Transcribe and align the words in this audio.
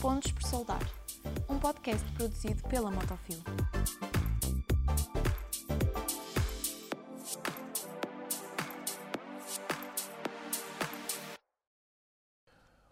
Pontos 0.00 0.32
por 0.32 0.42
Soldar, 0.44 0.80
um 1.46 1.58
podcast 1.58 2.10
produzido 2.12 2.62
pela 2.68 2.90
Motofil. 2.90 3.36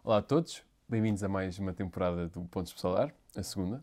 Olá 0.05 0.19
a 0.19 0.23
todos, 0.23 0.63
bem-vindos 0.87 1.23
a 1.25 1.29
mais 1.31 1.59
uma 1.59 1.73
temporada 1.73 2.29
do 2.29 2.43
Pontos 2.45 2.75
por 2.75 2.81
Soldar, 2.81 3.15
a 3.35 3.43
segunda. 3.43 3.83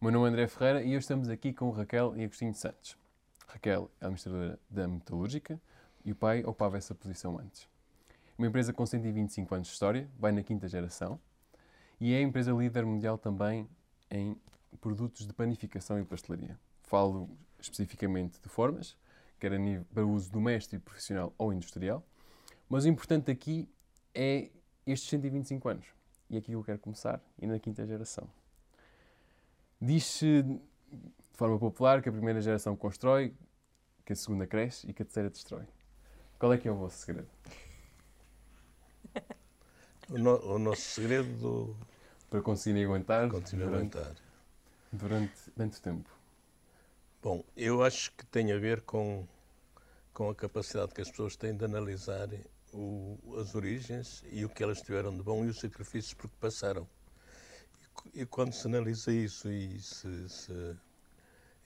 O 0.00 0.06
meu 0.06 0.12
nome 0.12 0.24
é 0.24 0.28
André 0.30 0.48
Ferreira 0.48 0.82
e 0.82 0.88
hoje 0.88 1.00
estamos 1.00 1.28
aqui 1.28 1.52
com 1.52 1.68
Raquel 1.70 2.16
e 2.16 2.24
Agostinho 2.24 2.54
Santos. 2.54 2.96
Raquel 3.46 3.90
é 4.00 4.06
administradora 4.06 4.58
da 4.70 4.88
Metalúrgica 4.88 5.60
e 6.02 6.12
o 6.12 6.16
pai 6.16 6.40
ocupava 6.40 6.78
essa 6.78 6.94
posição 6.94 7.38
antes. 7.38 7.68
Uma 8.38 8.46
empresa 8.46 8.72
com 8.72 8.86
125 8.86 9.54
anos 9.54 9.68
de 9.68 9.74
história, 9.74 10.08
vai 10.18 10.32
na 10.32 10.42
quinta 10.42 10.66
geração, 10.66 11.20
e 12.00 12.14
é 12.14 12.18
a 12.18 12.22
empresa 12.22 12.52
líder 12.52 12.84
mundial 12.86 13.18
também 13.18 13.68
em 14.10 14.36
produtos 14.80 15.26
de 15.26 15.32
panificação 15.32 16.00
e 16.00 16.04
pastelaria. 16.04 16.58
Falo 16.82 17.28
especificamente 17.60 18.40
de 18.40 18.48
formas, 18.48 18.96
quer 19.38 19.52
a 19.52 19.58
nível, 19.58 19.84
para 19.92 20.06
uso 20.06 20.30
doméstico, 20.30 20.82
profissional 20.84 21.34
ou 21.36 21.52
industrial, 21.52 22.04
mas 22.68 22.84
o 22.84 22.88
importante 22.88 23.30
aqui 23.30 23.68
é 24.14 24.50
estes 24.86 25.08
125 25.10 25.68
anos. 25.68 25.86
E 26.30 26.36
é 26.36 26.38
aqui 26.38 26.48
que 26.48 26.54
eu 26.54 26.62
quero 26.62 26.78
começar, 26.78 27.20
e 27.40 27.46
na 27.46 27.58
quinta 27.58 27.86
geração. 27.86 28.28
Diz-se 29.80 30.42
de 30.42 30.60
forma 31.32 31.58
popular 31.58 32.02
que 32.02 32.08
a 32.08 32.12
primeira 32.12 32.40
geração 32.40 32.76
constrói, 32.76 33.34
que 34.04 34.12
a 34.12 34.16
segunda 34.16 34.46
cresce 34.46 34.88
e 34.88 34.92
que 34.92 35.02
a 35.02 35.04
terceira 35.04 35.30
destrói. 35.30 35.64
Qual 36.38 36.52
é 36.52 36.58
que 36.58 36.68
é 36.68 36.72
o 36.72 36.76
vosso 36.76 36.98
segredo? 36.98 37.28
O, 40.10 40.16
no, 40.16 40.54
o 40.54 40.58
nosso 40.58 40.80
segredo 40.80 41.76
Para 42.30 42.42
conseguirem 42.42 42.84
aguentar 42.84 43.28
continua 43.30 43.66
a 43.66 43.70
durante, 43.70 43.96
aguentar. 43.98 44.16
durante 44.92 45.50
tanto 45.56 45.80
tempo. 45.80 46.10
Bom, 47.22 47.42
eu 47.56 47.82
acho 47.82 48.12
que 48.12 48.24
tem 48.26 48.52
a 48.52 48.58
ver 48.58 48.82
com, 48.82 49.26
com 50.12 50.30
a 50.30 50.34
capacidade 50.34 50.92
que 50.94 51.00
as 51.00 51.10
pessoas 51.10 51.36
têm 51.36 51.56
de 51.56 51.64
analisar 51.64 52.28
o- 52.72 53.18
as 53.40 53.54
origens 53.54 54.22
e 54.30 54.44
o 54.44 54.48
que 54.48 54.62
elas 54.62 54.80
tiveram 54.82 55.16
de 55.16 55.22
bom 55.22 55.44
e 55.44 55.48
os 55.48 55.58
sacrifícios 55.58 56.14
por 56.14 56.28
que 56.28 56.36
passaram. 56.36 56.86
E, 58.14 58.20
e 58.22 58.26
quando 58.26 58.52
se 58.52 58.66
analisa 58.66 59.10
isso 59.12 59.50
e 59.50 59.80
se, 59.80 60.28
se, 60.28 60.76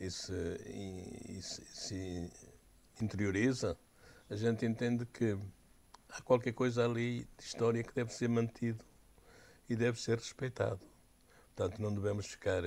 e 0.00 0.10
se, 0.10 0.32
e 0.68 1.42
se- 1.42 1.64
se 1.66 2.32
interioriza, 3.00 3.76
a 4.30 4.36
gente 4.36 4.64
entende 4.64 5.04
que 5.06 5.36
há 6.08 6.22
qualquer 6.22 6.52
coisa 6.52 6.84
ali 6.84 7.26
de 7.36 7.44
história 7.44 7.82
que 7.82 7.92
deve 7.94 8.12
ser 8.12 8.28
mantido 8.28 8.84
e 9.72 9.76
deve 9.76 9.98
ser 9.98 10.18
respeitado. 10.18 10.80
Portanto, 11.54 11.80
não 11.80 11.94
devemos 11.94 12.26
ficar 12.26 12.62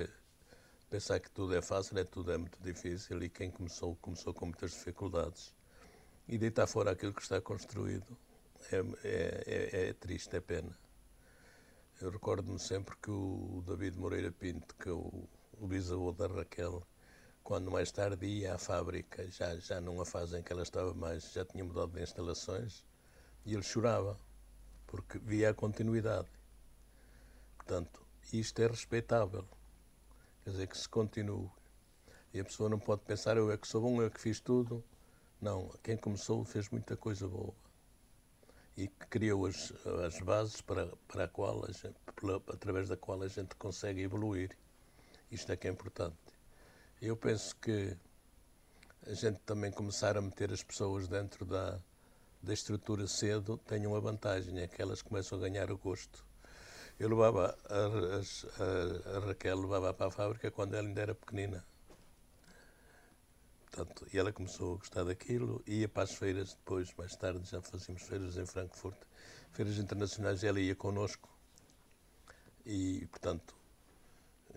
pensar 0.89 1.19
que 1.19 1.29
tudo 1.29 1.55
é 1.55 1.61
fácil, 1.61 1.99
é 1.99 2.03
tudo 2.03 2.31
é 2.31 2.37
muito 2.37 2.59
difícil 2.63 3.21
e 3.21 3.29
quem 3.29 3.51
começou, 3.51 3.95
começou 3.97 4.33
com 4.33 4.47
muitas 4.47 4.71
dificuldades. 4.71 5.53
E 6.27 6.35
deitar 6.35 6.65
fora 6.65 6.91
aquilo 6.91 7.13
que 7.13 7.21
está 7.21 7.39
construído 7.39 8.17
é, 8.71 8.77
é, 9.03 9.43
é, 9.45 9.89
é 9.89 9.93
triste, 9.93 10.35
é 10.35 10.39
pena. 10.39 10.75
Eu 12.01 12.09
recordo-me 12.09 12.59
sempre 12.59 12.95
que 12.97 13.11
o 13.11 13.63
David 13.67 13.99
Moreira 13.99 14.31
Pinto, 14.31 14.73
que 14.75 14.89
é 14.89 14.91
o, 14.91 15.29
o 15.59 15.67
bisavô 15.67 16.11
da 16.11 16.25
Raquel, 16.25 16.81
quando 17.43 17.69
mais 17.69 17.91
tarde 17.91 18.25
ia 18.25 18.55
à 18.55 18.57
fábrica, 18.57 19.29
já, 19.29 19.55
já 19.57 19.79
numa 19.79 20.05
fase 20.05 20.39
em 20.39 20.41
que 20.41 20.51
ela 20.51 20.63
estava 20.63 20.91
mais, 20.95 21.31
já 21.31 21.45
tinha 21.45 21.63
mudado 21.63 21.91
de 21.91 22.01
instalações, 22.01 22.83
e 23.45 23.53
ele 23.53 23.61
chorava, 23.61 24.19
porque 24.87 25.19
via 25.19 25.51
a 25.51 25.53
continuidade. 25.53 26.27
Portanto, 27.65 28.05
isto 28.31 28.61
é 28.61 28.67
respeitável. 28.67 29.43
Quer 30.43 30.51
dizer, 30.51 30.67
que 30.67 30.77
se 30.77 30.87
continue. 30.87 31.49
E 32.31 32.39
a 32.39 32.45
pessoa 32.45 32.69
não 32.69 32.77
pode 32.77 33.01
pensar, 33.01 33.37
eu 33.37 33.51
é 33.51 33.57
que 33.57 33.67
sou 33.67 33.81
bom, 33.81 33.99
eu 33.99 34.05
é 34.05 34.09
que 34.11 34.21
fiz 34.21 34.39
tudo. 34.39 34.83
Não, 35.41 35.71
quem 35.81 35.97
começou 35.97 36.45
fez 36.45 36.69
muita 36.69 36.95
coisa 36.95 37.27
boa. 37.27 37.55
E 38.77 38.87
criou 38.87 39.47
as, 39.47 39.73
as 40.05 40.19
bases 40.19 40.61
para, 40.61 40.95
para 41.07 41.23
a 41.23 41.27
qual 41.27 41.65
a 41.65 41.71
gente, 41.71 41.95
pela- 42.15 42.43
através 42.53 42.87
da 42.87 42.95
qual 42.95 43.19
a 43.23 43.27
gente 43.27 43.55
consegue 43.55 44.01
evoluir. 44.01 44.55
Isto 45.31 45.51
é 45.51 45.57
que 45.57 45.67
é 45.67 45.71
importante. 45.71 46.17
Eu 47.01 47.17
penso 47.17 47.55
que 47.55 47.97
a 49.07 49.13
gente 49.15 49.39
também 49.39 49.71
começar 49.71 50.15
a 50.17 50.21
meter 50.21 50.53
as 50.53 50.61
pessoas 50.61 51.07
dentro 51.07 51.45
da, 51.45 51.79
da 52.43 52.53
estrutura 52.53 53.07
cedo 53.07 53.57
tem 53.57 53.87
uma 53.87 53.99
vantagem, 53.99 54.59
é 54.59 54.67
que 54.67 54.79
elas 54.79 55.01
começam 55.01 55.39
a 55.39 55.41
ganhar 55.41 55.71
o 55.71 55.77
gosto. 55.79 56.34
Eu 56.99 57.07
levava 57.09 57.57
a, 57.69 57.81
a- 58.63 59.17
a 59.17 59.19
Raquel 59.27 59.61
levava 59.61 59.93
para 59.93 60.07
a 60.07 60.11
fábrica 60.11 60.51
quando 60.51 60.73
ela 60.73 60.87
ainda 60.87 61.01
era 61.01 61.15
pequenina. 61.15 61.65
Portanto, 63.69 64.07
e 64.11 64.17
ela 64.17 64.31
começou 64.33 64.73
a 64.73 64.77
gostar 64.77 65.03
daquilo, 65.03 65.61
ia 65.67 65.87
para 65.87 66.01
as 66.03 66.15
feiras 66.15 66.55
depois, 66.55 66.91
mais 66.97 67.15
tarde 67.15 67.47
já 67.47 67.61
fazíamos 67.61 68.01
feiras 68.03 68.37
em 68.37 68.45
Frankfurt, 68.47 68.97
feiras 69.51 69.77
internacionais, 69.77 70.43
ela 70.43 70.59
ia 70.59 70.75
connosco. 70.75 71.29
E, 72.65 73.05
portanto, 73.11 73.55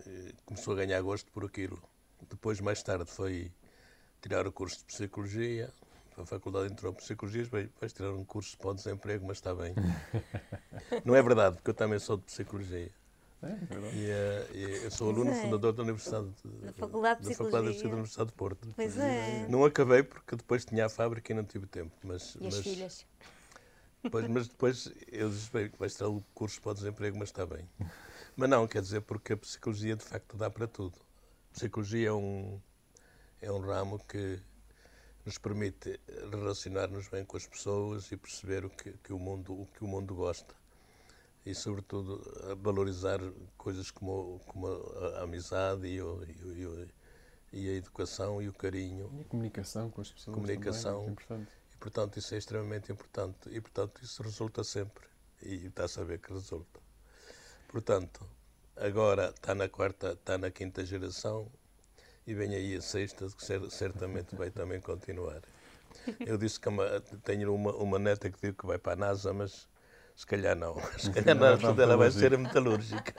eh, 0.07 0.33
começou 0.45 0.73
a 0.75 0.77
ganhar 0.77 1.01
gosto 1.03 1.31
por 1.33 1.45
aquilo. 1.45 1.81
Depois, 2.29 2.61
mais 2.61 2.83
tarde, 2.83 3.11
foi 3.11 3.53
tirar 4.23 4.47
o 4.47 4.53
curso 4.53 4.79
de 4.81 4.85
Psicologia, 4.87 5.73
a 6.23 6.27
faculdade 6.27 6.73
entrou 6.73 6.93
em 6.93 6.97
Psicologia, 6.97 7.45
vai- 7.45 7.71
vais 7.81 7.93
tirar 7.93 8.13
um 8.13 8.25
curso 8.25 8.57
para 8.59 8.71
o 8.71 8.75
desemprego, 8.75 9.27
mas 9.27 9.39
está 9.39 9.55
bem. 9.55 9.75
Não 11.05 11.15
é 11.15 11.23
verdade, 11.23 11.57
porque 11.57 11.71
eu 11.71 11.75
também 11.75 11.99
sou 11.99 12.17
de 12.17 12.25
Psicologia. 12.25 12.91
É, 13.43 13.47
é 13.47 13.55
verdade. 13.67 13.97
E, 13.97 14.11
eh, 14.11 14.47
e 14.55 14.85
eu 14.85 14.91
sou 14.91 15.11
aluno 15.11 15.31
é. 15.31 15.35
fundador 15.35 15.73
da 15.73 15.83
Universidade 15.83 16.29
de, 16.45 16.67
Da 16.67 16.73
Faculdade 16.73 17.23
de 17.23 17.29
da 17.29 17.35
Faculdade 17.35 17.67
de 17.67 17.73
Psicologia. 17.73 17.73
Psicologia 17.73 17.83
da 17.83 17.95
Universidade 17.95 18.31
de 18.31 18.35
Porto. 18.37 18.69
Pois 18.75 18.99
é. 18.99 19.47
Não 19.49 19.65
acabei 19.65 20.03
porque 20.03 20.37
depois 20.37 20.65
tinha 20.65 20.87
a 20.87 20.89
fábrica 20.89 21.33
e 21.33 21.35
não 21.37 21.45
tive 21.45 21.67
tempo. 21.67 21.95
Mas, 22.03 22.37
E 22.41 22.47
as 22.49 22.55
mas, 22.55 22.65
filhas? 22.65 23.07
Depois, 24.03 24.29
mas 24.29 24.49
depois 24.49 24.93
eu 25.11 25.29
disse, 25.29 25.51
bem, 25.53 25.71
vais 25.79 25.95
tirar 25.95 26.09
o 26.09 26.23
curso 26.35 26.61
para 26.61 26.71
o 26.71 26.75
desemprego, 26.75 27.17
mas 27.19 27.29
está 27.29 27.45
bem. 27.45 27.69
Mas 28.37 28.49
não, 28.49 28.67
quer 28.67 28.81
dizer, 28.81 29.01
porque 29.03 29.33
a 29.33 29.37
psicologia 29.37 29.97
de 29.97 30.05
facto 30.05 30.37
dá 30.37 30.49
para 30.49 30.67
tudo. 30.67 30.99
A 31.51 31.55
psicologia 31.55 32.09
é 32.09 32.13
um, 32.13 32.61
é 33.41 33.51
um 33.53 33.61
ramo 33.61 33.99
que 34.07 34.41
nos 35.29 35.37
permite 35.37 36.01
relacionar-nos 36.31 37.07
bem 37.09 37.23
com 37.23 37.37
as 37.37 37.47
pessoas 37.47 38.11
e 38.11 38.17
perceber 38.17 38.65
o 38.65 38.71
que, 38.71 38.93
que 39.05 39.13
o, 39.13 39.19
mundo, 39.19 39.53
o 39.53 39.67
que 39.67 39.85
o 39.85 39.87
mundo 39.87 40.15
gosta. 40.15 40.55
E, 41.45 41.55
sobretudo, 41.55 42.23
valorizar 42.63 43.21
coisas 43.59 43.91
como, 43.91 44.41
como 44.47 44.67
a, 44.69 45.21
amizade 45.25 45.87
e, 45.87 46.01
o- 46.01 46.25
e 46.25 46.65
o- 46.67 46.89
e 47.53 47.69
a 47.69 47.73
educação 47.75 48.41
e 48.41 48.49
o 48.49 48.55
carinho. 48.55 49.11
E 49.19 49.21
a 49.21 49.25
comunicação 49.25 49.91
com 49.91 50.01
as 50.01 50.11
pessoas 50.11 50.35
Comunicação. 50.35 50.93
também, 50.93 51.09
é 51.09 51.13
importante. 51.13 51.53
E, 51.75 51.77
portanto, 51.77 52.19
isso 52.19 52.35
é 52.35 52.39
extremamente 52.39 52.91
importante. 52.91 53.49
E, 53.51 53.61
portanto, 53.61 54.03
isso 54.03 54.23
resulta 54.23 54.65
sempre. 54.65 55.07
E 55.43 55.67
está 55.67 55.85
a 55.85 55.89
saber 55.89 56.21
que 56.21 56.33
resulta. 56.33 56.81
Portanto, 57.69 58.25
agora 58.77 59.29
está 59.29 59.55
na 59.55 59.69
quarta, 59.69 60.13
está 60.13 60.39
na 60.39 60.51
quinta 60.51 60.85
geração 60.87 61.51
e 62.29 62.35
vem 62.35 62.55
aí 62.55 62.77
a 62.77 62.83
sexta, 62.83 63.27
que 63.27 63.43
cer- 63.43 63.71
certamente 63.71 64.37
vai 64.37 64.51
também 64.51 64.79
continuar. 64.83 65.41
Eu 66.27 66.37
disse 66.37 66.61
que 66.61 66.69
uma- 66.69 67.01
tenho 67.25 67.55
uma, 67.55 67.73
uma 67.75 67.99
neta 67.99 68.31
que 68.31 68.39
digo 68.39 68.59
que 68.59 68.67
vai 68.67 68.79
para 68.79 68.93
a 68.93 68.97
NASA, 68.97 69.33
mas 69.33 69.67
se 70.15 70.27
calhar 70.27 70.55
não. 70.55 70.75
Se 70.99 71.11
calhar 71.11 71.37
a 71.43 71.57
portanto, 71.57 71.81
ela 71.81 71.97
vai 71.97 72.11
ser 72.11 72.35
a 72.35 72.39
metalúrgica. 72.39 73.15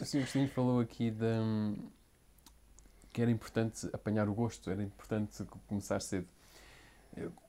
O 0.00 0.04
Sr. 0.04 0.18
Agostinho 0.18 0.48
falou 0.48 0.80
aqui 0.80 1.10
de, 1.10 1.24
hum, 1.24 1.76
que 3.12 3.20
era 3.20 3.30
importante 3.30 3.88
apanhar 3.92 4.28
o 4.28 4.34
gosto, 4.34 4.70
era 4.70 4.82
importante 4.82 5.44
co- 5.44 5.58
começar 5.66 6.00
cedo. 6.00 6.28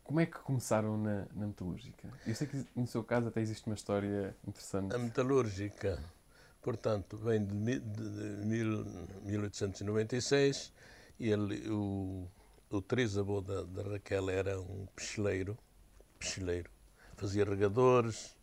Como 0.04 0.20
é 0.20 0.26
que 0.26 0.38
começaram 0.40 0.98
na, 0.98 1.26
na 1.36 1.48
metalúrgica? 1.48 2.08
Eu 2.26 2.34
sei 2.36 2.48
que 2.48 2.66
no 2.76 2.88
seu 2.88 3.04
caso 3.04 3.28
até 3.28 3.42
existe 3.42 3.66
uma 3.68 3.76
história 3.76 4.36
interessante. 4.48 4.96
A 4.96 4.98
metalúrgica, 5.00 6.00
portanto, 6.70 7.16
vem 7.16 7.46
de, 7.46 7.54
de- 7.80 7.80
de 7.80 8.46
mil- 8.48 8.86
1896 9.24 10.74
e 11.20 11.30
ele, 11.30 11.70
o, 11.70 12.28
o 12.72 12.82
trisavô 12.82 13.40
da, 13.40 13.62
da 13.62 13.84
Raquel 13.84 14.32
era 14.32 14.60
um 14.60 14.88
picheleiro, 14.96 15.56
picheleiro. 16.18 16.72
Fazia 17.16 17.46
regadores, 17.46 18.36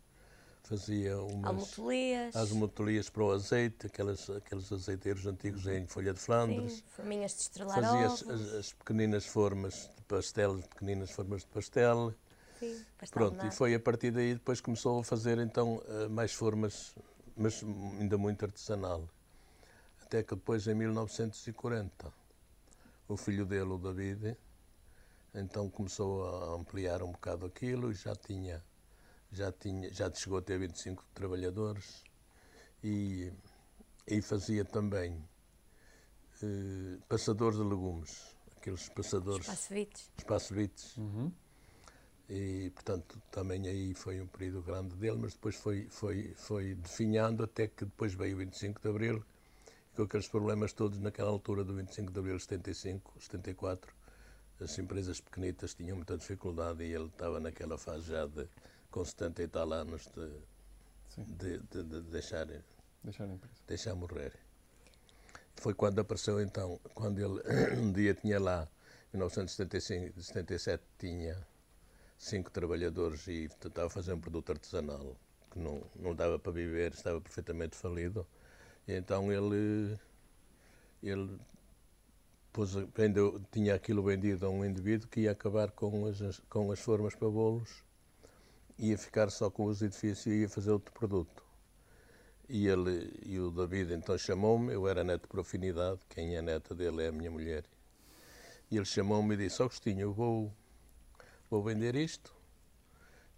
fazia 0.63 1.17
umas 1.21 1.45
Almotolias. 1.77 2.35
as 2.37 2.51
motolias 2.51 3.09
para 3.09 3.23
o 3.23 3.31
azeite, 3.33 3.87
aquelas, 3.87 4.29
aqueles 4.29 4.71
azeiteiros 4.71 5.25
antigos 5.27 5.67
em 5.67 5.85
folha 5.85 6.13
de 6.13 6.19
Flandres. 6.21 6.75
Sim, 6.77 6.83
forminhas 6.95 7.33
de 7.35 7.41
estrelar 7.41 7.75
Fazia 7.75 8.05
as, 8.07 8.23
as- 8.29 8.53
as 8.53 8.73
pequeninas 8.73 9.25
formas 9.25 9.89
de 9.97 10.01
pastel, 10.03 10.57
pequeninas 10.59 11.11
formas 11.11 11.41
de 11.41 11.47
pastel. 11.47 12.13
Sim, 12.57 12.81
pastel 12.97 13.19
Pronto, 13.29 13.45
e 13.45 13.51
foi 13.51 13.75
a 13.75 13.79
partir 13.81 14.11
daí 14.11 14.33
depois 14.35 14.61
começou 14.61 15.01
a 15.01 15.03
fazer 15.03 15.37
então 15.39 15.83
eh, 15.87 16.07
mais 16.07 16.33
formas, 16.33 16.95
mas 17.35 17.63
ainda 17.99 18.17
muito 18.17 18.45
artesanal. 18.45 19.07
Até 20.01 20.23
que 20.23 20.35
depois, 20.35 20.67
em 20.67 20.75
1940, 20.75 22.13
o 23.07 23.17
filho 23.17 23.45
dele, 23.45 23.71
o 23.71 23.77
David, 23.77 24.37
então 25.33 25.69
começou 25.69 26.25
a 26.27 26.55
ampliar 26.55 27.01
um 27.01 27.11
bocado 27.11 27.45
aquilo 27.45 27.91
e 27.91 27.95
já 27.95 28.15
tinha, 28.15 28.63
já 29.31 29.51
tinha, 29.51 29.91
já 29.91 30.11
chegou 30.13 30.37
a 30.37 30.41
ter 30.41 30.59
25 30.59 31.03
trabalhadores 31.13 32.03
E, 32.83 33.31
e 34.05 34.21
fazia 34.21 34.65
também 34.65 35.23
eh, 36.43 36.97
passadores 37.07 37.57
de 37.57 37.63
legumes, 37.63 38.35
aqueles 38.57 38.89
passadores, 38.89 39.47
Espaçovites. 39.47 40.11
espaçovites. 40.17 40.97
Uhum. 40.97 41.31
E, 42.35 42.71
portanto, 42.71 43.21
também 43.29 43.67
aí 43.67 43.93
foi 43.93 44.19
um 44.19 44.25
período 44.25 44.63
grande 44.63 44.95
dele, 44.95 45.17
mas 45.21 45.33
depois 45.33 45.55
foi, 45.55 45.87
foi, 45.91 46.33
foi 46.35 46.73
definhando 46.73 47.43
até 47.43 47.67
que 47.67 47.85
depois 47.85 48.15
veio 48.15 48.33
o 48.33 48.39
25 48.39 48.81
de 48.81 48.89
Abril, 48.89 49.23
com 49.95 50.01
aqueles 50.01 50.27
problemas 50.27 50.73
todos 50.73 50.97
naquela 50.97 51.29
altura 51.29 51.63
do 51.63 51.75
25 51.75 52.11
de 52.11 52.17
Abril 52.17 52.37
de 52.37 52.41
75, 52.41 53.13
74, 53.21 53.93
as 54.59 54.79
empresas 54.79 55.21
pequenitas 55.21 55.75
tinham 55.75 55.95
muita 55.95 56.17
dificuldade 56.17 56.83
e 56.83 56.91
ele 56.91 57.05
estava 57.05 57.39
naquela 57.39 57.77
fase 57.77 58.07
já 58.07 58.25
de, 58.25 58.47
com 58.89 59.05
70 59.05 59.43
e 59.43 59.47
tal 59.47 59.71
anos 59.71 60.09
de, 60.15 61.27
de, 61.37 61.59
de, 61.59 61.83
de 61.83 62.01
deixar, 62.09 62.47
Deixar 63.03 63.25
a 63.25 63.27
empresa. 63.27 63.61
deixar 63.67 63.93
morrer. 63.93 64.33
Foi 65.57 65.75
quando 65.75 65.99
apareceu 65.99 66.41
então, 66.41 66.79
quando 66.95 67.19
ele 67.19 67.43
um 67.79 67.91
dia 67.91 68.15
tinha 68.15 68.39
lá, 68.39 68.67
em 69.13 69.17
1975, 69.17 70.19
77, 70.19 70.83
tinha 70.97 71.52
cinco 72.23 72.49
trabalhadores 72.49 73.27
e 73.27 73.49
tentava 73.59 73.89
fazer 73.89 74.13
um 74.13 74.19
produto 74.19 74.51
artesanal 74.51 75.15
que 75.51 75.59
não, 75.59 75.83
não 75.95 76.15
dava 76.15 76.39
para 76.39 76.51
viver, 76.51 76.93
estava 76.93 77.19
perfeitamente 77.19 77.75
falido. 77.75 78.25
E 78.87 78.93
então 78.93 79.31
ele, 79.31 79.97
ele 81.01 81.37
pôs, 82.51 82.73
vendeu, 82.95 83.41
tinha 83.51 83.75
aquilo 83.75 84.01
vendido 84.01 84.45
a 84.45 84.49
um 84.49 84.65
indivíduo 84.65 85.09
que 85.09 85.21
ia 85.21 85.31
acabar 85.31 85.71
com 85.71 86.05
as, 86.05 86.39
com 86.49 86.71
as 86.71 86.79
formas 86.79 87.13
para 87.13 87.29
bolos, 87.29 87.83
ia 88.79 88.97
ficar 88.97 89.29
só 89.29 89.49
com 89.51 89.65
os 89.65 89.81
edifícios 89.81 90.25
e 90.25 90.41
ia 90.41 90.49
fazer 90.49 90.71
outro 90.71 90.93
produto. 90.93 91.43
E, 92.47 92.67
ele, 92.67 93.13
e 93.25 93.39
o 93.39 93.51
David 93.51 93.93
então 93.93 94.17
chamou-me, 94.17 94.73
eu 94.73 94.87
era 94.87 95.03
neto 95.03 95.27
por 95.27 95.41
afinidade, 95.41 95.99
quem 96.09 96.35
é 96.35 96.41
neta 96.41 96.73
dele 96.73 97.03
é 97.03 97.07
a 97.07 97.11
minha 97.11 97.31
mulher. 97.31 97.65
E 98.71 98.77
ele 98.77 98.85
chamou-me 98.85 99.35
e 99.35 99.37
disse, 99.37 99.61
Agostinho, 99.61 100.01
eu 100.01 100.13
vou, 100.13 100.53
vou 101.53 101.61
vender 101.61 101.95
isto. 101.95 102.33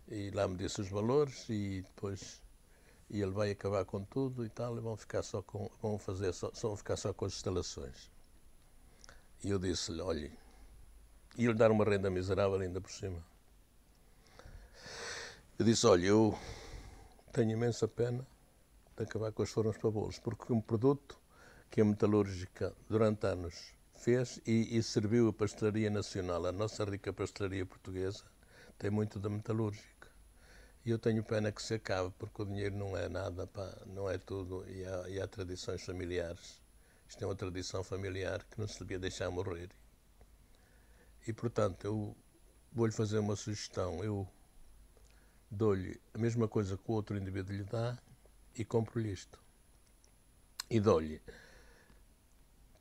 E 0.08 0.32
lá 0.32 0.48
me 0.48 0.56
disse 0.56 0.80
os 0.80 0.88
valores 0.88 1.50
e 1.50 1.82
depois 1.82 2.42
e 3.10 3.22
ele 3.22 3.32
vai 3.32 3.52
acabar 3.52 3.84
com 3.86 4.04
tudo 4.04 4.46
e 4.46 4.50
tal, 4.50 4.78
e 4.78 4.80
vão 4.80 4.96
ficar 4.96 5.22
só 5.22 5.42
com, 5.42 5.70
vão 5.82 6.00
fazer 6.00 6.34
só, 6.34 6.50
só 6.54 6.70
vão 6.70 6.78
ficar 6.78 6.96
só 6.96 7.14
com 7.14 7.26
as 7.26 7.34
instalações. 7.34 8.10
E 9.44 9.50
eu 9.50 9.60
disse-lhe, 9.60 10.02
olhe, 10.02 10.32
ia-lhe 11.38 11.54
dar 11.54 11.70
uma 11.72 11.84
renda 11.84 12.10
miserável 12.10 12.60
ainda 12.60 12.82
por 12.82 12.90
cima. 12.90 13.24
Eu 15.60 15.66
disse, 15.66 15.86
olha, 15.86 16.08
eu 16.08 16.38
tenho 17.32 17.52
imensa 17.52 17.88
pena 17.88 18.26
de 18.98 19.04
acabar 19.04 19.32
com 19.32 19.44
as 19.44 19.50
formas 19.50 19.78
para 19.78 19.92
bolos, 19.92 20.18
porque 20.18 20.52
um 20.52 20.62
produto 20.62 21.20
que 21.70 21.82
a 21.82 21.86
metalúrgica 21.86 22.74
durante 22.90 23.28
anos 23.28 23.74
fez 23.96 24.40
e, 24.46 24.78
e 24.78 24.84
serviu 24.84 25.30
a 25.30 25.34
pastelaria 25.34 25.90
nacional, 25.90 26.46
a 26.46 26.52
nossa 26.52 26.84
rica 26.84 27.12
pastelaria 27.14 27.66
portuguesa, 27.66 28.24
tem 28.78 28.90
muito 28.90 29.20
da 29.20 29.30
metalúrgica. 29.30 30.10
E 30.86 30.92
eu 30.92 31.00
tenho 31.00 31.24
pena 31.24 31.52
que 31.52 31.64
se 31.64 31.74
acabe, 31.74 32.14
porque 32.20 32.44
o 32.44 32.46
dinheiro 32.46 32.76
não 32.76 32.96
é 32.96 33.10
nada, 33.10 33.48
pá, 33.48 33.76
não 33.88 34.10
é 34.10 34.18
tudo, 34.18 34.64
e 34.70 34.86
há, 34.86 35.10
e 35.10 35.20
há 35.20 35.28
tradições 35.28 35.84
familiares. 35.84 36.62
Isto 37.08 37.24
é 37.24 37.28
uma 37.28 37.36
tradição 37.36 37.84
familiar 37.84 38.44
que 38.44 38.60
não 38.60 38.68
se 38.68 38.80
devia 38.80 39.00
deixar 39.00 39.30
morrer. 39.32 39.70
E, 41.28 41.34
portanto, 41.34 41.86
eu 41.86 42.16
vou-lhe 42.72 42.92
fazer 42.92 43.18
uma 43.18 43.36
sugestão. 43.36 44.04
Eu 44.04 44.28
dou-lhe 45.50 46.00
a 46.14 46.18
mesma 46.18 46.48
coisa 46.48 46.78
que 46.78 46.84
o 46.88 46.94
outro 46.94 47.18
indivíduo 47.18 47.56
lhe 47.56 47.64
dá 47.64 47.98
e 48.56 48.64
compro-lhe 48.64 49.12
isto. 49.12 49.40
E 50.70 50.80
dou-lhe 50.80 51.22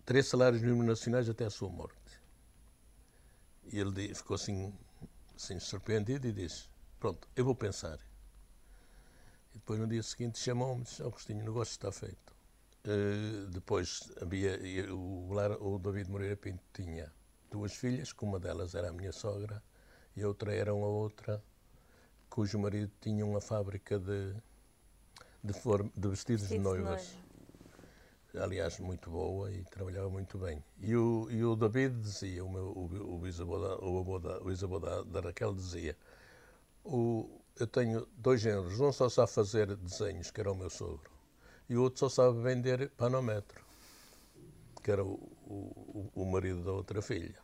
três 0.04 0.26
salários 0.26 0.62
mínimos 0.62 0.86
nacionais 0.86 1.28
até 1.28 1.44
a 1.44 1.50
sua 1.50 1.68
morte. 1.68 2.20
E 3.72 3.78
ele 3.78 4.14
ficou 4.14 4.34
assim, 4.34 4.72
assim 5.34 5.58
surpreendido 5.58 6.26
e 6.26 6.32
disse: 6.32 6.68
Pronto, 7.00 7.28
eu 7.34 7.44
vou 7.44 7.54
pensar. 7.54 7.98
E 9.54 9.58
depois 9.58 9.78
no 9.78 9.86
dia 9.86 10.02
seguinte 10.02 10.38
chamou-me 10.38 10.82
e 10.82 10.84
disse: 10.84 11.02
Agostinho, 11.02 11.40
o 11.40 11.44
negócio 11.44 11.72
está 11.72 11.90
feito. 11.90 12.34
Eh, 12.84 13.46
depois 13.50 14.12
havia 14.20 14.58
o, 14.94 15.30
o 15.60 15.78
David 15.78 16.10
Moreira 16.10 16.36
Pinto 16.36 16.62
tinha 16.72 17.10
duas 17.50 17.74
filhas, 17.74 18.12
que 18.12 18.22
uma 18.24 18.38
delas 18.38 18.74
era 18.74 18.90
a 18.90 18.92
minha 18.92 19.12
sogra 19.12 19.62
e 20.14 20.22
a 20.22 20.28
outra 20.28 20.54
era 20.54 20.74
uma 20.74 20.86
outra 20.86 21.42
cujo 22.28 22.58
marido 22.58 22.92
tinha 23.00 23.24
uma 23.24 23.40
fábrica 23.40 23.98
de, 23.98 24.34
de, 25.42 25.52
form- 25.54 25.88
de 25.96 26.08
vestidos 26.08 26.48
de 26.48 26.58
Vestidos 26.58 26.72
de 26.76 26.82
noivas 26.82 27.16
aliás, 28.38 28.78
muito 28.78 29.10
boa 29.10 29.50
e 29.52 29.64
trabalhava 29.64 30.08
muito 30.10 30.38
bem. 30.38 30.62
E 30.80 30.94
o, 30.96 31.28
e 31.30 31.44
o 31.44 31.54
David 31.56 31.94
dizia, 32.00 32.44
o, 32.44 32.50
meu, 32.50 32.66
o, 32.66 33.14
o 33.14 33.18
bisavô, 33.18 33.58
da, 33.58 33.76
o 33.84 33.98
avô 33.98 34.18
da, 34.18 34.38
o 34.40 34.44
bisavô 34.44 34.78
da, 34.78 35.02
da 35.02 35.20
Raquel 35.20 35.54
dizia, 35.54 35.96
o, 36.84 37.40
eu 37.58 37.66
tenho 37.66 38.06
dois 38.16 38.40
géneros, 38.40 38.80
um 38.80 38.92
só 38.92 39.08
sabe 39.08 39.30
fazer 39.30 39.74
desenhos, 39.76 40.30
que 40.30 40.40
era 40.40 40.50
o 40.50 40.54
meu 40.54 40.70
sogro, 40.70 41.10
e 41.68 41.76
o 41.76 41.82
outro 41.82 42.00
só 42.00 42.08
sabe 42.08 42.40
vender 42.42 42.90
panometro, 42.90 43.64
que 44.82 44.90
era 44.90 45.04
o, 45.04 45.14
o, 45.46 46.10
o 46.14 46.24
marido 46.26 46.62
da 46.62 46.72
outra 46.72 47.00
filha. 47.00 47.42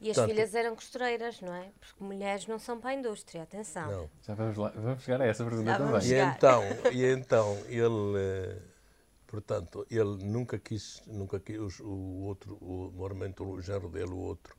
E 0.00 0.10
as 0.10 0.16
Portanto- 0.16 0.34
filhas 0.34 0.54
eram 0.54 0.74
costureiras, 0.74 1.40
não 1.40 1.54
é? 1.54 1.70
Porque 1.80 2.04
mulheres 2.04 2.46
não 2.46 2.58
são 2.58 2.78
para 2.78 2.90
a 2.90 2.94
indústria, 2.94 3.42
atenção. 3.42 3.90
Não. 3.90 4.10
Já 4.22 4.34
vamos 4.34 4.56
lá, 4.56 4.68
vamos 4.76 5.02
chegar 5.02 5.22
a 5.22 5.26
essa 5.26 5.44
pergunta 5.44 5.76
também. 5.78 6.08
E 6.08 6.14
então, 6.20 6.62
e 6.92 7.04
então 7.06 7.56
ele, 7.68 8.18
eh, 8.18 8.58
portanto, 9.32 9.86
ele 9.90 10.22
nunca 10.22 10.58
quis, 10.58 11.02
nunca 11.06 11.40
quis 11.40 11.80
o 11.80 12.20
outro, 12.24 12.58
o, 12.60 12.92
normalmente 12.94 13.42
o 13.42 13.58
genro 13.62 13.88
dele, 13.88 14.10
o 14.10 14.18
outro, 14.18 14.54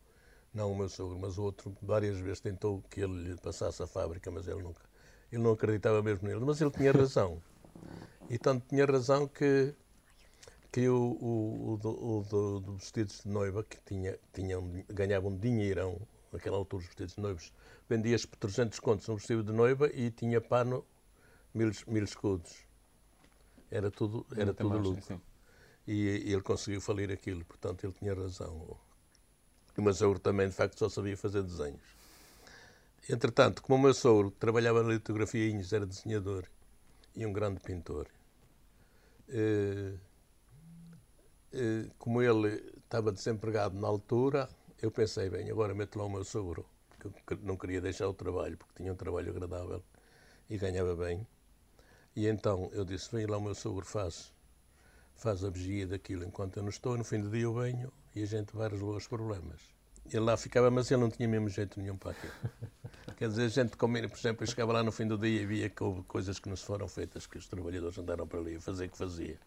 não 0.52 0.72
o 0.72 0.75
meu 0.75 0.90
sogro, 0.90 1.16
mas 1.20 1.38
o 1.38 1.44
outro, 1.44 1.78
várias 1.80 2.18
vezes 2.18 2.40
tentou 2.40 2.81
que 2.90 3.02
ele 3.02 3.30
lhe 3.30 3.38
passasse 3.38 3.84
a 3.84 3.88
fábrica, 3.88 4.31
mas 4.31 4.48
ele 4.48 4.64
nunca, 4.64 4.81
ele 5.31 5.44
não 5.44 5.52
acreditava 5.52 6.02
mesmo 6.02 6.28
nele, 6.28 6.40
mas 6.40 6.60
ele 6.60 6.72
tinha 6.72 6.90
razão. 6.92 7.40
E 8.28 8.40
tanto 8.40 8.66
tinha 8.68 8.84
razão 8.84 9.28
que 9.28 9.75
que 10.72 10.90
o, 10.90 10.96
o, 11.22 11.80
o, 11.84 12.18
o 12.18 12.24
do, 12.24 12.60
do 12.60 12.74
vestidos 12.74 13.22
de 13.22 13.30
noiva, 13.30 13.64
que 13.64 13.78
tinha, 13.86 14.18
tinha 14.34 14.58
ganhava 14.90 15.28
um 15.28 15.38
dinheirão, 15.38 16.02
naquela 16.31 16.58
altura 16.58 16.81
os 16.81 16.88
vestidos 16.88 17.14
de 17.14 17.22
noivos, 17.22 17.54
vendia-se 17.88 18.28
por 18.28 18.38
300 18.38 18.80
contos 18.80 19.08
um 19.08 19.18
vestido 19.18 19.44
de 19.44 19.54
noiva 19.54 19.88
e 19.94 20.10
tinha 20.10 20.42
pano 20.42 20.84
mil, 21.54 21.72
mil 21.86 22.04
escudos. 22.04 22.73
Era 23.73 23.89
tudo, 23.89 24.23
era 24.37 24.53
tudo 24.53 24.69
margem, 24.69 24.92
lucro. 24.92 25.03
sim. 25.03 25.21
E, 25.87 25.94
e 26.27 26.31
ele 26.31 26.44
conseguiu 26.44 26.80
falir 26.80 27.11
aquilo, 27.11 27.44
portanto 27.44 27.83
ele 27.83 27.94
tinha 27.94 28.13
razão. 28.13 28.77
O 29.75 29.81
meu 29.81 29.94
sogro 29.95 30.19
também, 30.19 30.47
de 30.47 30.53
facto, 30.53 30.77
só 30.77 30.87
sabia 30.87 31.18
fazer 31.18 31.42
desenhos. 31.42 31.81
Entretanto, 33.09 33.63
como 33.63 33.80
o 33.80 33.81
meu 33.81 33.94
sogro 33.95 34.30
trabalhava 34.30 34.83
na 34.83 34.89
litografia 34.89 35.49
Inhos, 35.49 35.73
era 35.73 35.87
desenhador 35.87 36.45
e 37.15 37.25
um 37.25 37.33
grande 37.33 37.59
pintor, 37.61 38.07
eh, 39.30 39.95
eh, 41.51 41.89
como 41.97 42.21
ele 42.21 42.63
estava 42.83 43.11
desempregado 43.11 43.75
na 43.80 43.87
altura, 43.87 44.47
eu 44.83 44.92
pensei, 44.92 45.31
bem, 45.31 45.49
agora 45.49 45.73
meto 45.73 45.97
lá 45.97 46.06
o 46.06 46.09
meu 46.09 46.23
sogro, 46.23 46.63
que 46.99 47.07
eu 47.07 47.11
que 47.11 47.35
não 47.44 47.57
queria 47.57 47.81
deixar 47.81 48.07
o 48.07 48.13
trabalho, 48.13 48.56
porque 48.56 48.75
tinha 48.75 48.94
um 48.94 48.95
trabalho 48.95 49.31
agradável 49.31 49.83
e 50.47 50.59
ganhava 50.59 50.95
bem. 50.95 51.25
E 52.16 52.28
então 52.28 52.70
eu 52.74 52.86
disse, 52.86 53.16
vem 53.16 53.26
lá 53.26 53.38
o 53.38 53.42
meu 53.42 53.56
sogro, 53.56 53.86
faz, 53.86 54.32
faz 55.16 55.44
a 55.44 55.50
vigia 55.50 55.88
daquilo 55.88 56.24
enquanto 56.24 56.58
eu 56.58 56.64
não 56.64 56.70
estou, 56.70 56.98
no 56.98 57.04
fim 57.04 57.20
do 57.20 57.30
dia 57.30 57.44
eu 57.44 57.54
venho 57.54 57.92
e 58.16 58.22
a 58.22 58.26
gente 58.26 58.56
vai 58.56 58.70
resolver 58.70 58.98
os 58.98 59.08
problemas. 59.08 59.62
Ele 60.06 60.20
lá 60.20 60.36
ficava, 60.36 60.70
mas 60.70 60.92
ele 60.92 61.02
não 61.02 61.10
tinha 61.10 61.28
mesmo 61.28 61.50
jeito 61.50 61.80
nenhum 61.80 61.98
para 61.98 62.12
aquilo. 62.12 62.34
Quer 63.18 63.30
dizer, 63.30 63.44
a 63.46 63.48
gente 63.48 63.78
combina, 63.78 64.08
por 64.10 64.18
exemplo, 64.18 64.44
eu 64.44 64.48
chegava 64.48 64.74
lá 64.74 64.84
no 64.84 64.92
fim 64.92 65.08
do 65.08 65.18
dia 65.18 65.42
e 65.42 65.46
via 65.46 65.70
que 65.70 65.84
houve 65.84 66.04
coisas 66.04 66.40
que 66.40 66.50
não 66.50 66.56
se 66.56 66.66
foram 66.66 66.88
feitas, 66.88 67.26
que 67.26 67.38
os 67.38 67.48
trabalhadores 67.48 67.98
andaram 67.98 68.28
para 68.28 68.40
ali 68.40 68.56
a 68.56 68.62
fazer 68.62 68.86
o 68.86 68.90
que 68.90 68.98
fazia. 68.98 69.40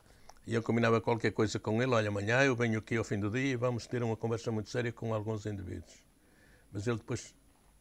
E 0.47 0.55
eu 0.55 0.63
combinava 0.63 1.01
qualquer 1.01 1.33
coisa 1.33 1.59
com 1.59 1.83
ele, 1.83 1.93
olha, 1.93 2.09
amanhã 2.09 2.43
eu 2.43 2.57
venho 2.57 2.79
aqui 2.79 2.97
ao 2.97 3.05
fim 3.05 3.19
do 3.19 3.31
dia 3.31 3.53
e 3.53 3.57
vamos 3.57 3.87
ter 3.87 4.03
uma 4.03 4.17
conversa 4.17 4.51
muito 4.51 4.71
séria 4.71 4.93
com 4.93 5.13
alguns 5.13 5.45
indivíduos. 5.45 5.95
Mas 6.73 6.87
ele 6.87 6.97
depois, 6.97 7.35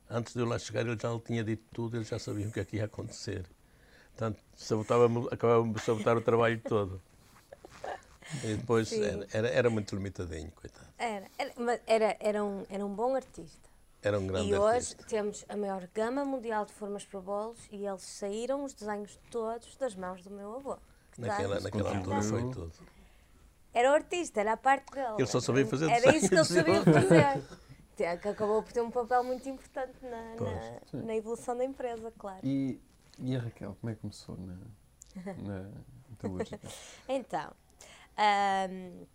antes 0.10 0.34
de 0.34 0.40
eu 0.40 0.46
lá 0.46 0.60
chegar, 0.60 0.82
ele 0.82 0.98
já 1.00 1.20
tinha 1.20 1.44
dito 1.44 1.64
tudo, 1.72 1.96
ele 1.96 2.04
já 2.04 2.20
sabia 2.20 2.48
o 2.48 2.52
que 2.52 2.60
é 2.60 2.66
que 2.66 2.78
ia 2.78 2.86
acontecer. 2.86 3.46
Portanto, 4.16 4.40
sabotava 4.56 5.08
acabava 5.30 5.68
de 5.68 5.80
sabotar 5.82 6.16
o 6.18 6.22
trabalho 6.22 6.62
todo. 6.64 7.02
E 8.44 8.56
depois 8.56 8.92
era, 8.94 9.28
era, 9.34 9.48
era 9.50 9.70
muito 9.70 9.94
limitadinho, 9.94 10.50
coitado. 10.52 10.88
Era, 10.98 11.26
era, 11.38 11.52
mas 11.58 11.82
era, 11.86 12.18
era, 12.22 12.44
um, 12.44 12.66
era 12.70 12.86
um 12.86 12.94
bom 12.96 13.14
artista. 13.14 13.70
Era 14.02 14.18
um 14.18 14.26
grande 14.26 14.50
e 14.50 14.56
hoje 14.56 14.76
artista. 14.94 15.04
temos 15.06 15.46
a 15.50 15.58
maior 15.58 15.86
gama 15.94 16.24
mundial 16.24 16.66
de 16.66 16.72
formas 16.72 17.04
para 17.04 17.20
bolos 17.20 17.60
e 17.72 17.86
eles 17.86 18.04
saíram 18.04 18.64
os 18.64 18.74
desenhos 18.74 19.20
todos 19.30 19.76
das 19.76 19.96
mãos 19.96 20.24
do 20.24 20.30
meu 20.32 20.56
avô. 20.56 20.78
Naquela, 21.18 21.60
naquela 21.60 21.98
altura 21.98 22.22
foi 22.22 22.42
tudo. 22.52 22.72
Era 23.74 23.92
o 23.92 23.94
artista, 23.96 24.40
era 24.40 24.54
a 24.54 24.58
parte 24.58 24.90
dele. 24.94 25.08
Ele 25.18 25.28
só 25.28 25.42
sabia 25.42 25.66
fazer 25.66 25.90
Era 25.92 26.16
isso 26.16 26.30
que 26.30 26.36
ele 26.36 26.46
sabia 26.46 26.84
fazer. 26.84 27.44
Te- 27.98 28.18
Que 28.18 28.28
acabou 28.30 28.64
por 28.64 28.72
ter 28.72 28.82
um 28.82 28.92
papel 28.92 29.24
muito 29.24 29.48
importante 29.50 29.94
na, 30.02 30.36
na, 30.36 31.04
na 31.06 31.16
evolução 31.16 31.58
da 31.58 31.64
empresa, 31.66 32.12
claro. 32.18 32.40
E, 32.44 32.80
e 33.20 33.36
a 33.36 33.40
Raquel, 33.40 33.76
como 33.80 33.92
é 33.92 33.96
que 33.96 34.02
começou? 34.02 34.38
Na... 34.38 34.58
na 35.44 35.72
metalúrgica. 36.10 36.68
Então, 37.08 37.54
ahm, 38.18 39.06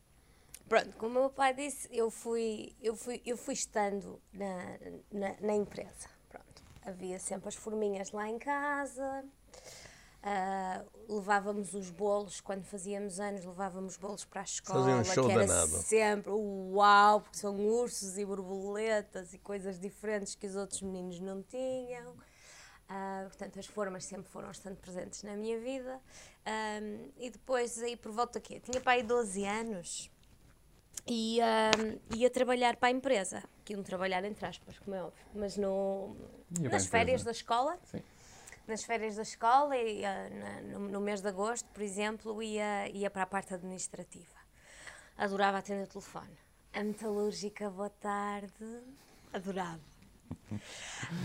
pronto, 0.68 0.96
como 0.96 1.18
o 1.18 1.20
meu 1.22 1.30
pai 1.30 1.54
disse, 1.54 1.88
eu 1.90 2.10
fui, 2.10 2.74
eu 2.80 2.96
fui, 2.96 3.20
eu 3.24 3.36
fui 3.36 3.54
estando 3.54 4.20
na, 4.32 4.78
na, 5.12 5.36
na 5.40 5.54
empresa. 5.54 6.08
Pronto, 6.28 6.62
havia 6.82 7.18
sempre 7.18 7.48
as 7.48 7.54
forminhas 7.54 8.12
lá 8.12 8.28
em 8.28 8.38
casa. 8.38 9.24
ah, 10.22 10.84
levávamos 11.08 11.74
os 11.74 11.90
bolos, 11.90 12.40
quando 12.40 12.64
fazíamos 12.64 13.18
anos, 13.20 13.44
levávamos 13.44 13.96
bolos 13.96 14.24
para 14.24 14.42
a 14.42 14.44
escola, 14.44 14.96
um 14.96 15.04
show 15.04 15.26
que 15.26 15.32
era 15.32 15.46
danado. 15.46 15.76
sempre 15.78 16.30
uau, 16.32 17.22
porque 17.22 17.38
são 17.38 17.56
ursos 17.58 18.16
e 18.18 18.24
borboletas 18.24 19.32
e 19.34 19.38
coisas 19.38 19.78
diferentes 19.78 20.34
que 20.34 20.46
os 20.46 20.56
outros 20.56 20.82
meninos 20.82 21.20
não 21.20 21.42
tinham. 21.42 22.14
Ah, 22.92 23.22
portanto, 23.28 23.56
as 23.56 23.66
formas 23.66 24.04
sempre 24.04 24.28
foram 24.32 24.48
bastante 24.48 24.80
presentes 24.80 25.22
na 25.22 25.36
minha 25.36 25.60
vida. 25.60 26.00
Ahm, 26.44 27.08
e 27.18 27.30
depois, 27.30 27.80
aí 27.80 27.96
por 27.96 28.10
volta 28.10 28.38
aqui, 28.38 28.58
tinha 28.58 28.80
para 28.80 28.92
aí 28.92 29.02
12 29.04 29.44
anos 29.44 30.10
e 31.06 31.40
ahm, 31.40 31.98
ia 32.16 32.28
trabalhar 32.28 32.74
para 32.76 32.88
a 32.88 32.90
empresa. 32.90 33.44
Que 33.64 33.76
um 33.76 33.82
trabalhar 33.84 34.24
entre 34.24 34.44
aspas, 34.44 34.76
como 34.80 34.96
é 34.96 35.02
óbvio, 35.04 35.24
mas 35.34 35.56
no, 35.56 36.16
nas 36.60 36.86
férias 36.86 37.20
empresa. 37.20 37.24
da 37.26 37.30
escola. 37.30 37.78
Sim. 37.84 38.02
Nas 38.66 38.82
férias 38.82 39.14
da 39.16 39.22
escola, 39.22 39.76
e, 39.76 40.02
na- 40.02 40.60
no, 40.62 40.78
no 40.88 41.00
mês 41.00 41.20
de 41.20 41.28
agosto, 41.28 41.66
por 41.72 41.82
exemplo, 41.82 42.42
ia, 42.42 42.88
ia 42.88 43.08
para 43.08 43.22
a 43.22 43.26
parte 43.26 43.54
administrativa. 43.54 44.34
Adorava 45.16 45.58
atender 45.58 45.84
o 45.84 45.86
telefone. 45.86 46.36
A 46.72 46.82
metalúrgica, 46.82 47.70
boa 47.70 47.90
tarde. 47.90 48.80
Adorava. 49.32 49.89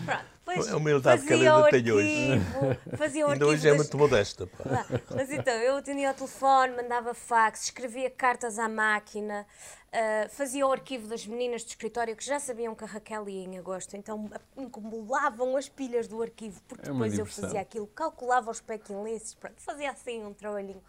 Pronto, 0.05 0.25
depois 0.45 0.67
A 0.71 0.77
humildade 0.77 1.21
que 1.24 1.27
fazia 1.29 1.47
ela 1.47 1.65
ainda 1.65 1.69
tem 1.71 1.91
hoje. 1.91 2.31
arquivo, 2.31 2.97
Fazia 2.97 3.25
Ainda 3.27 3.47
hoje 3.47 3.67
é 3.67 3.71
das- 3.71 3.77
muito 3.77 3.97
modesta. 3.97 4.47
pá. 4.47 4.85
Mas 5.15 5.31
então, 5.31 5.53
eu 5.53 5.77
atendia 5.77 6.09
ao 6.09 6.13
telefone, 6.15 6.75
mandava 6.75 7.13
fax, 7.13 7.63
escrevia 7.65 8.09
cartas 8.09 8.57
à 8.59 8.69
máquina, 8.69 9.45
ah, 9.91 10.27
fazia 10.29 10.65
o 10.67 10.71
arquivo 10.71 11.07
das 11.07 11.25
meninas 11.25 11.63
do 11.63 11.69
escritório 11.69 12.15
que 12.15 12.24
já 12.24 12.39
sabiam 12.39 12.74
que 12.75 12.83
a 12.83 12.88
Raquel 12.88 13.27
ia 13.27 13.43
em 13.45 13.57
agosto, 13.57 13.95
então 13.97 14.29
acumulavam 14.57 15.57
as 15.57 15.67
pilhas 15.67 16.07
do 16.07 16.21
arquivo, 16.21 16.62
porque 16.67 16.88
É 16.89 16.91
depois 16.91 17.12
eu 17.13 17.19
diversão. 17.25 17.43
fazia 17.45 17.62
aquilo, 17.62 17.88
calculava 17.88 18.51
os 18.51 18.62
packing 18.62 19.03
lists, 19.03 19.33
pronto, 19.33 19.62
fazia 19.62 19.91
assim 19.91 20.24
um 20.24 20.33
trabalhinho 20.33 20.81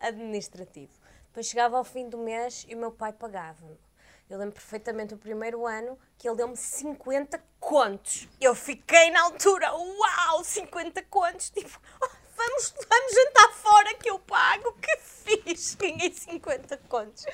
administrativo. 0.00 0.92
Depois 1.28 1.46
chegava 1.46 1.76
ao 1.76 1.84
fim 1.84 2.08
do 2.08 2.18
mês 2.18 2.64
e 2.68 2.74
o 2.74 2.78
meu 2.78 2.90
pai 2.92 3.12
pagava-me. 3.12 3.76
Eu 4.28 4.38
lembro 4.38 4.54
perfeitamente 4.54 5.14
o 5.14 5.16
primeiro 5.16 5.66
ano 5.66 5.98
que 6.18 6.28
ele 6.28 6.36
deu-me 6.36 6.56
50 6.56 7.42
contos. 7.58 8.28
Eu 8.40 8.54
fiquei 8.54 9.10
na 9.10 9.22
altura, 9.22 9.72
uau, 9.74 10.44
50 10.44 11.02
contos, 11.04 11.48
tipo, 11.50 11.80
"Oh, 12.02 12.08
vamos, 12.36 12.74
vamos 12.88 13.12
jantar 13.14 13.52
fora 13.54 13.94
que 13.94 14.10
eu 14.10 14.18
pago, 14.18 14.72
que 14.82 14.96
fiz, 14.98 15.74
ganhei 15.76 16.12
50 16.12 16.76
contos. 16.88 17.24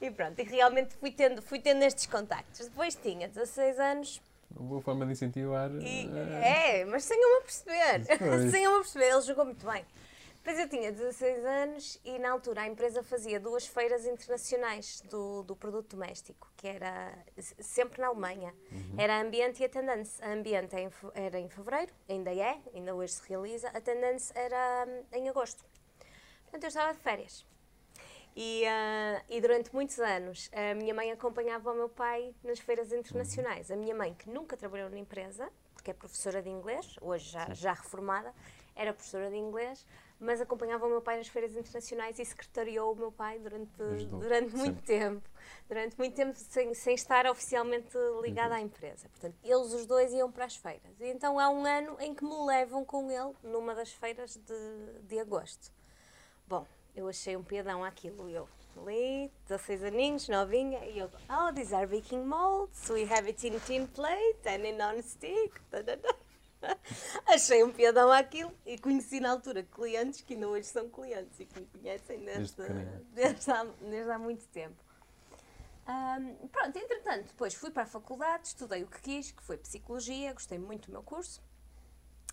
E 0.00 0.10
pronto, 0.10 0.38
e 0.38 0.44
realmente 0.44 0.94
fui 0.96 1.10
tendo, 1.10 1.40
fui 1.40 1.58
tendo 1.58 1.82
estes 1.82 2.04
contactos. 2.06 2.66
Depois 2.66 2.94
tinha 2.94 3.28
16 3.28 3.78
anos 3.80 4.20
Uma 4.54 4.68
boa 4.68 4.82
forma 4.82 5.06
de 5.06 5.12
incentivar. 5.12 5.70
e, 5.80 6.06
eh, 6.42 6.80
é, 6.80 6.84
mas 6.84 7.04
sem 7.04 7.18
eu 7.20 7.30
me 7.30 7.36
aperceber. 7.38 8.18
Pois. 8.18 8.50
sem 8.52 8.62
eu 8.64 8.72
me 8.72 8.76
aperceber, 8.78 9.10
ele 9.10 9.22
jogou 9.22 9.44
muito 9.46 9.66
bem. 9.66 9.84
Depois 10.46 10.60
eu 10.60 10.68
tinha 10.68 10.92
16 10.92 11.44
anos 11.44 12.00
e 12.04 12.20
na 12.20 12.30
altura 12.30 12.60
a 12.60 12.68
empresa 12.68 13.02
fazia 13.02 13.40
duas 13.40 13.66
feiras 13.66 14.06
internacionais 14.06 15.00
do, 15.10 15.42
do 15.42 15.56
produto 15.56 15.96
doméstico, 15.96 16.48
que 16.56 16.68
era 16.68 17.18
sempre 17.58 18.00
na 18.00 18.06
Alemanha. 18.06 18.54
Era 18.96 19.16
a 19.16 19.22
Ambiente 19.22 19.60
e 19.60 19.64
a 19.64 19.68
Tendance. 19.68 20.22
A 20.22 20.30
Ambiente 20.32 20.76
era 21.14 21.40
em 21.40 21.48
fevereiro, 21.48 21.92
ainda 22.08 22.32
é, 22.32 22.60
ainda 22.72 22.94
hoje 22.94 23.14
se 23.14 23.28
realiza. 23.28 23.70
A 23.70 23.80
Tendance 23.80 24.32
era 24.36 24.86
hum, 24.86 25.04
em 25.14 25.28
agosto. 25.28 25.64
Portanto, 26.44 26.62
eu 26.62 26.68
estava 26.68 26.94
de 26.94 27.00
férias. 27.00 27.44
E, 28.36 28.64
ah, 28.66 29.20
e 29.28 29.40
durante 29.40 29.74
muitos 29.74 29.98
anos 29.98 30.48
a 30.52 30.76
minha 30.76 30.94
mãe 30.94 31.10
acompanhava 31.10 31.72
o 31.72 31.74
meu 31.74 31.88
pai 31.88 32.32
nas 32.44 32.60
feiras 32.60 32.92
internacionais. 32.92 33.68
A 33.68 33.74
minha 33.74 33.96
mãe, 33.96 34.14
que 34.14 34.30
nunca 34.30 34.56
trabalhou 34.56 34.90
na 34.90 34.98
empresa, 35.00 35.50
porque 35.74 35.90
é 35.90 35.94
professora 35.94 36.40
de 36.40 36.50
inglês, 36.50 36.94
hoje 37.00 37.32
já, 37.32 37.52
já 37.52 37.72
reformada, 37.72 38.32
era 38.76 38.92
professora 38.92 39.30
de 39.30 39.36
inglês, 39.36 39.84
mas 40.20 40.40
acompanhava 40.40 40.86
o 40.86 40.88
meu 40.88 41.02
pai 41.02 41.16
nas 41.16 41.28
feiras 41.28 41.56
internacionais 41.56 42.18
e 42.18 42.24
secretariou 42.24 42.92
o 42.92 42.96
meu 42.96 43.10
pai 43.10 43.38
durante, 43.38 43.82
Ajudou, 43.82 44.20
durante 44.20 44.54
muito 44.54 44.82
tempo. 44.82 45.28
Durante 45.68 45.98
muito 45.98 46.14
tempo 46.14 46.38
sem, 46.38 46.72
sem 46.74 46.94
estar 46.94 47.26
oficialmente 47.26 47.96
ligada 48.22 48.54
à 48.54 48.60
empresa. 48.60 49.08
Portanto, 49.08 49.36
eles 49.42 49.72
os 49.72 49.86
dois 49.86 50.12
iam 50.12 50.30
para 50.30 50.44
as 50.44 50.56
feiras. 50.56 51.00
E 51.00 51.06
então 51.06 51.38
há 51.38 51.48
um 51.50 51.64
ano 51.66 51.96
em 52.00 52.14
que 52.14 52.24
me 52.24 52.46
levam 52.46 52.84
com 52.84 53.10
ele 53.10 53.34
numa 53.42 53.74
das 53.74 53.92
feiras 53.92 54.36
de, 54.36 55.00
de 55.02 55.18
agosto. 55.18 55.72
Bom, 56.46 56.66
eu 56.94 57.08
achei 57.08 57.36
um 57.36 57.42
piadão 57.42 57.84
aquilo. 57.84 58.28
Eu 58.30 58.48
ali, 58.78 59.30
16 59.48 59.84
aninhos, 59.84 60.28
novinha, 60.28 60.84
e 60.84 60.98
eu, 60.98 61.10
oh, 61.30 61.52
these 61.52 61.74
are 61.74 61.86
baking 61.86 62.24
molds, 62.24 62.88
we 62.90 63.04
have 63.04 63.26
it 63.26 63.46
in 63.46 63.58
tin 63.60 63.86
plate 63.86 64.46
and 64.46 64.66
in 64.66 64.76
non-stick. 64.76 65.60
Tadadá." 66.60 66.78
Achei 67.26 67.62
um 67.62 67.72
piadão 67.72 68.10
aquilo 68.10 68.52
e 68.64 68.78
conheci 68.78 69.20
na 69.20 69.30
altura 69.30 69.62
clientes 69.62 70.20
que 70.20 70.34
ainda 70.34 70.48
hoje 70.48 70.66
são 70.66 70.88
clientes 70.88 71.38
e 71.40 71.46
que 71.46 71.60
me 71.60 71.66
conhecem 71.66 72.24
Desde 72.24 72.56
desde, 73.12 73.50
há, 73.50 73.64
desde 73.64 74.10
há 74.10 74.18
muito 74.18 74.46
tempo. 74.48 74.84
Ahm, 75.86 76.48
pronto, 76.48 76.76
entretanto, 76.76 77.26
depois 77.28 77.54
fui 77.54 77.70
para 77.70 77.84
a 77.84 77.86
faculdade, 77.86 78.48
estudei 78.48 78.82
o 78.82 78.86
que 78.86 79.00
quis, 79.00 79.30
que 79.30 79.42
foi 79.42 79.56
Psicologia, 79.56 80.32
gostei 80.32 80.58
muito 80.58 80.86
do 80.86 80.92
meu 80.92 81.02
curso. 81.02 81.40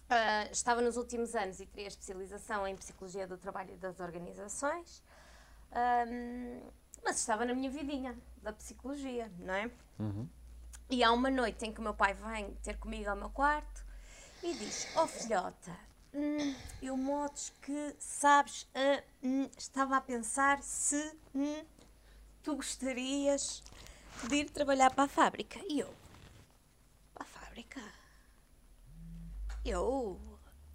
Ah, 0.10 0.48
estava 0.51 0.82
nos 0.82 0.98
últimos 0.98 1.36
anos 1.36 1.60
e 1.60 1.65
teria 1.65 1.88
especialização 1.88 2.68
em 2.68 2.75
Psicologia 2.75 3.27
do 3.27 3.38
Trabalho 3.38 3.74
e 3.74 3.77
das 3.77 4.00
Organizações, 4.00 5.03
Ahm, 5.74 6.62
mas 7.03 7.20
estava 7.20 7.46
na 7.46 7.53
minha 7.53 7.70
vidinha 7.70 8.15
da 8.42 8.53
Psicologia, 8.53 9.32
não 9.39 9.53
é? 9.53 9.72
Uhum. 10.00 10.30
E 10.89 11.03
há 11.03 11.12
uma 11.12 11.30
noite 11.30 11.65
em 11.65 11.74
que 11.74 11.80
o 11.80 11.84
meu 11.84 11.94
pai 11.94 12.13
vem 12.13 12.53
ter 12.63 12.77
comigo 12.77 13.10
ao 13.10 13.15
meu 13.15 13.30
quarto 13.30 13.83
e 14.43 14.53
diz: 14.53 14.88
Oh 14.95 15.07
filhota, 15.07 15.75
hum, 16.13 16.55
eu 16.81 16.97
modos 16.97 17.53
que 17.62 17.95
sabes, 17.97 18.67
ah, 18.75 19.01
hum, 19.23 19.50
estava 19.57 19.95
a 19.95 20.01
pensar 20.01 20.62
se 20.62 21.17
hum, 21.33 21.63
tu 22.43 22.57
gostarias 22.57 23.63
de 24.27 24.35
ir 24.35 24.50
trabalhar 24.50 24.91
para 24.91 25.05
a 25.05 25.07
fábrica. 25.07 25.59
E 25.67 25.79
eu: 25.79 25.93
Para 27.13 27.23
a 27.23 27.27
fábrica? 27.27 27.81
Eu. 29.63 30.19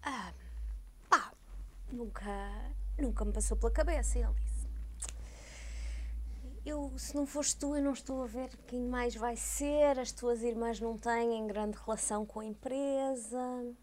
Ah, 0.02 0.32
pá, 1.10 1.32
nunca, 1.92 2.26
nunca 2.98 3.24
me 3.24 3.32
passou 3.32 3.56
pela 3.56 3.70
cabeça. 3.70 4.18
Ele 4.18 4.26
eu, 6.68 6.92
se 6.98 7.14
não 7.14 7.26
fores 7.26 7.54
tu, 7.54 7.74
eu 7.74 7.82
não 7.82 7.92
estou 7.92 8.22
a 8.22 8.26
ver 8.26 8.54
quem 8.66 8.80
mais 8.80 9.14
vai 9.14 9.36
ser. 9.36 9.98
As 9.98 10.12
tuas 10.12 10.42
irmãs 10.42 10.80
não 10.80 10.96
têm 10.96 11.46
grande 11.46 11.78
relação 11.78 12.26
com 12.26 12.40
a 12.40 12.44
empresa. 12.44 13.74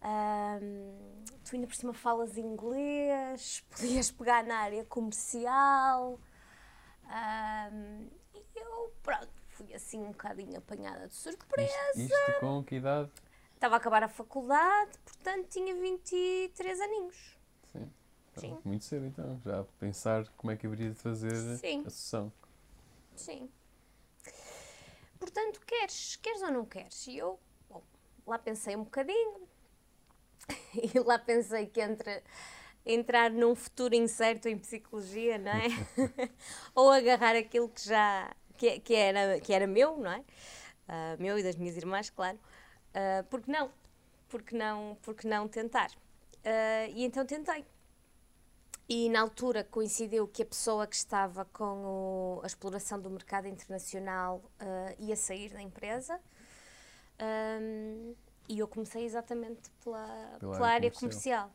Ahm, 0.00 1.24
tu 1.44 1.54
ainda 1.54 1.66
por 1.66 1.74
cima 1.74 1.92
falas 1.92 2.36
inglês, 2.36 3.64
podias 3.70 4.10
pegar 4.10 4.44
na 4.44 4.58
área 4.58 4.84
comercial. 4.84 6.18
E 8.34 8.58
eu, 8.58 8.92
pronto, 9.02 9.30
fui 9.48 9.72
assim 9.74 10.00
um 10.00 10.12
bocadinho 10.12 10.58
apanhada 10.58 11.08
de 11.08 11.14
surpresa. 11.14 11.72
Isto, 11.94 12.14
isto 12.14 12.40
com 12.40 12.64
que 12.64 12.76
idade? 12.76 13.10
Estava 13.54 13.76
a 13.76 13.78
acabar 13.78 14.02
a 14.02 14.08
faculdade, 14.08 14.98
portanto 15.04 15.48
tinha 15.48 15.74
23 15.74 16.80
aninhos. 16.80 17.38
Sim. 18.40 18.58
Muito 18.64 18.84
cedo 18.84 19.06
então, 19.06 19.40
já 19.44 19.60
a 19.60 19.64
pensar 19.64 20.28
como 20.36 20.50
é 20.50 20.56
que 20.56 20.66
haveria 20.66 20.90
de 20.90 20.96
fazer 20.96 21.58
Sim. 21.58 21.82
a 21.86 21.90
sessão. 21.90 22.32
Sim. 23.14 23.48
Portanto, 25.18 25.60
queres, 25.66 26.16
queres 26.16 26.42
ou 26.42 26.50
não 26.50 26.64
queres? 26.64 27.06
E 27.06 27.16
eu, 27.16 27.38
bom, 27.68 27.82
lá 28.26 28.38
pensei 28.38 28.76
um 28.76 28.84
bocadinho 28.84 29.48
e 30.94 30.98
lá 30.98 31.18
pensei 31.18 31.66
que 31.66 31.80
entre 31.80 32.22
entrar 32.84 33.30
num 33.30 33.54
futuro 33.54 33.94
incerto 33.94 34.48
em 34.48 34.58
psicologia, 34.58 35.38
não 35.38 35.52
é? 35.52 35.68
ou 36.74 36.90
agarrar 36.90 37.36
aquilo 37.36 37.68
que 37.68 37.82
já 37.86 38.34
que, 38.56 38.80
que 38.80 38.94
era, 38.94 39.40
que 39.40 39.52
era 39.52 39.66
meu, 39.66 39.96
não 39.96 40.12
é? 40.12 40.24
Ah, 40.88 41.16
meu 41.18 41.38
e 41.38 41.42
das 41.42 41.56
minhas 41.56 41.76
irmãs, 41.76 42.10
claro. 42.10 42.38
Ah, 42.94 43.24
porque 43.30 43.50
não? 43.50 43.70
Porque 44.28 44.56
não, 44.56 44.98
porque 45.02 45.28
não 45.28 45.48
tentar? 45.48 45.90
Ah, 46.44 46.86
e 46.88 47.04
então 47.04 47.24
tentei. 47.24 47.64
E 48.88 49.08
na 49.08 49.20
altura 49.22 49.64
coincidiu 49.64 50.28
que 50.28 50.42
a 50.42 50.46
pessoa 50.46 50.86
que 50.86 50.94
estava 50.94 51.44
com 51.46 51.84
o- 51.86 52.40
a 52.42 52.46
exploração 52.46 53.00
do 53.00 53.08
mercado 53.08 53.48
internacional 53.48 54.42
ah, 54.60 54.94
ia 54.98 55.16
sair 55.16 55.50
da 55.50 55.62
empresa. 55.62 56.20
Ahm, 57.18 58.14
e 58.48 58.58
eu 58.58 58.68
comecei 58.68 59.04
exatamente 59.04 59.70
pela, 59.82 60.36
Pela 60.38 60.52
pela, 60.56 60.68
área 60.68 60.90
comercial. 60.90 61.48
comercial. 61.48 61.50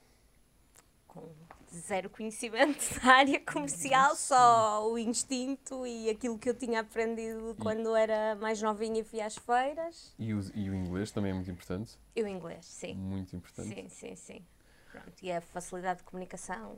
Com 1.07 1.29
zero 1.71 2.09
conhecimento 2.09 2.79
da 3.03 3.13
área 3.13 3.39
comercial, 3.41 4.15
só 4.15 4.89
o 4.89 4.97
instinto 4.97 5.85
e 5.85 6.09
aquilo 6.09 6.37
que 6.39 6.49
eu 6.49 6.53
tinha 6.55 6.79
aprendido 6.81 7.55
quando 7.59 7.95
era 7.95 8.35
mais 8.35 8.59
novinha 8.61 9.01
e 9.01 9.03
fui 9.03 9.21
às 9.21 9.35
feiras. 9.37 10.13
E 10.17 10.33
o, 10.33 10.39
e 10.55 10.69
o 10.69 10.73
inglês 10.75 11.11
também 11.11 11.31
é 11.31 11.33
muito 11.33 11.49
importante. 11.51 11.97
E 12.15 12.23
o 12.23 12.27
inglês, 12.27 12.65
sim. 12.65 12.93
Muito 12.95 13.35
importante. 13.35 13.73
Sim, 13.75 13.89
sim, 13.89 14.15
sim. 14.15 14.45
Pronto, 14.91 15.13
e 15.21 15.31
a 15.31 15.41
facilidade 15.41 15.99
de 15.99 16.05
comunicação, 16.05 16.77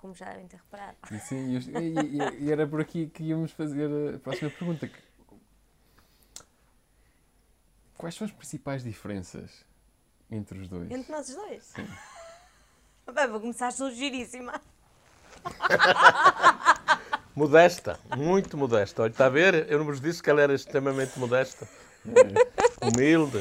como 0.00 0.14
já 0.14 0.24
devem 0.30 0.48
ter 0.48 0.56
reparado. 0.56 0.96
E, 1.12 1.18
sim, 1.20 1.58
e, 1.58 2.46
e- 2.46 2.50
era 2.50 2.66
por 2.66 2.80
aqui 2.80 3.06
que 3.08 3.22
íamos 3.22 3.52
fazer 3.52 4.14
a 4.14 4.18
próxima 4.18 4.48
pergunta. 4.50 4.88
que- 4.88 4.98
Quais 7.98 8.14
são 8.14 8.24
as 8.26 8.32
principais 8.32 8.82
diferenças 8.82 9.62
entre 10.30 10.58
os 10.58 10.68
dois? 10.68 10.90
Entre 10.90 11.12
nós 11.12 11.28
os 11.28 11.34
dois. 11.34 11.74
Bem, 13.14 13.28
vou 13.28 13.40
começar 13.40 13.70
giríssima. 13.90 14.58
Modesta, 17.36 18.00
muito 18.16 18.56
modesta. 18.56 19.02
Olha, 19.02 19.10
está 19.10 19.26
a 19.26 19.28
ver? 19.30 19.70
Eu 19.70 19.78
não 19.80 19.84
vos 19.84 20.00
disse 20.00 20.22
que 20.22 20.30
ela 20.30 20.40
era 20.40 20.54
extremamente 20.54 21.18
modesta. 21.18 21.68
Humilde. 22.82 23.38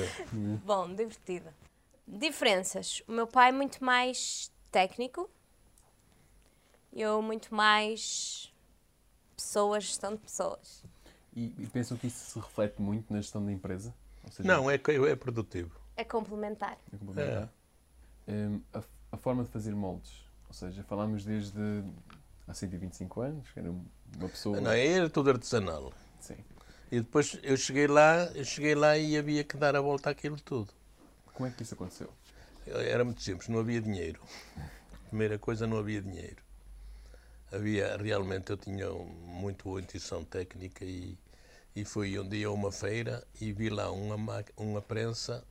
Bom, 0.65 0.93
divertida. 0.93 1.53
Diferenças. 2.05 3.01
O 3.07 3.11
meu 3.13 3.27
pai 3.27 3.49
é 3.49 3.51
muito 3.53 3.81
mais 3.83 4.51
técnico. 4.71 5.29
Eu 6.93 7.21
muito 7.21 7.53
mais 7.53 8.51
pessoas, 9.35 9.83
gestão 9.85 10.11
de 10.13 10.17
pessoas. 10.19 10.83
E, 11.35 11.53
e 11.57 11.67
pensam 11.67 11.97
que 11.97 12.07
isso 12.07 12.31
se 12.31 12.39
reflete 12.39 12.81
muito 12.81 13.11
na 13.13 13.21
gestão 13.21 13.45
da 13.45 13.51
empresa? 13.51 13.93
Ou 14.23 14.31
seja, 14.31 14.47
Não, 14.47 14.69
é, 14.69 14.77
que- 14.77 14.91
é 14.91 15.15
produtivo. 15.15 15.79
É 15.95 16.03
complementar. 16.03 16.77
é 16.91 16.97
complementar? 16.97 17.49
Hum, 18.27 18.61
a, 18.73 18.83
a 19.11 19.17
forma 19.17 19.43
de 19.43 19.49
fazer 19.49 19.73
moldes. 19.75 20.23
Ou 20.47 20.53
seja, 20.53 20.83
falámos 20.83 21.23
desde 21.23 21.59
há 22.47 22.53
125 22.53 23.21
anos, 23.21 23.49
que 23.51 23.59
era 23.59 23.69
uma 23.69 24.29
pessoa. 24.29 24.59
Não, 24.59 24.71
era 24.71 25.09
tudo 25.09 25.29
artesanal. 25.29 25.93
Sim. 26.19 26.37
E 26.91 26.99
depois 27.01 27.37
eu 27.43 27.55
cheguei 27.55 27.85
lá, 27.87 28.23
eu 28.33 28.43
cheguei 28.43 28.73
lá 28.73 28.97
e 28.97 29.15
havia 29.15 29.43
que 29.43 29.55
dar 29.55 29.75
a 29.75 29.81
volta 29.81 30.09
àquilo 30.09 30.37
tudo. 30.41 30.73
Como 31.33 31.47
é 31.47 31.51
que 31.51 31.61
isso 31.61 31.75
aconteceu? 31.75 32.11
Era 32.65 33.05
muito 33.05 33.21
simples, 33.21 33.47
não 33.47 33.59
havia 33.59 33.79
dinheiro. 33.79 34.19
Primeira 35.07 35.37
coisa, 35.37 35.65
não 35.67 35.77
havia 35.77 36.01
dinheiro. 36.01 36.43
Havia, 37.51 37.97
realmente, 37.97 38.49
eu 38.51 38.57
tinha 38.57 38.89
muito 38.89 39.63
boa 39.65 39.81
intuição 39.81 40.23
técnica 40.23 40.85
e, 40.85 41.17
e 41.75 41.85
fui 41.85 42.17
um 42.19 42.27
dia 42.27 42.47
a 42.47 42.51
uma 42.51 42.71
feira 42.71 43.25
e 43.41 43.51
vi 43.53 43.69
lá 43.69 43.91
uma, 43.91 44.17
ma- 44.17 44.43
uma 44.57 44.81
prensa, 44.81 45.43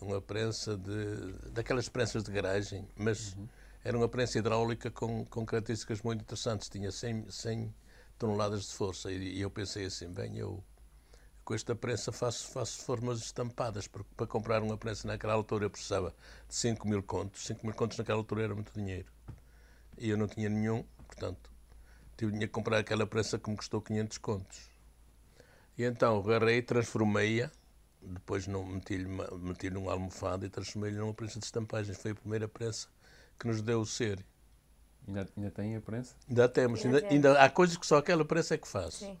uma 0.00 0.20
prensa 0.20 0.76
de, 0.76 1.50
daquelas 1.52 1.88
prensas 1.88 2.22
de 2.24 2.30
garagem, 2.32 2.86
mas 2.96 3.36
era 3.84 3.96
uma 3.96 4.08
prensa 4.08 4.38
hidráulica 4.38 4.90
com, 4.90 5.24
com 5.26 5.44
características 5.44 6.00
muito 6.02 6.22
interessantes, 6.22 6.68
tinha 6.68 6.90
100, 6.90 7.26
100 7.30 7.74
toneladas 8.18 8.66
de 8.68 8.74
força 8.74 9.10
e, 9.12 9.36
e 9.38 9.40
eu 9.40 9.50
pensei 9.50 9.84
assim, 9.86 10.08
bem, 10.08 10.36
eu 10.38 10.62
com 11.44 11.54
esta 11.54 11.74
prensa 11.74 12.12
faço, 12.12 12.48
faço 12.50 12.80
formas 12.84 13.20
estampadas, 13.20 13.88
porque 13.88 14.10
para 14.16 14.26
comprar 14.26 14.62
uma 14.62 14.78
prensa 14.78 15.08
naquela 15.08 15.34
altura 15.34 15.66
eu 15.66 15.70
precisava 15.70 16.14
de 16.48 16.54
5 16.54 16.88
mil 16.88 17.02
contos. 17.02 17.46
5 17.46 17.66
mil 17.66 17.74
contos 17.74 17.98
naquela 17.98 18.18
altura 18.18 18.44
era 18.44 18.54
muito 18.54 18.72
dinheiro. 18.74 19.06
E 20.00 20.08
eu 20.08 20.16
não 20.16 20.26
tinha 20.26 20.48
nenhum, 20.48 20.82
portanto, 21.06 21.52
tive 22.16 22.32
tinha 22.32 22.46
que 22.46 22.52
comprar 22.52 22.78
aquela 22.78 23.06
prensa 23.06 23.38
que 23.38 23.50
me 23.50 23.56
custou 23.56 23.82
500 23.82 24.16
contos. 24.16 24.70
E 25.76 25.84
então 25.84 26.18
agarrei, 26.18 26.62
transformei-a, 26.62 27.50
depois 28.00 28.46
não 28.46 28.64
meti-lhe 28.64 29.06
meti-lhe 29.06 29.74
numa 29.74 29.92
almofada 29.92 30.46
e 30.46 30.48
transformei-lhe 30.48 30.96
numa 30.96 31.12
prensa 31.12 31.38
de 31.38 31.44
estampagens. 31.44 31.98
Foi 31.98 32.12
a 32.12 32.14
primeira 32.14 32.48
prensa 32.48 32.88
que 33.38 33.46
nos 33.46 33.60
deu 33.60 33.82
o 33.82 33.86
ser. 33.86 34.24
Ainda, 35.06 35.28
ainda 35.36 35.50
tem 35.50 35.76
a 35.76 35.82
prensa? 35.82 36.14
Ainda 36.26 36.48
temos, 36.48 36.82
Ainda 36.82 36.96
ainda, 36.96 37.08
ainda 37.10 37.42
há 37.42 37.50
coisas 37.50 37.76
que 37.76 37.86
só 37.86 37.98
aquela 37.98 38.24
prensa 38.24 38.54
é 38.54 38.58
que 38.58 38.68
faz. 38.68 38.94
Sim. 38.94 39.20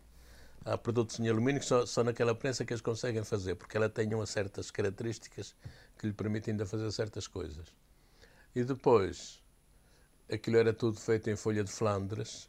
Há 0.64 0.78
produtos 0.78 1.20
em 1.20 1.28
alumínio 1.28 1.60
que 1.60 1.66
só, 1.66 1.84
só 1.84 2.02
naquela 2.02 2.34
prensa 2.34 2.64
que 2.64 2.72
eles 2.72 2.80
conseguem 2.80 3.22
fazer, 3.22 3.54
porque 3.54 3.76
ela 3.76 3.88
tem 3.90 4.14
umas 4.14 4.30
certas 4.30 4.70
características 4.70 5.54
que 5.98 6.06
lhe 6.06 6.12
permitem 6.14 6.52
ainda 6.52 6.64
fazer 6.64 6.90
certas 6.90 7.26
coisas. 7.26 7.66
E 8.54 8.64
depois, 8.64 9.42
aquilo 10.32 10.56
era 10.58 10.72
tudo 10.72 10.98
feito 10.98 11.28
em 11.30 11.36
folha 11.36 11.64
de 11.64 11.70
Flandres, 11.70 12.48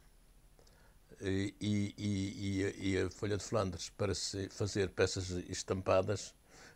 e, 1.20 1.54
e- 1.60 1.94
e- 1.98 2.90
e 2.90 2.98
a- 2.98 3.10
folha 3.10 3.36
de 3.36 3.44
Flandres, 3.44 3.90
para 3.90 4.14
se 4.14 4.48
fazer 4.48 4.90
peças 4.90 5.30
estampadas, 5.48 6.34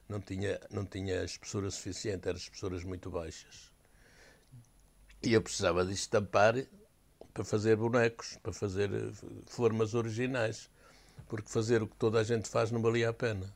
não 0.08 0.20
tinha, 0.20 0.60
não 0.70 0.84
tinha 0.86 1.24
espessura 1.24 1.70
suficiente, 1.70 2.28
eram 2.28 2.38
espessuras 2.38 2.84
muito 2.84 3.10
baixas. 3.10 3.72
E 5.22 5.32
eu 5.32 5.42
precisava 5.42 5.84
de 5.84 5.92
estampar 5.92 6.54
para 7.34 7.44
fazer 7.44 7.76
bonecos, 7.76 8.38
para 8.42 8.52
fazer 8.52 8.90
eh, 8.92 9.12
formas 9.46 9.94
originais 9.94 10.70
porque 11.28 11.50
fazer 11.50 11.82
o 11.82 11.88
que 11.88 11.96
toda 11.96 12.20
a 12.20 12.24
gente 12.24 12.48
faz 12.48 12.70
não 12.70 12.80
valia 12.82 13.10
a 13.10 13.12
pena. 13.12 13.54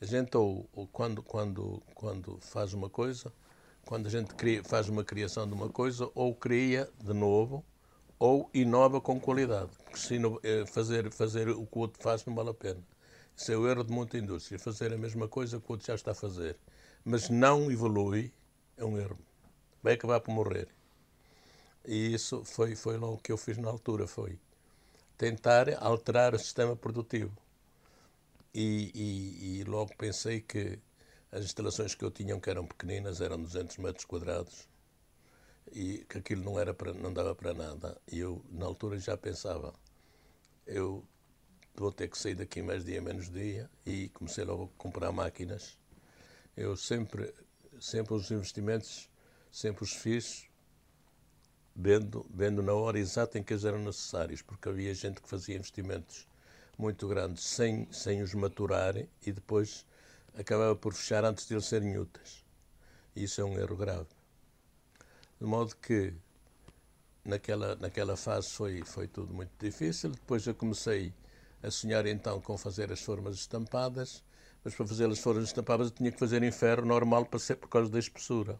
A 0.00 0.04
gente, 0.06 0.36
ou, 0.36 0.68
ou 0.72 0.86
quando, 0.88 1.22
quando, 1.22 1.82
quando 1.94 2.38
faz 2.40 2.72
uma 2.74 2.88
coisa, 2.90 3.32
quando 3.90 4.06
a 4.06 4.08
gente 4.08 4.32
cria, 4.36 4.62
faz 4.62 4.88
uma 4.88 5.02
criação 5.02 5.48
de 5.48 5.52
uma 5.52 5.68
coisa, 5.68 6.08
ou 6.14 6.32
cria 6.32 6.88
de 7.02 7.12
novo, 7.12 7.64
ou 8.20 8.48
inova 8.54 9.00
com 9.00 9.18
qualidade. 9.18 9.72
Porque 9.84 9.98
se 9.98 10.14
eh, 10.44 10.64
fazer, 10.64 11.10
fazer 11.10 11.48
o 11.48 11.66
que 11.66 11.76
o 11.76 11.80
outro 11.80 12.00
faz 12.00 12.24
não 12.24 12.32
vale 12.32 12.50
a 12.50 12.54
pena. 12.54 12.80
Isso 13.36 13.50
é 13.50 13.56
o 13.56 13.66
erro 13.68 13.82
de 13.82 13.92
muita 13.92 14.16
indústria, 14.16 14.60
fazer 14.60 14.92
a 14.92 14.96
mesma 14.96 15.26
coisa 15.26 15.58
que 15.58 15.68
o 15.68 15.72
outro 15.72 15.88
já 15.88 15.96
está 15.96 16.12
a 16.12 16.14
fazer. 16.14 16.56
Mas 17.04 17.28
não 17.28 17.68
evolui, 17.68 18.32
é 18.76 18.84
um 18.84 18.96
erro. 18.96 19.18
Vai 19.82 19.94
acabar 19.94 20.20
por 20.20 20.32
morrer. 20.32 20.68
E 21.84 22.14
isso 22.14 22.44
foi, 22.44 22.76
foi 22.76 22.96
logo 22.96 23.14
o 23.14 23.18
que 23.18 23.32
eu 23.32 23.36
fiz 23.36 23.58
na 23.58 23.68
altura, 23.68 24.06
foi 24.06 24.38
tentar 25.18 25.66
alterar 25.82 26.32
o 26.32 26.38
sistema 26.38 26.76
produtivo. 26.76 27.32
E, 28.54 28.92
e- 28.94 29.60
e 29.60 29.64
logo 29.64 29.90
pensei 29.96 30.40
que 30.40 30.78
as 31.32 31.44
instalações 31.44 31.94
que 31.94 32.04
eu 32.04 32.10
tinha, 32.10 32.38
que 32.40 32.50
eram 32.50 32.66
pequeninas, 32.66 33.20
eram 33.20 33.40
200 33.40 33.76
metros 33.78 34.04
quadrados, 34.04 34.68
e 35.72 36.04
que 36.08 36.18
aquilo 36.18 36.42
não, 36.42 36.58
era 36.58 36.74
para, 36.74 36.92
não 36.92 37.12
dava 37.12 37.34
para 37.34 37.54
nada. 37.54 38.00
E 38.10 38.18
eu, 38.18 38.44
na 38.50 38.66
altura, 38.66 38.98
já 38.98 39.16
pensava, 39.16 39.72
eu 40.66 41.04
vou 41.74 41.92
ter 41.92 42.08
que 42.08 42.18
sair 42.18 42.34
daqui 42.34 42.62
mais 42.62 42.84
dia, 42.84 43.00
menos 43.00 43.30
dia, 43.30 43.70
e 43.86 44.08
comecei 44.10 44.44
logo 44.44 44.64
a 44.64 44.82
comprar 44.82 45.12
máquinas. 45.12 45.78
Eu 46.56 46.76
sempre, 46.76 47.32
sempre 47.80 48.14
os 48.14 48.30
investimentos, 48.30 49.08
sempre 49.50 49.84
os 49.84 49.92
fiz 49.92 50.48
vendo, 51.74 52.26
vendo 52.28 52.62
na 52.62 52.74
hora 52.74 52.98
exata 52.98 53.38
em 53.38 53.42
que 53.42 53.52
eles 53.52 53.64
eram 53.64 53.78
necessários, 53.78 54.42
porque 54.42 54.68
havia 54.68 54.92
gente 54.94 55.20
que 55.20 55.28
fazia 55.28 55.56
investimentos 55.56 56.28
muito 56.76 57.06
grandes 57.06 57.44
sem, 57.44 57.90
sem 57.92 58.22
os 58.22 58.34
maturarem 58.34 59.08
e 59.24 59.32
depois 59.32 59.86
acabava 60.36 60.76
por 60.76 60.94
fechar 60.94 61.24
antes 61.24 61.46
de 61.46 61.54
eles 61.54 61.66
serem 61.66 61.98
úteis. 61.98 62.44
Isso 63.14 63.40
é 63.40 63.44
um 63.44 63.58
erro 63.58 63.76
grave. 63.76 64.08
De 65.40 65.46
modo 65.46 65.74
que 65.76 66.14
naquela, 67.24 67.76
naquela 67.76 68.16
fase 68.16 68.50
foi, 68.50 68.82
foi 68.84 69.08
tudo 69.08 69.32
muito 69.32 69.52
difícil. 69.58 70.10
Depois 70.10 70.46
eu 70.46 70.54
comecei 70.54 71.12
a 71.62 71.70
sonhar 71.70 72.06
então 72.06 72.40
com 72.40 72.56
fazer 72.56 72.92
as 72.92 73.00
formas 73.00 73.36
estampadas, 73.36 74.22
mas 74.64 74.74
para 74.74 74.86
fazer 74.86 75.08
as 75.08 75.18
formas 75.18 75.44
estampadas 75.44 75.88
eu 75.88 75.94
tinha 75.94 76.12
que 76.12 76.18
fazer 76.18 76.42
em 76.42 76.52
ferro 76.52 76.84
normal 76.84 77.24
para 77.26 77.38
ser 77.38 77.56
por 77.56 77.68
causa 77.68 77.90
da 77.90 77.98
espessura. 77.98 78.58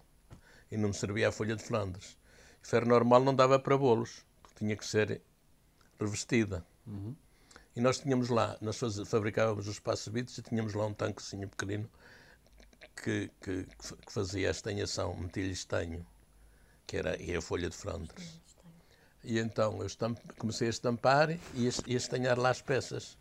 E 0.70 0.76
não 0.76 0.88
me 0.88 0.94
servia 0.94 1.28
a 1.28 1.32
folha 1.32 1.56
de 1.56 1.62
Flandres. 1.62 2.16
Ferro 2.62 2.86
normal 2.86 3.22
não 3.22 3.34
dava 3.34 3.58
para 3.58 3.76
bolos, 3.76 4.24
tinha 4.56 4.76
que 4.76 4.86
ser 4.86 5.20
revestida. 5.98 6.64
E 7.80 7.82
nós 7.82 7.98
tínhamos 7.98 8.28
lá, 8.28 8.58
nós 8.60 8.78
fabricávamos 9.06 9.66
os 9.66 9.80
passabitos 9.80 10.36
e 10.36 10.42
tínhamos 10.42 10.74
lá 10.74 10.84
um 10.84 10.92
tanquezinho 10.92 11.48
pequenino 11.48 11.88
que, 12.94 13.30
que, 13.40 13.64
que 13.64 14.12
fazia 14.12 14.48
a 14.48 14.50
estanhação, 14.50 15.16
metia-lhe 15.16 15.52
estanho, 15.52 16.06
que 16.86 16.98
era 16.98 17.16
e 17.18 17.34
a 17.34 17.40
folha 17.40 17.70
de 17.70 17.74
Flandres. 17.74 18.38
E 19.24 19.38
então 19.38 19.80
eu 19.80 19.86
estamp- 19.86 20.18
comecei 20.36 20.66
a 20.66 20.70
estampar 20.70 21.30
e 21.30 21.68
a, 21.68 21.72
e 21.86 21.94
a 21.94 21.96
estanhar 21.96 22.38
lá 22.38 22.50
as 22.50 22.60
peças. 22.60 23.16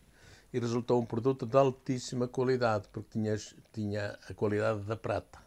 E 0.51 0.59
resultou 0.59 1.01
um 1.01 1.05
produto 1.05 1.45
de 1.45 1.55
altíssima 1.55 2.27
qualidade, 2.27 2.89
porque 2.91 3.11
tinha, 3.13 3.37
tinha 3.71 4.19
a 4.27 4.33
qualidade 4.33 4.81
da 4.81 4.97
prata. 4.97 5.39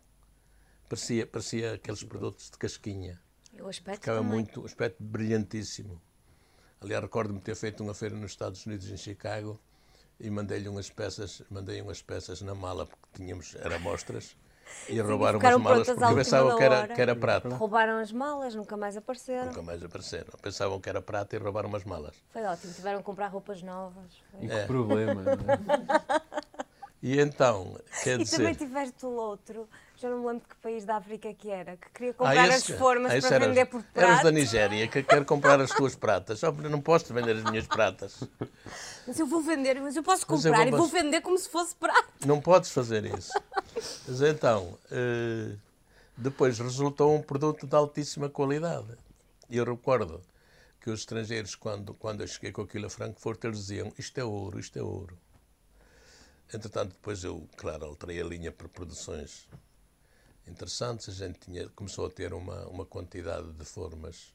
Parecia, 0.89 1.27
parecia 1.27 1.75
aqueles 1.75 2.03
produtos 2.03 2.51
de 2.51 2.57
casquinha. 2.57 3.21
E 3.53 3.61
o 3.61 3.69
aspecto 3.69 4.01
Ficava 4.01 4.21
também. 4.23 4.37
muito, 4.37 4.63
um 4.63 4.65
aspecto 4.65 5.03
brilhantíssimo. 5.03 6.01
Aliás, 6.83 7.01
recordo-me 7.01 7.39
ter 7.39 7.55
feito 7.55 7.81
uma 7.83 7.95
feira 7.95 8.17
nos 8.17 8.33
Estados 8.33 8.67
Unidos, 8.67 8.91
em 8.91 8.97
Chicago, 8.97 9.59
e 10.19 10.29
mandei-lhe 10.29 10.69
umas 10.69 10.91
peças, 10.91 11.41
mandei 11.49 11.81
umas 11.81 12.03
peças 12.03 12.43
na 12.43 12.57
mala, 12.57 12.87
porque 12.87 13.07
tínhamos, 13.15 13.55
era 13.55 13.77
amostras, 13.77 14.37
e 14.89 14.99
roubaram 15.01 15.39
umas 15.39 15.55
ficaram 15.55 15.59
malas, 15.61 15.89
porque 15.89 16.15
pensavam 16.15 16.57
que 16.57 16.63
era, 16.65 16.89
que 16.89 17.01
era 17.01 17.15
prata. 17.15 17.49
Roubaram 17.51 17.99
as 17.99 18.11
malas, 18.11 18.57
nunca 18.57 18.77
mais 18.77 18.97
apareceram. 18.97 19.47
Nunca 19.47 19.63
mais 19.63 19.85
apareceram. 19.85 20.33
Pensavam 20.43 20.81
que 20.81 20.89
era 20.89 21.01
prata 21.01 21.37
e 21.37 21.39
roubaram 21.39 21.69
umas 21.69 21.85
malas. 21.85 22.17
Foi 22.31 22.43
ótimo, 22.43 22.73
tiveram 22.75 22.99
que 22.99 23.05
comprar 23.05 23.29
roupas 23.29 23.63
novas. 23.63 24.21
E 24.41 24.49
que 24.49 24.53
É. 24.53 24.67
problema, 24.67 25.23
não 25.23 25.53
é? 25.53 26.03
E 27.01 27.19
então, 27.21 27.77
quer 28.05 28.19
E 28.23 28.25
também 28.25 28.53
dizer... 28.53 28.57
tiveste 28.57 29.05
o 29.05 29.11
outro, 29.11 29.69
já 30.03 30.11
não 30.11 30.19
me 30.19 30.27
lembro 30.27 30.43
de 30.43 30.49
que 30.49 30.57
país 30.61 30.85
da 30.85 30.97
África 30.97 31.33
que 31.33 31.49
era, 31.49 31.77
que 31.77 31.89
queria 31.91 32.11
Ah, 32.11 32.15
comprar 32.15 32.49
esse- 32.49 32.73
as 32.73 32.79
formas 32.79 33.13
ah, 33.13 33.21
para 33.21 33.37
era- 33.37 33.47
vender 33.47 33.67
por 33.67 33.85
Eras 33.95 34.11
prato. 34.11 34.25
da 34.25 34.31
Nigéria, 34.33 34.89
que 34.89 35.03
quer 35.03 35.25
comprar 35.25 35.61
as 35.61 35.71
tuas 35.71 35.95
pratas. 35.95 36.41
Só 36.41 36.51
porque 36.51 36.69
não 36.69 36.81
posso 36.81 37.15
vender 37.15 37.37
as 37.37 37.45
minhas 37.45 37.67
pratas. 37.69 38.21
Mas 39.07 39.19
eu 39.19 39.27
vou 39.27 39.41
vender, 39.43 39.81
mas 39.81 39.95
eu 39.95 40.03
posso 40.03 40.27
Mas 40.29 40.45
eu 40.45 40.51
comprar 40.51 40.69
vou- 40.69 40.75
e 40.75 40.81
vou 40.81 40.89
vender 40.89 41.21
como 41.21 41.39
se 41.39 41.49
fosse 41.49 41.75
prato. 41.77 42.09
Não 42.27 42.41
podes 42.41 42.71
fazer 42.73 43.05
isso. 43.17 43.33
Mas 44.09 44.21
então, 44.23 44.77
eh, 44.91 45.55
depois 46.17 46.59
resultou 46.59 47.15
um 47.15 47.23
produto 47.23 47.65
de 47.67 47.75
altíssima 47.77 48.29
qualidade. 48.29 48.89
E 49.49 49.57
eu 49.57 49.65
recordo 49.65 50.21
que 50.81 50.91
os 50.91 51.01
estrangeiros, 51.01 51.55
quando, 51.55 51.95
quando 51.95 52.23
eu 52.23 52.27
cheguei 52.27 52.51
com 52.51 52.63
aquilo 52.63 52.87
a 52.87 52.91
Frankfurt, 52.91 53.45
eles 53.45 53.59
diziam 53.59 53.93
isto 53.97 54.19
é 54.19 54.25
ouro, 54.25 54.59
isto 54.59 54.77
é 54.79 54.83
ouro. 54.83 55.17
Entretanto, 56.53 56.91
depois 56.93 57.23
eu, 57.25 57.49
claro, 57.57 57.85
alterei 57.87 58.21
a 58.21 58.25
linha 58.25 58.51
para 58.53 58.69
produções 58.69 59.49
interessantes. 60.47 61.09
A 61.09 61.27
gente 61.27 61.39
tinha, 61.39 61.69
começou 61.71 62.07
a 62.07 62.11
ter 62.11 62.33
uma, 62.33 62.67
uma 62.69 62.85
quantidade 62.85 63.53
de 63.53 63.65
formas, 63.65 64.35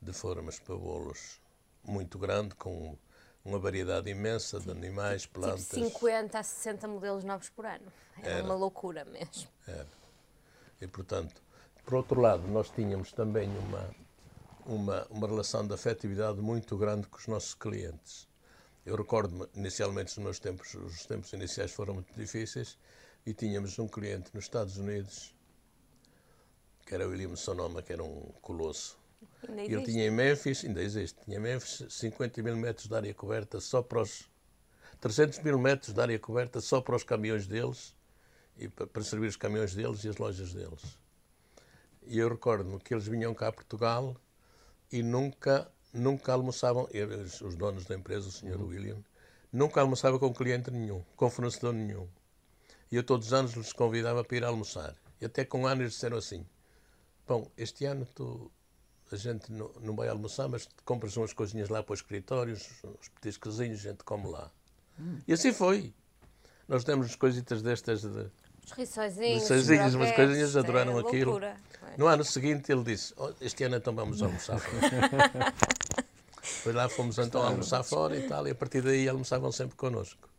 de 0.00 0.12
formas 0.12 0.58
para 0.58 0.76
bolos 0.76 1.40
muito 1.84 2.18
grande, 2.18 2.54
com 2.54 2.96
uma 3.44 3.58
variedade 3.58 4.08
imensa 4.10 4.60
de 4.60 4.70
animais, 4.70 5.26
plantas. 5.26 5.68
Tipo 5.68 5.86
50 5.86 6.38
a 6.38 6.42
60 6.42 6.88
modelos 6.88 7.24
novos 7.24 7.48
por 7.48 7.66
ano. 7.66 7.92
Era, 8.18 8.34
Era. 8.34 8.44
uma 8.44 8.54
loucura 8.54 9.04
mesmo. 9.04 9.48
Era. 9.66 9.88
E, 10.80 10.86
portanto, 10.86 11.42
por 11.84 11.94
outro 11.94 12.20
lado, 12.20 12.46
nós 12.48 12.70
tínhamos 12.70 13.12
também 13.12 13.48
uma, 13.58 13.90
uma, 14.64 15.06
uma 15.10 15.26
relação 15.26 15.66
de 15.66 15.74
afetividade 15.74 16.40
muito 16.40 16.76
grande 16.76 17.06
com 17.08 17.18
os 17.18 17.26
nossos 17.26 17.54
clientes. 17.54 18.28
Eu 18.84 18.96
recordo-me, 18.96 19.46
inicialmente, 19.54 20.10
os 20.12 20.18
meus 20.18 20.38
tempos, 20.38 20.74
os 20.74 21.06
tempos 21.06 21.32
iniciais 21.32 21.70
foram 21.72 21.94
muito 21.94 22.12
difíceis 22.14 22.76
e 23.24 23.32
tínhamos 23.32 23.78
um 23.78 23.86
cliente 23.88 24.30
nos 24.34 24.44
Estados 24.44 24.76
Unidos, 24.76 25.34
que 26.84 26.94
era 26.94 27.06
o 27.06 27.10
William 27.10 27.36
Sonoma, 27.36 27.82
que 27.82 27.92
era 27.92 28.02
um 28.02 28.22
colosso. 28.40 28.98
Ainda 29.62 29.72
ele 29.72 29.84
tinha 29.92 30.06
em 30.06 30.10
Memphis, 30.10 30.64
ainda 30.64 30.82
existe, 30.82 31.18
tinha 31.24 31.36
em 31.38 31.40
Memphis 31.40 31.84
50 31.90 32.42
mil 32.42 32.56
metros 32.56 32.88
de 32.88 32.94
área 32.94 33.14
coberta 33.14 33.60
só 33.60 33.82
para 33.82 34.02
os 34.02 34.28
300 35.00 35.38
mil 35.40 35.58
metros 35.58 35.92
de 35.94 36.00
área 36.00 36.18
coberta 36.18 36.60
só 36.60 36.80
para 36.80 36.96
os 36.96 37.04
caminhões 37.04 37.46
deles 37.46 37.94
e 38.56 38.68
pa- 38.68 38.86
para 38.86 39.02
servir 39.02 39.28
os 39.28 39.36
caminhões 39.36 39.74
deles 39.74 40.02
e 40.04 40.08
as 40.08 40.16
lojas 40.16 40.52
deles. 40.52 40.98
E 42.04 42.18
eu 42.18 42.28
recordo-me 42.28 42.80
que 42.80 42.92
eles 42.92 43.06
vinham 43.06 43.32
cá 43.34 43.48
a 43.48 43.52
Portugal 43.52 44.16
e 44.90 45.02
nunca, 45.02 45.70
nunca 45.92 46.32
almoçavam, 46.32 46.88
eles, 46.90 47.40
os 47.40 47.54
donos 47.54 47.84
da 47.84 47.94
empresa, 47.94 48.28
o 48.28 48.32
Sr. 48.32 48.60
William, 48.60 48.98
nunca 49.52 49.80
almoçava 49.80 50.18
com 50.18 50.32
cliente 50.34 50.70
nenhum, 50.70 51.02
com 51.16 51.30
fornecedor 51.30 51.72
nenhum. 51.72 52.08
E 52.92 52.96
eu 52.96 53.02
todos 53.02 53.28
os 53.28 53.32
anos 53.32 53.54
lhes 53.54 53.72
convidava 53.72 54.22
para 54.22 54.36
ir 54.36 54.44
almoçar. 54.44 54.94
E 55.18 55.24
até 55.24 55.46
com 55.46 55.62
um 55.62 55.66
ano 55.66 55.80
eles 55.80 55.94
disseram 55.94 56.18
assim, 56.18 56.44
bom, 57.26 57.50
este 57.56 57.86
ano 57.86 58.06
tu 58.14 58.52
a 59.10 59.16
gente 59.16 59.50
não, 59.50 59.70
não 59.80 59.96
vai 59.96 60.08
almoçar, 60.08 60.46
mas 60.46 60.68
compras 60.84 61.16
umas 61.16 61.32
coisinhas 61.32 61.70
lá 61.70 61.82
para 61.82 61.94
os 61.94 62.00
escritórios, 62.00 62.68
uns 62.84 63.08
petiscozinhos, 63.08 63.80
a 63.80 63.90
gente 63.90 64.04
come 64.04 64.28
lá. 64.28 64.50
E 65.26 65.32
assim 65.32 65.52
foi. 65.52 65.94
Nós 66.68 66.84
temos 66.84 67.16
coisitas 67.16 67.62
destas 67.62 68.02
de. 68.02 68.30
Os 68.64 68.72
rissóizinhos, 68.72 69.42
Os 69.42 69.48
rissóizinhos, 69.48 69.86
os 69.88 69.94
umas 69.94 70.12
coisinhas, 70.12 70.56
adoraram 70.56 70.96
é 70.98 71.00
aquilo. 71.00 71.30
loucura. 71.32 71.56
No 71.98 72.06
ano 72.06 72.24
seguinte 72.24 72.70
ele 72.70 72.84
disse, 72.84 73.12
"Oh, 73.16 73.32
este 73.40 73.64
ano 73.64 73.76
então 73.76 73.94
vamos 73.94 74.22
almoçar 74.22 74.58
fora. 74.58 75.52
Foi 76.42 76.72
lá, 76.72 76.88
fomos 76.88 77.18
então 77.18 77.42
almoçar 77.42 77.82
fora 77.82 78.16
e 78.16 78.28
tal, 78.28 78.46
e 78.46 78.50
a 78.50 78.54
partir 78.54 78.82
daí 78.82 79.08
almoçavam 79.08 79.50
sempre 79.50 79.76
connosco. 79.76 80.31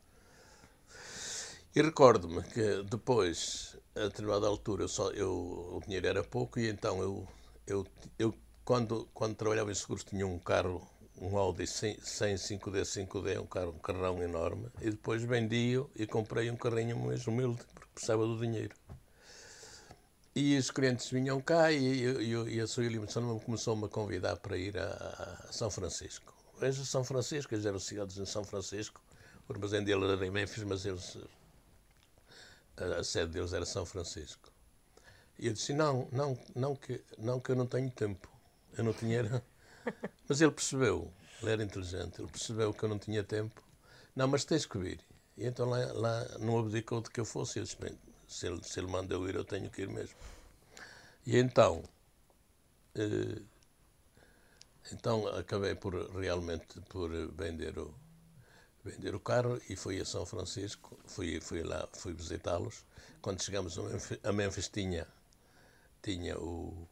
E 1.75 1.81
recordo-me 1.81 2.41
que 2.53 2.83
depois, 2.83 3.75
a 3.95 4.01
determinada 4.01 4.47
altura, 4.47 4.87
só, 4.87 5.09
eu, 5.11 5.31
o 5.75 5.81
dinheiro 5.83 6.07
era 6.07 6.23
pouco 6.23 6.59
e 6.59 6.69
então 6.69 7.01
eu, 7.01 7.27
eu, 7.65 7.85
eu 8.19 8.33
quando, 8.63 9.07
quando 9.13 9.35
trabalhava 9.35 9.71
em 9.71 9.75
seguros, 9.75 10.03
tinha 10.03 10.25
um 10.25 10.37
carro, 10.39 10.87
um 11.19 11.35
Audi 11.37 11.65
100 11.67 11.97
5D 12.37 12.85
5D, 12.85 13.39
um, 13.39 13.45
carro, 13.47 13.71
um 13.71 13.79
carrão 13.79 14.21
enorme, 14.21 14.67
e 14.81 14.91
depois 14.91 15.23
vendi-o 15.23 15.89
e 15.95 16.05
comprei 16.05 16.49
um 16.51 16.55
carrinho 16.55 16.97
mais 16.99 17.25
humilde, 17.27 17.63
porque 17.73 17.91
precisava 17.95 18.25
do 18.25 18.39
dinheiro. 18.39 18.75
E 20.35 20.57
os 20.57 20.69
clientes 20.71 21.09
vinham 21.09 21.39
cá 21.41 21.71
e, 21.71 22.01
eu- 22.01 22.47
e 22.47 22.59
a 22.61 22.65
Limição 22.77 23.39
começou-me 23.39 23.85
a 23.85 23.89
convidar 23.89 24.35
para 24.37 24.57
ir 24.57 24.77
a, 24.77 24.87
a 25.47 25.51
São 25.51 25.69
Francisco. 25.69 26.33
Veja 26.59 26.83
São 26.85 27.03
Francisco, 27.03 27.53
eles 27.53 27.65
eram 27.65 27.79
cidades 27.79 28.17
em 28.17 28.25
São 28.25 28.43
Francisco, 28.43 29.01
o 29.47 29.53
armazém 29.53 29.83
dele 29.83 30.05
era 30.05 30.25
em 30.25 30.31
Memphis, 30.31 30.63
mas 30.63 30.85
eles, 30.85 31.17
a, 32.77 33.03
sede 33.03 33.33
deles 33.33 33.53
era 33.53 33.65
São 33.65 33.85
Francisco. 33.85 34.51
E 35.37 35.47
eu 35.47 35.53
disse, 35.53 35.73
não, 35.73 36.07
não, 36.11 36.37
não 36.55 36.75
que, 36.75 37.03
não 37.17 37.39
que 37.39 37.51
eu 37.51 37.55
não 37.55 37.65
tenho 37.65 37.89
tempo, 37.91 38.29
eu 38.77 38.83
não 38.83 38.93
tinha... 38.93 39.19
era-" 39.19 39.43
Mas 40.27 40.41
ele 40.41 40.51
percebeu, 40.51 41.11
ele 41.41 41.51
era 41.51 41.63
inteligente, 41.63 42.21
ele 42.21 42.29
percebeu 42.29 42.73
que 42.73 42.83
eu 42.83 42.89
não 42.89 42.99
tinha 42.99 43.23
tempo. 43.23 43.61
Não, 44.15 44.27
mas 44.27 44.45
tens 44.45 44.65
que 44.65 44.77
vir. 44.77 44.99
E 45.35 45.45
então 45.45 45.67
lá, 45.67 45.91
lá 45.93 46.37
não 46.39 46.59
abdicou 46.59 47.01
de 47.01 47.09
que 47.09 47.19
eu 47.19 47.25
fosse. 47.25 47.59
Eu 47.59 47.63
disse, 47.63 47.77
bem, 47.77 47.97
se 48.27 48.47
ele, 48.47 48.63
se 48.63 48.79
ele 48.79 48.87
manda 48.87 49.13
eu 49.13 49.27
ir, 49.27 49.35
eu 49.35 49.43
tenho 49.43 49.69
que 49.69 49.81
ir 49.81 49.89
mesmo. 49.89 50.15
E 51.25 51.37
então, 51.37 51.83
eh, 52.95 53.41
então 54.91 55.27
acabei 55.27 55.75
por 55.75 55.93
realmente 56.19 56.79
por 56.89 57.09
vender 57.33 57.77
o, 57.77 57.93
vender 58.83 59.15
o 59.15 59.19
carro 59.19 59.59
e 59.69 59.75
fui 59.75 59.99
a 59.99 60.05
São 60.05 60.25
Francisco, 60.25 60.97
fui, 61.05 61.39
fui 61.39 61.63
lá, 61.63 61.87
fui 61.93 62.13
visitá-los. 62.13 62.85
Quando 63.21 63.41
chegamos 63.41 63.77
a 64.23 64.33
Memphis, 64.33 64.67
tinha, 64.67 65.07
tinha 66.01 66.37
o, 66.37 66.87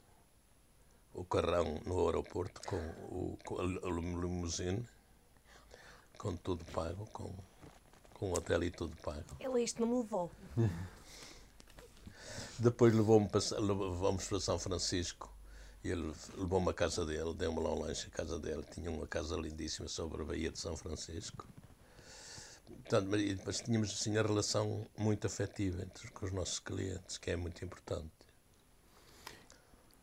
o 1.14 1.26
carrão 1.26 1.82
no 1.86 2.06
aeroporto 2.06 2.62
com 2.66 2.78
o, 2.78 3.38
com 3.44 3.60
a 3.60 3.64
limusine, 3.66 4.88
com 6.18 6.36
tudo 6.38 6.64
pago, 6.66 7.06
com, 7.08 7.34
com 8.14 8.32
o 8.32 8.34
hotel 8.34 8.64
e 8.64 8.72
tudo 8.72 8.96
pago. 8.98 9.36
Ele 9.40 9.62
isto 9.62 9.82
não 9.82 9.88
me 9.88 9.98
levou. 10.02 10.32
Depois 12.58 12.94
levou-me 12.94 13.28
para, 13.28 13.42
levamos 13.60 14.26
para 14.26 14.40
São 14.40 14.58
Francisco 14.60 15.34
e 15.84 15.90
ele 15.90 16.14
levou-me 16.38 16.70
à 16.70 16.74
casa 16.74 17.06
dele, 17.06 17.34
deu-me 17.34 17.60
lá 17.60 17.74
um 17.74 17.82
lanche 17.82 18.08
à 18.08 18.12
casa 18.12 18.38
dele. 18.40 18.64
Tinha 18.72 18.90
uma 18.92 19.08
casa 19.08 19.36
lindíssima 19.36 19.90
sobre 19.90 20.22
a 20.22 20.26
Baía 20.26 20.52
de 20.52 20.60
São 20.60 20.78
Francisco. 20.78 21.46
Portanto, 22.78 23.08
mas- 23.10 23.22
depois 23.24 23.62
tínhamos 23.62 23.92
assim 23.92 24.18
a 24.18 24.22
relação 24.22 24.86
muito 24.98 25.28
afetiva 25.28 25.82
entre, 25.82 26.10
com 26.12 26.26
os 26.26 26.32
nossos 26.32 26.60
clientes, 26.60 27.18
que 27.18 27.32
é 27.32 27.36
muito 27.36 27.64
importante. 27.64 28.12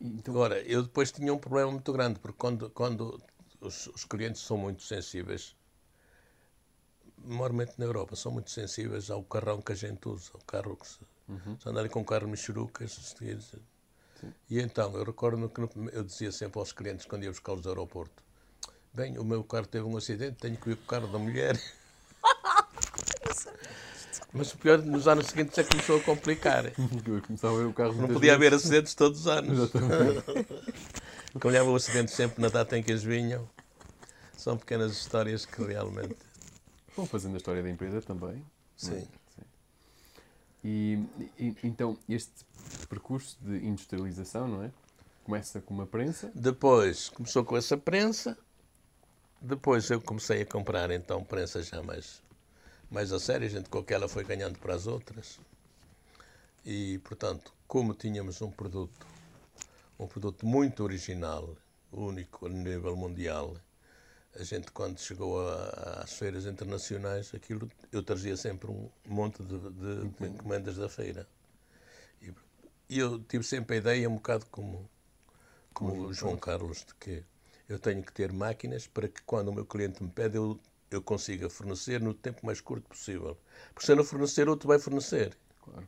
Então, 0.01 0.33
Agora, 0.33 0.59
eu 0.61 0.81
depois 0.83 1.11
tinha 1.11 1.33
um 1.33 1.37
problema 1.37 1.71
muito 1.71 1.91
grande, 1.91 2.19
porque 2.19 2.37
quando, 2.37 2.69
quando 2.69 3.21
os, 3.59 3.87
os 3.87 4.05
clientes 4.05 4.41
são 4.41 4.57
muito 4.57 4.81
sensíveis, 4.83 5.55
normalmente 7.17 7.73
na 7.77 7.85
Europa, 7.85 8.15
são 8.15 8.31
muito 8.31 8.49
sensíveis 8.49 9.09
ao 9.11 9.23
carrão 9.23 9.61
que 9.61 9.71
a 9.71 9.75
gente 9.75 10.07
usa, 10.07 10.31
ao 10.33 10.41
carro 10.41 10.75
que 10.77 10.87
se, 10.87 10.99
se 11.59 11.69
andarem 11.69 11.91
com 11.91 12.03
carro 12.03 12.27
michurucas. 12.27 12.91
se- 12.91 13.61
E 14.49 14.59
então, 14.59 14.95
eu 14.95 15.03
recordo 15.03 15.49
que 15.49 15.61
no- 15.61 15.89
eu 15.91 16.03
dizia 16.03 16.31
sempre 16.31 16.59
aos 16.59 16.71
clientes, 16.71 17.05
quando 17.05 17.23
ia 17.23 17.29
buscá-los 17.31 17.61
do 17.61 17.69
aeroporto, 17.69 18.23
bem, 18.93 19.17
o 19.17 19.23
meu 19.23 19.43
carro 19.43 19.67
teve 19.67 19.85
um 19.85 19.97
acidente, 19.97 20.37
tenho 20.39 20.57
que 20.57 20.71
ir 20.71 20.75
com 20.77 20.83
o 20.83 20.87
carro 20.87 21.07
da 21.07 21.19
mulher. 21.19 21.55
Mas 24.33 24.53
o 24.53 24.57
pior, 24.57 24.79
nos 24.79 25.07
anos 25.07 25.27
seguintes 25.27 25.57
é 25.57 25.63
que 25.63 25.69
começou 25.69 25.97
a 25.97 26.01
complicar. 26.01 26.65
começava 27.25 27.55
a 27.55 27.57
ver 27.57 27.65
o 27.65 27.73
carro 27.73 27.93
Não 27.93 28.07
podia 28.07 28.35
haver 28.35 28.53
acidentes 28.53 28.93
todos 28.93 29.21
os 29.21 29.27
anos. 29.27 29.71
Olhava 31.43 31.69
o 31.69 31.75
acidente 31.75 32.11
sempre 32.11 32.41
na 32.41 32.49
data 32.49 32.77
em 32.77 32.83
que 32.83 32.91
eles 32.91 33.03
vinham. 33.03 33.49
São 34.37 34.57
pequenas 34.57 34.91
histórias 34.93 35.45
que 35.45 35.61
realmente. 35.63 36.15
Vão 36.95 37.05
fazendo 37.05 37.35
a 37.35 37.37
história 37.37 37.61
da 37.63 37.69
empresa 37.69 38.01
também. 38.01 38.43
Sim. 38.75 39.07
E, 40.63 40.99
e- 41.37 41.55
então, 41.63 41.97
este 42.07 42.31
percurso 42.89 43.37
de 43.41 43.65
industrialização, 43.65 44.47
não 44.47 44.63
é? 44.63 44.71
Começa 45.23 45.61
com 45.61 45.73
uma 45.73 45.85
prensa. 45.85 46.31
Depois 46.35 47.09
começou 47.09 47.43
com 47.45 47.55
essa 47.55 47.77
prensa. 47.77 48.37
Depois 49.41 49.89
eu 49.89 50.01
comecei 50.01 50.41
a 50.41 50.45
comprar 50.45 50.91
então 50.91 51.23
prensa 51.23 51.63
já 51.63 51.81
mais, 51.81 52.21
mais 52.89 53.11
a 53.13 53.19
sério. 53.19 53.45
A 53.47 53.49
gente 53.49 53.69
com 53.69 53.79
aquela 53.79 54.07
foi 54.07 54.23
ganhando 54.23 54.57
para 54.59 54.73
as 54.75 54.87
outras. 54.87 55.39
E 56.65 56.99
portanto, 56.99 57.53
como 57.67 57.93
tínhamos 57.93 58.41
um 58.41 58.51
produto, 58.51 59.05
um 59.99 60.07
produto 60.07 60.45
muito 60.45 60.83
original, 60.83 61.55
único 61.91 62.45
a 62.45 62.49
nível 62.49 62.95
mundial, 62.95 63.55
a 64.35 64.43
gente 64.43 64.71
quando 64.71 64.99
chegou 64.99 65.41
a- 65.47 66.01
às 66.03 66.13
feiras 66.13 66.45
internacionais, 66.45 67.33
aquilo 67.33 67.69
eu 67.91 68.03
trazia 68.03 68.37
sempre 68.37 68.69
um 68.69 68.89
monte 69.07 69.41
de, 69.43 69.57
de 69.57 70.27
encomendas 70.27 70.77
da 70.77 70.87
feira. 70.89 71.27
E, 72.21 72.31
e 72.89 72.99
eu 72.99 73.19
tive 73.19 73.43
sempre 73.43 73.75
a 73.77 73.79
ideia, 73.79 74.09
um 74.09 74.15
bocado 74.15 74.45
como, 74.51 74.87
como 75.73 76.07
o 76.07 76.13
João 76.13 76.37
Carlos, 76.37 76.79
de 76.85 76.93
que 76.95 77.23
eu 77.67 77.79
tenho 77.79 78.03
que 78.03 78.11
ter 78.11 78.31
máquinas 78.31 78.87
para 78.87 79.07
que 79.07 79.21
quando 79.23 79.47
o 79.49 79.53
meu 79.53 79.65
cliente 79.65 80.03
me 80.03 80.09
pede, 80.09 80.37
eu, 80.37 80.59
eu 80.91 81.01
consiga 81.01 81.49
fornecer 81.49 82.01
no 82.01 82.13
tempo 82.13 82.45
mais 82.45 82.61
curto 82.61 82.89
possível. 82.89 83.37
Porque 83.73 83.85
se 83.85 83.91
eu 83.91 83.95
não 83.97 84.03
fornecer, 84.03 84.49
outro 84.49 84.67
vai 84.67 84.79
fornecer. 84.79 85.37
Claro. 85.61 85.87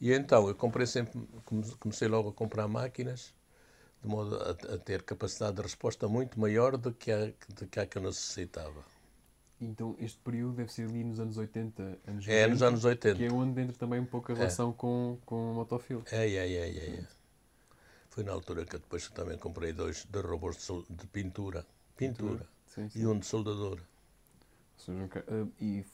E 0.00 0.12
então, 0.12 0.48
eu 0.48 0.54
comprei 0.56 0.86
sempre, 0.86 1.20
come- 1.44 1.74
comecei 1.78 2.08
logo 2.08 2.30
a 2.30 2.32
comprar 2.32 2.66
máquinas, 2.68 3.34
de 4.02 4.08
modo 4.08 4.36
a, 4.36 4.50
a 4.74 4.78
ter 4.78 5.02
capacidade 5.04 5.56
de 5.56 5.62
resposta 5.62 6.08
muito 6.08 6.40
maior 6.40 6.76
do 6.78 6.92
que 6.94 7.12
a, 7.12 7.26
do 7.50 7.66
que 7.68 7.80
a 7.80 7.86
que 7.86 7.98
eu 7.98 8.02
necessitava. 8.02 8.84
Então, 9.60 9.94
este 10.00 10.18
período 10.18 10.54
deve 10.56 10.72
ser 10.72 10.88
ali 10.88 11.04
nos 11.04 11.20
anos 11.20 11.36
80, 11.36 11.98
anos 12.06 12.26
É, 12.26 12.46
90, 12.46 12.56
nos 12.56 12.62
anos 12.62 12.84
80. 12.84 13.18
Que 13.18 13.24
é 13.24 13.30
onde 13.32 13.60
entra 13.60 13.76
também 13.76 14.00
um 14.00 14.06
pouco 14.06 14.32
a 14.32 14.34
relação 14.34 14.72
com, 14.72 15.18
com 15.26 15.52
o 15.52 15.54
Motofil. 15.54 16.02
É, 16.10 16.26
é, 16.26 16.46
é, 16.54 16.68
é, 16.68 16.96
é. 17.00 17.06
Foi 18.10 18.22
na 18.24 18.32
altura 18.32 18.66
que 18.66 18.76
eu 18.76 18.80
depois 18.80 19.08
também 19.08 19.38
comprei 19.38 19.72
dois 19.72 20.04
de 20.04 20.20
robôs 20.20 20.56
de, 20.66 20.94
de 21.00 21.06
pintura. 21.06 21.66
Pintura. 21.96 22.46
Sim, 22.66 22.88
sim. 22.88 23.02
E 23.02 23.06
um 23.06 23.18
de 23.18 23.26
soldador. 23.26 23.80
Ou 24.80 24.84
seja, 24.94 25.04
um 25.04 25.08
ca- 25.08 25.24
ah, 25.28 25.46
e 25.60 25.84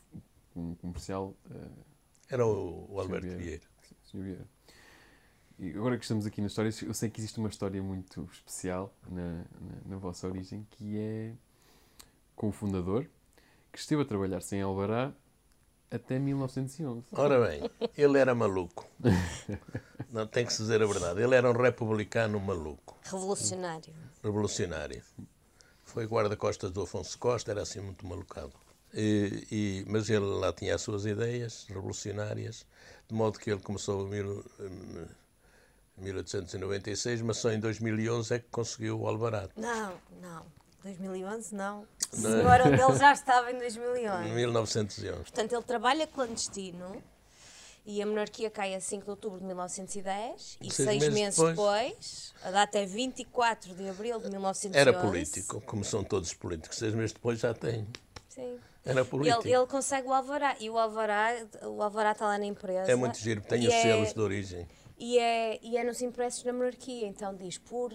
um 0.55 0.75
comercial. 0.77 1.35
ah, 1.51 1.69
Era 2.31 2.47
o, 2.47 2.87
o 2.93 3.01
Alberto 3.01 3.27
Vieira. 3.27 3.43
Vieira. 3.43 3.63
Sr. 4.05 4.23
Vieira. 4.23 4.49
E 5.59 5.71
agora 5.71 5.97
que 5.97 6.05
estamos 6.05 6.27
aqui 6.27 6.41
na 6.41 6.47
história, 6.49 6.71
eu 6.83 6.93
sei 6.95 7.09
que 7.11 7.19
existe 7.21 7.39
uma 7.39 7.49
história 7.49 7.83
muito 7.83 8.29
especial 8.33 8.93
na, 9.09 9.39
na, 9.39 9.45
na 9.87 9.97
vossa 9.97 10.27
origem, 10.29 10.67
que 10.71 10.99
é 10.99 11.33
com 12.35 12.49
o 12.49 12.53
fundador, 12.53 13.09
que 13.73 13.79
esteve 13.79 14.03
a 14.03 14.05
trabalhar 14.05 14.43
sem 14.43 14.61
alvará 14.61 15.15
até 15.91 16.19
1911. 16.19 17.07
Ora 17.13 17.47
bem, 17.49 17.63
ele 17.97 18.19
era 18.19 18.35
maluco. 18.35 18.87
Não, 20.13 20.27
tem 20.27 20.45
que 20.45 20.53
se 20.53 20.59
dizer 20.63 20.83
a 20.83 20.87
verdade. 20.87 21.23
Ele 21.23 21.35
era 21.35 21.51
um 21.51 21.55
republicano 21.57 22.39
maluco, 22.39 22.99
Revolucionário. 23.05 23.95
revolucionário. 24.23 25.03
Foi 25.85 26.05
guarda-costas 26.07 26.71
do 26.71 26.83
Afonso 26.83 27.19
Costa, 27.19 27.51
era 27.51 27.63
assim 27.63 27.81
muito 27.81 28.07
malucado. 28.07 28.53
E, 28.95 29.47
e- 29.51 29.85
mas 29.89 30.09
ele 30.09 30.25
lá 30.25 30.53
tinha 30.53 30.75
as 30.75 30.81
suas 30.83 31.05
ideias 31.05 31.67
revolucionárias, 31.69 32.65
de 33.09 33.15
modo 33.15 33.39
que 33.39 33.51
ele 33.51 33.61
começou 33.61 34.07
em 34.07 34.11
mil- 34.11 34.45
em 35.99 36.03
1896, 36.03 37.23
mas 37.23 37.39
só 37.39 37.51
em 37.51 37.61
2011 37.61 38.35
é 38.35 38.39
que 38.39 38.47
conseguiu 38.51 39.01
o 39.01 39.07
alvará. 39.09 39.49
Não, 39.57 39.95
não. 40.21 40.47
2011 40.83 41.55
não. 41.55 41.81
O 42.13 42.17
Não. 42.21 42.31
senhor 42.31 42.61
onde 42.67 42.81
ele 42.81 42.99
já 42.99 43.13
estava 43.13 43.51
em 43.51 43.57
Em 43.57 43.59
2011. 43.59 44.31
1911. 44.31 45.17
Portanto, 45.23 45.53
ele 45.53 45.63
trabalha 45.65 46.07
clandestino 46.07 47.03
e 47.85 48.01
a 48.01 48.07
monarquia 48.07 48.49
cai 48.51 48.75
a 48.75 48.81
5 48.81 49.05
de 49.05 49.11
outubro 49.11 49.41
de 49.41 49.45
1910 49.47 50.59
e 50.61 50.71
Seis 50.71 50.75
seis, 50.89 51.03
meses 51.03 51.15
meses 51.15 51.37
depois. 51.39 51.57
depois, 51.57 52.35
a 52.45 52.51
data 52.53 52.79
é 52.79 52.87
24 52.87 53.75
de 53.75 53.89
abril 53.89 54.19
de 54.21 54.31
1911. 54.31 54.79
Era 54.79 54.93
político, 55.01 55.61
como 55.63 55.85
são 55.85 56.05
todos 56.05 56.33
políticos. 56.35 56.79
Seis 56.79 56.95
meses 56.95 57.13
depois 57.13 57.41
já 57.41 57.53
tem. 57.53 57.87
Sim. 58.37 58.61
Era 58.85 59.03
político. 59.05 59.43
Ele, 59.43 59.57
ele 59.57 59.67
consegue 59.67 60.07
o 60.07 60.13
alvará 60.13 60.57
e 60.61 60.69
o 60.69 60.79
alvará, 60.79 61.31
o 61.63 61.83
alvará 61.83 62.13
está 62.13 62.27
lá 62.27 62.39
na 62.39 62.45
empresa. 62.45 62.93
É 62.93 62.95
muito 62.95 63.19
giro, 63.19 63.41
tem 63.41 63.67
os 63.67 63.73
é- 63.73 63.83
selos 63.83 64.13
de 64.13 64.21
origem. 64.21 64.69
E 64.99 65.19
é, 65.19 65.59
e 65.63 65.77
é 65.77 65.85
nos 65.85 66.01
impressos 66.01 66.43
da 66.43 66.53
monarquia, 66.53 67.07
então 67.07 67.35
diz 67.35 67.59
por 67.59 67.93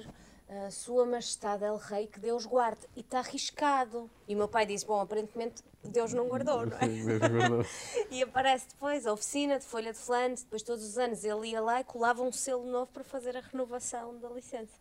ah, 0.49 0.69
Sua 0.69 1.05
Majestade 1.05 1.63
El 1.63 1.77
Rei 1.77 2.07
que 2.07 2.19
Deus 2.19 2.45
guarde. 2.45 2.81
E 2.95 2.99
está 2.99 3.19
arriscado. 3.19 4.09
E 4.27 4.35
o 4.35 4.37
meu 4.37 4.47
pai 4.47 4.65
disse: 4.65 4.85
Bom, 4.85 4.99
aparentemente 4.99 5.63
Deus 5.83 6.13
não 6.13 6.27
guardou, 6.27 6.65
não 6.65 6.77
é? 6.77 6.81
E 8.11 8.21
aparece 8.21 8.67
depois 8.69 9.07
a 9.07 9.13
oficina 9.13 9.57
de 9.57 9.65
folha 9.65 9.93
de 9.93 9.99
flandes, 9.99 10.43
depois 10.43 10.61
todos 10.61 10.83
os 10.83 10.97
anos 10.97 11.23
ele 11.23 11.49
ia 11.49 11.61
lá 11.61 11.79
e 11.81 11.83
colava 11.83 12.21
um 12.21 12.31
selo 12.31 12.65
novo 12.65 12.91
para 12.91 13.03
fazer 13.03 13.37
a 13.37 13.41
renovação 13.41 14.17
da 14.19 14.29
licença. 14.29 14.73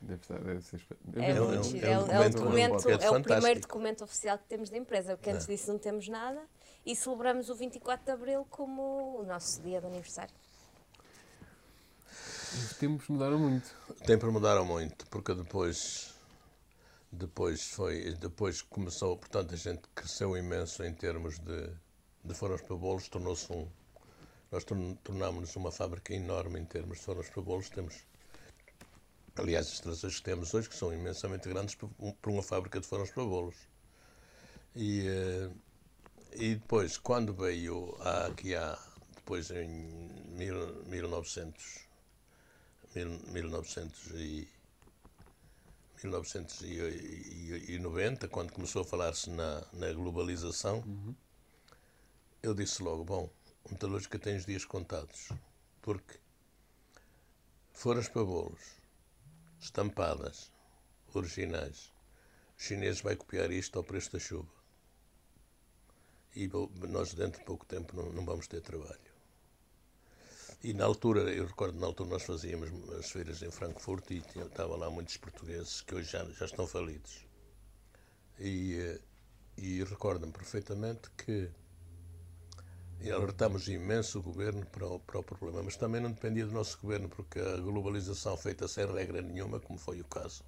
Deve, 0.00 0.20
estar, 0.22 0.38
deve 0.40 0.60
ser. 0.62 0.86
É, 1.16 1.20
um- 1.20 1.24
é 1.24 1.40
um- 1.40 1.44
é 1.44 1.60
um 1.60 1.76
É 1.86 1.98
o- 1.98 2.10
é 2.12 2.26
o 2.26 2.30
documento- 2.30 2.88
é 2.88 2.92
é 2.92 3.10
o 3.10 3.22
primeiro 3.22 3.60
documento 3.60 4.04
oficial 4.04 4.38
que 4.38 4.44
temos 4.44 4.70
da 4.70 4.76
empresa, 4.76 5.16
porque 5.16 5.30
antes 5.30 5.46
disso 5.46 5.72
não 5.72 5.78
temos 5.78 6.06
nada. 6.08 6.40
E 6.84 6.94
celebramos 6.94 7.48
o 7.50 7.54
24 7.54 8.04
de 8.04 8.12
Abril 8.12 8.46
como 8.50 9.20
o 9.20 9.24
nosso 9.24 9.60
dia 9.62 9.80
de 9.80 9.86
aniversário. 9.86 10.34
Os 12.54 12.74
tempos 12.78 13.08
mudaram 13.08 13.38
muito. 13.38 13.74
Sempre 14.06 14.30
mudaram 14.30 14.64
muito, 14.64 15.06
porque 15.08 15.34
depois 15.34 16.14
depois 17.10 17.70
foi 17.70 18.12
depois 18.14 18.60
começou, 18.62 19.16
portanto 19.16 19.54
a 19.54 19.56
gente 19.56 19.82
cresceu 19.94 20.36
imenso 20.36 20.84
em 20.84 20.92
termos 20.92 21.38
de, 21.38 21.70
de 22.24 22.34
fornos 22.34 22.60
para 22.62 22.76
bolos, 22.76 23.08
tornou-se 23.08 23.50
um 23.52 23.66
nós 24.50 24.64
torn- 24.64 24.94
tornámos-nos 25.02 25.56
uma 25.56 25.72
fábrica 25.72 26.14
enorme 26.14 26.60
em 26.60 26.64
termos 26.64 26.98
de 26.98 27.04
fornos 27.04 27.28
para 27.30 27.42
bolos, 27.42 27.68
temos 27.70 28.04
aliás 29.36 29.66
as 29.66 29.72
instalações 29.74 30.16
que 30.18 30.22
temos 30.24 30.52
hoje 30.54 30.68
que 30.68 30.74
são 30.76 30.92
imensamente 30.92 31.48
grandes 31.48 31.74
para 31.74 31.88
um- 32.00 32.14
uma 32.26 32.42
fábrica 32.42 32.80
de 32.80 32.86
fornos 32.86 33.10
para 33.10 33.24
bolos. 33.24 33.56
E 34.74 35.06
eh, 35.06 35.50
e 36.34 36.54
depois 36.56 36.98
quando 36.98 37.32
veio 37.34 37.96
aqui 38.28 38.54
há 38.54 38.78
depois 39.16 39.50
em 39.50 39.68
mil, 40.38 40.84
1900 40.86 41.86
mil- 42.94 43.20
1900 43.32 44.10
e 44.14 44.48
1990, 46.02 48.28
quando 48.28 48.52
começou 48.52 48.82
a 48.82 48.84
falar-se 48.84 49.30
na, 49.30 49.62
na 49.72 49.92
globalização, 49.92 50.82
eu 52.42 52.54
disse 52.54 52.82
logo, 52.82 53.04
bom, 53.04 53.28
a 53.66 53.72
metalúrgica 53.72 54.18
tem 54.18 54.36
os 54.36 54.46
dias 54.46 54.64
contados, 54.64 55.28
porque 55.82 56.18
foras 57.72 58.08
para 58.08 58.24
bolos, 58.24 58.60
estampadas, 59.66 60.50
originais, 61.12 61.92
os 62.56 62.64
chineses 62.64 63.00
vai 63.00 63.16
copiar 63.16 63.50
isto 63.50 63.78
ao 63.78 63.84
preço 63.84 64.12
da 64.12 64.18
chuva. 64.18 64.54
E 66.34 66.48
nós 66.88 67.14
dentro 67.14 67.40
de 67.40 67.46
pouco 67.46 67.64
tempo 67.66 67.96
não, 67.96 68.12
não 68.12 68.24
vamos 68.24 68.46
ter 68.46 68.60
trabalho. 68.60 69.16
E 70.62 70.72
na 70.72 70.84
altura, 70.84 71.20
eu 71.32 71.46
recordo, 71.46 71.78
na 71.78 71.86
altura 71.86 72.10
nós 72.10 72.22
fazíamos 72.22 72.70
as 72.94 73.10
feiras 73.10 73.42
em 73.42 73.50
Frankfurt 73.50 74.10
e 74.10 74.18
estavam 74.18 74.76
lá 74.76 74.90
muitos 74.90 75.16
portugueses 75.16 75.80
que 75.80 75.94
hoje 75.94 76.10
já, 76.10 76.24
já 76.24 76.46
estão 76.46 76.66
falidos. 76.66 77.26
E, 78.38 78.74
eh, 78.74 79.00
e 79.56 79.84
recordo-me 79.84 80.32
perfeitamente 80.32 81.10
que 81.16 81.50
alertámos 83.04 83.68
imenso 83.68 84.18
o 84.18 84.22
governo 84.22 84.64
para 84.66 84.86
o, 84.86 84.98
para 85.00 85.20
o 85.20 85.22
problema, 85.22 85.62
mas 85.62 85.76
também 85.76 86.00
não 86.00 86.10
dependia 86.10 86.46
do 86.46 86.52
nosso 86.52 86.78
governo, 86.80 87.08
porque 87.08 87.38
a 87.38 87.56
globalização 87.56 88.36
feita 88.36 88.66
sem 88.68 88.86
regra 88.86 89.22
nenhuma, 89.22 89.60
como 89.60 89.78
foi 89.78 90.00
o 90.00 90.04
caso, 90.04 90.42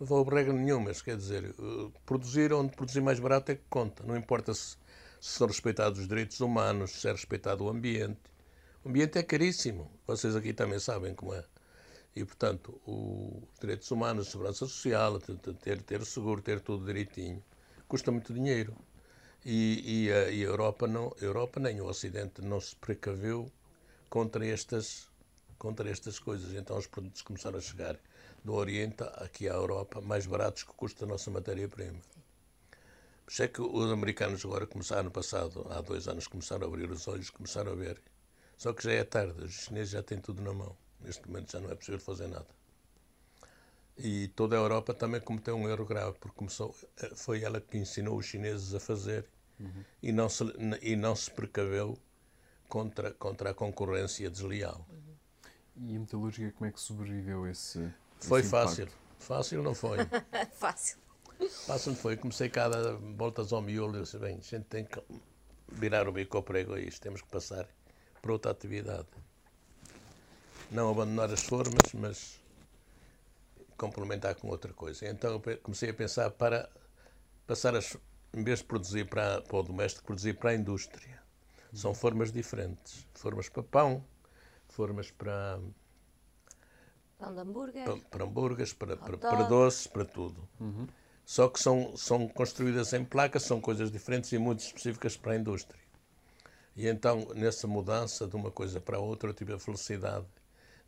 não 0.00 0.06
houve 0.16 0.34
regra 0.34 0.52
nenhuma, 0.52 0.86
mas 0.86 1.00
quer 1.02 1.16
dizer, 1.16 1.44
eh, 1.44 1.90
produzir 2.04 2.52
onde 2.52 2.74
produzir 2.74 3.00
mais 3.00 3.20
barato 3.20 3.52
é 3.52 3.54
que 3.56 3.62
conta, 3.70 4.04
não 4.04 4.16
importa 4.16 4.52
se, 4.54 4.76
se 5.20 5.38
são 5.38 5.46
respeitados 5.46 6.00
os 6.00 6.08
direitos 6.08 6.40
humanos, 6.40 6.90
se 6.92 7.08
é 7.08 7.12
respeitado 7.12 7.64
o 7.64 7.68
ambiente. 7.68 8.20
O 8.84 8.88
ambiente 8.88 9.18
é 9.18 9.22
caríssimo, 9.22 9.90
vocês 10.06 10.34
aqui 10.34 10.52
também 10.52 10.78
sabem 10.80 11.14
como 11.14 11.34
é. 11.34 11.44
E, 12.16 12.24
portanto, 12.24 12.80
os 12.86 13.58
direitos 13.60 13.90
humanos, 13.90 14.28
a 14.28 14.30
segurança 14.30 14.66
social, 14.66 15.18
ter, 15.20 15.82
ter 15.82 16.04
seguro, 16.04 16.42
ter 16.42 16.60
tudo 16.60 16.84
direitinho, 16.84 17.42
custa 17.88 18.10
muito 18.10 18.34
dinheiro. 18.34 18.76
E, 19.44 20.04
e, 20.04 20.12
a, 20.12 20.30
e 20.30 20.42
a 20.42 20.46
Europa, 20.46 20.86
não, 20.86 21.14
Europa 21.20 21.58
nem 21.58 21.80
o 21.80 21.86
Ocidente 21.86 22.40
não 22.42 22.60
se 22.60 22.76
precaveu 22.76 23.50
contra 24.08 24.46
estas, 24.46 25.08
contra 25.58 25.90
estas 25.90 26.18
coisas. 26.18 26.54
Então 26.54 26.76
os 26.76 26.86
produtos 26.86 27.22
começaram 27.22 27.58
a 27.58 27.60
chegar 27.60 27.98
do 28.44 28.54
Oriente 28.54 29.02
aqui 29.16 29.48
à 29.48 29.54
Europa 29.54 30.00
mais 30.00 30.26
baratos 30.26 30.62
que 30.62 30.70
o 30.70 30.74
custo 30.74 31.00
da 31.00 31.12
nossa 31.12 31.30
matéria-prima. 31.30 31.98
Por 33.24 33.32
isso 33.32 33.42
é 33.42 33.48
que 33.48 33.62
os 33.62 33.90
americanos 33.90 34.44
agora 34.44 34.66
começaram, 34.66 35.04
no 35.04 35.10
passado, 35.10 35.66
há 35.70 35.80
dois 35.80 36.06
anos, 36.08 36.26
começaram 36.26 36.64
a 36.64 36.68
abrir 36.68 36.90
os 36.90 37.06
olhos, 37.08 37.30
começaram 37.30 37.72
a 37.72 37.74
ver. 37.74 38.00
Só 38.56 38.72
que 38.72 38.84
já 38.84 38.92
é 38.92 39.04
tarde, 39.04 39.44
os 39.44 39.52
chineses 39.52 39.90
já 39.90 40.02
têm 40.02 40.18
tudo 40.18 40.42
na 40.42 40.52
mão. 40.52 40.76
Neste 41.00 41.26
momento 41.26 41.50
já 41.50 41.60
não 41.60 41.70
é 41.70 41.74
possível 41.74 42.00
fazer 42.00 42.28
nada. 42.28 42.61
E 43.96 44.28
toda 44.28 44.56
a 44.56 44.58
Europa 44.58 44.94
também 44.94 45.20
cometeu 45.20 45.54
um 45.56 45.68
erro 45.68 45.84
grave, 45.84 46.16
porque 46.18 46.36
começou, 46.36 46.74
eh, 47.00 47.12
foi 47.14 47.42
ela 47.42 47.60
que 47.60 47.76
ensinou 47.76 48.16
os 48.16 48.26
chineses 48.26 48.74
a 48.74 48.80
fazer 48.80 49.28
e, 50.02 50.12
não 50.12 50.28
se, 50.28 50.44
e 50.80 50.96
não 50.96 51.14
se 51.14 51.30
precaveu 51.30 51.96
contra, 52.68 53.12
contra 53.12 53.50
a 53.50 53.54
concorrência 53.54 54.30
desleal. 54.30 54.86
E 55.76 55.96
a 55.96 56.00
metalúrgica, 56.00 56.52
como 56.52 56.68
é 56.68 56.72
que 56.72 56.80
sobreviveu 56.80 57.44
a 57.44 57.50
esse. 57.50 57.92
Foi 58.18 58.40
esse 58.40 58.50
fácil. 58.50 58.88
Fácil 59.18 59.62
não 59.62 59.74
foi. 59.74 59.98
Fácil. 60.52 60.98
Fácil 61.66 61.92
não 61.92 61.98
foi. 61.98 62.16
Comecei 62.16 62.48
cada 62.48 62.94
voltas 62.94 63.52
ao 63.52 63.62
miolo 63.62 63.98
e 63.98 64.02
disse, 64.02 64.18
bem, 64.18 64.38
a 64.38 64.40
gente 64.40 64.64
tem 64.64 64.84
que 64.84 65.00
virar 65.68 66.08
o 66.08 66.12
bico 66.12 66.36
ao 66.36 66.42
prego 66.42 66.74
a 66.74 66.80
isto, 66.80 67.00
temos 67.00 67.22
que 67.22 67.28
passar 67.28 67.66
para 68.20 68.32
outra 68.32 68.50
atividade. 68.50 69.06
Não 70.70 70.90
abandonar 70.90 71.32
as 71.32 71.42
formas, 71.42 71.92
mas 71.94 72.41
complementar 73.82 74.36
com 74.36 74.48
outra 74.48 74.72
coisa. 74.72 75.08
Então 75.08 75.42
comecei 75.62 75.90
a 75.90 75.94
pensar 75.94 76.30
para 76.30 76.70
passar 77.46 77.74
as, 77.74 77.96
em 78.32 78.44
vez 78.44 78.60
de 78.60 78.64
produzir 78.64 79.08
para, 79.08 79.42
para 79.42 79.56
o 79.56 79.62
doméstico, 79.62 80.06
produzir 80.06 80.34
para 80.34 80.50
a 80.50 80.54
indústria. 80.54 81.20
São 81.74 81.92
formas 81.92 82.30
diferentes. 82.30 83.06
Formas 83.14 83.48
para 83.48 83.62
pão, 83.62 84.04
formas 84.68 85.10
para, 85.10 85.58
Pão 87.18 87.34
de 87.34 87.40
hambúrguer. 87.40 87.84
para, 87.84 87.96
para 87.96 88.24
hambúrgueres, 88.24 88.72
para, 88.72 88.96
para, 88.96 89.18
para 89.18 89.42
doces, 89.44 89.86
para 89.86 90.04
tudo. 90.04 90.48
Só 91.24 91.48
que 91.48 91.58
são, 91.58 91.96
são 91.96 92.28
construídas 92.28 92.92
em 92.92 93.04
placas, 93.04 93.42
são 93.44 93.60
coisas 93.60 93.90
diferentes 93.90 94.30
e 94.32 94.38
muito 94.38 94.60
específicas 94.60 95.16
para 95.16 95.32
a 95.32 95.36
indústria. 95.36 95.80
E 96.76 96.86
então, 96.88 97.28
nessa 97.34 97.66
mudança 97.66 98.26
de 98.26 98.36
uma 98.36 98.50
coisa 98.50 98.80
para 98.80 98.96
a 98.96 99.00
outra, 99.00 99.30
eu 99.30 99.34
tive 99.34 99.52
a 99.52 99.58
felicidade 99.58 100.26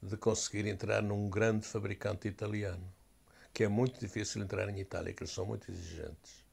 de 0.04 0.16
conseguir 0.16 0.66
entrar 0.68 1.02
num 1.02 1.28
grande 1.30 1.66
fabricante 1.66 2.28
italiano, 2.28 2.86
que 3.52 3.64
é 3.64 3.68
muito 3.68 3.98
difícil 3.98 4.42
entrar 4.42 4.68
em 4.68 4.78
Itália, 4.78 5.12
que 5.14 5.22
eles 5.22 5.32
são 5.32 5.46
muito 5.46 5.70
exigentes. 5.70 6.44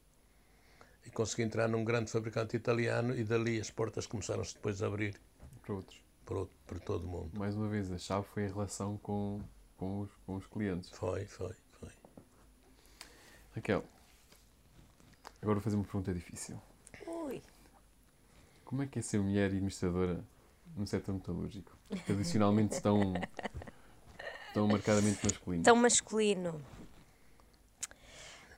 e 1.05 1.09
consegui 1.09 1.41
entrar 1.43 1.67
num 1.67 1.83
grande 1.83 2.11
fabricante 2.11 2.55
italiano 2.55 3.15
e 3.17 3.23
dali 3.23 3.59
as 3.59 3.71
portas 3.71 4.05
começaram-se 4.05 4.53
depois 4.53 4.81
a 4.83 4.87
abrir 4.87 5.19
Para 5.63 5.73
outros. 5.73 5.99
para, 6.25 6.37
o- 6.43 6.49
para 6.67 6.79
todo 6.79 7.05
o 7.05 7.07
mundo. 7.07 7.39
Mais 7.39 7.55
uma 7.55 7.67
vez, 7.67 7.91
a 7.91 7.97
chave 7.97 8.27
foi 8.27 8.45
a 8.45 8.47
relação 8.49 8.97
com, 8.99 9.41
com, 9.77 10.01
os, 10.01 10.09
com 10.27 10.35
os 10.35 10.45
clientes. 10.45 10.91
Foi, 10.91 11.25
foi, 11.25 11.55
foi. 11.79 11.89
Raquel, 13.55 13.83
agora 15.41 15.55
vou 15.55 15.61
fazer 15.63 15.75
uma 15.75 15.83
pergunta 15.85 16.13
difícil. 16.13 16.61
Ui. 17.07 17.41
Como 18.63 18.83
é 18.83 18.87
que 18.87 18.99
é 18.99 19.01
ser 19.01 19.19
mulher 19.19 19.49
e 19.51 19.55
administradora 19.55 20.23
no 20.75 20.85
setor 20.87 21.13
metalúrgico? 21.15 21.71
Tradicionalmente 22.05 22.81
tão, 22.81 23.13
tão 24.53 24.67
marcadamente 24.67 25.19
masculino. 25.23 25.63
Tão 25.63 25.75
masculino. 25.75 26.61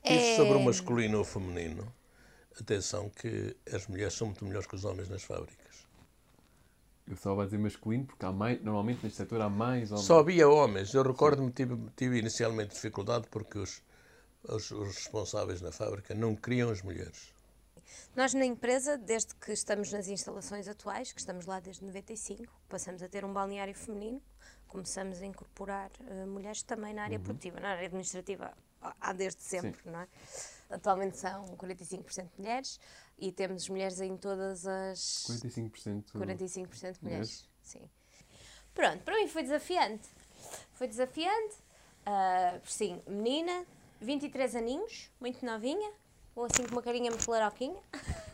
Isso 0.04 0.14
É- 0.14 0.36
sobre 0.36 0.54
o 0.58 0.62
masculino 0.62 1.18
ou 1.18 1.22
o 1.22 1.26
feminino, 1.26 1.94
atenção 2.60 3.10
que 3.10 3.56
as 3.72 3.88
mulheres 3.88 4.14
são 4.14 4.28
muito 4.28 4.44
melhores 4.46 4.68
que 4.68 4.76
os 4.76 4.84
homens 4.86 5.10
nas 5.10 5.24
fábricas. 5.24 5.88
Eu 7.08 7.18
só 7.18 7.36
vou 7.36 7.44
dizer 7.44 7.58
masculino 7.58 8.06
porque 8.06 8.26
há 8.26 8.32
mais, 8.32 8.62
normalmente 8.62 9.04
neste 9.04 9.18
setor 9.18 9.42
há 9.42 9.50
mais 9.50 9.92
homens. 9.92 10.06
Só 10.06 10.20
havia 10.20 10.48
homens. 10.48 10.94
Eu 10.94 11.04
recordo-me 11.04 11.52
tive, 11.52 11.78
tive 11.98 12.18
inicialmente 12.20 12.74
dificuldade 12.74 13.28
porque 13.30 13.58
os, 13.60 13.82
os, 14.48 14.72
os 14.72 14.96
responsáveis 14.96 15.62
na 15.62 15.72
fábrica 15.72 16.14
não 16.16 16.34
queriam 16.36 16.70
as 16.70 16.82
mulheres. 16.82 17.33
Nós 18.16 18.34
na 18.34 18.46
empresa, 18.46 18.98
desde 18.98 19.34
que 19.36 19.52
estamos 19.52 19.92
nas 19.92 20.08
instalações 20.08 20.68
atuais, 20.68 21.12
que 21.12 21.20
estamos 21.20 21.46
lá 21.46 21.60
desde 21.60 21.84
95, 21.86 22.52
passamos 22.70 23.02
a 23.04 23.10
ter 23.10 23.24
um 23.26 23.34
balneário 23.34 23.74
feminino, 23.76 24.22
começamos 24.68 25.22
a 25.22 25.26
incorporar 25.26 25.92
eh, 26.08 26.26
mulheres 26.26 26.64
também 26.64 26.94
na 26.94 27.04
área 27.04 27.20
produtiva, 27.20 27.60
na 27.60 27.70
área 27.70 27.86
administrativa 27.86 28.54
há- 28.82 29.14
desde 29.14 29.42
sempre, 29.42 29.80
não 29.90 30.00
é? 30.00 30.08
Atualmente 30.70 31.18
são 31.18 31.46
45% 31.58 32.30
mulheres 32.38 32.80
e 33.20 33.32
temos 33.32 33.70
mulheres 33.70 34.00
em 34.02 34.18
todas 34.18 34.66
as 34.66 35.26
45%. 35.28 36.14
45% 36.14 36.16
mulheres. 36.16 37.00
mulheres. 37.02 37.50
Sim. 37.62 37.90
Pronto, 38.74 39.04
para 39.04 39.16
mim 39.18 39.28
foi 39.28 39.44
desafiante. 39.44 40.08
Foi 40.74 40.88
desafiante. 40.88 41.56
ah, 42.06 42.60
sim, 42.66 43.02
menina, 43.08 43.66
23 44.02 44.56
aninhos, 44.56 45.10
muito 45.22 45.46
novinha, 45.46 45.92
ou 46.36 46.46
assim 46.46 46.64
com 46.64 46.72
uma 46.74 46.82
carinha 46.82 47.12
muito 47.12 47.30
laroquinha. 47.30 47.76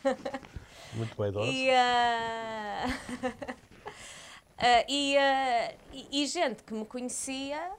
Muito 0.94 1.16
vaidosa. 1.16 1.52
E, 1.52 1.70
ah, 1.70 2.86
ah, 4.58 4.86
e, 4.88 5.16
ah, 5.18 5.74
e- 5.94 6.24
e 6.24 6.26
gente 6.26 6.64
que 6.64 6.74
me 6.74 6.84
conhecia 6.84 7.72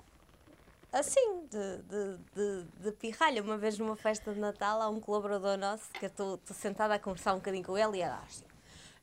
assim, 0.93 1.47
de, 1.51 1.79
de, 1.83 2.19
de, 2.35 2.65
de 2.85 2.93
pirralha. 2.93 3.43
Uma 3.43 3.59
vez 3.59 3.77
numa 3.79 3.97
festa 3.97 4.33
de 4.33 4.39
Natal, 4.39 4.81
há 4.81 4.89
um 4.89 5.01
colaborador 5.01 5.57
nosso 5.59 5.91
que 5.93 6.05
eu 6.05 6.09
estou 6.09 6.39
sentada 6.55 6.95
a 6.95 6.99
conversar 7.01 7.33
um 7.35 7.39
bocadinho 7.39 7.65
com 7.65 7.77
ele 7.77 7.99
e 7.99 8.01
ela 8.03 8.23
assim. 8.25 8.45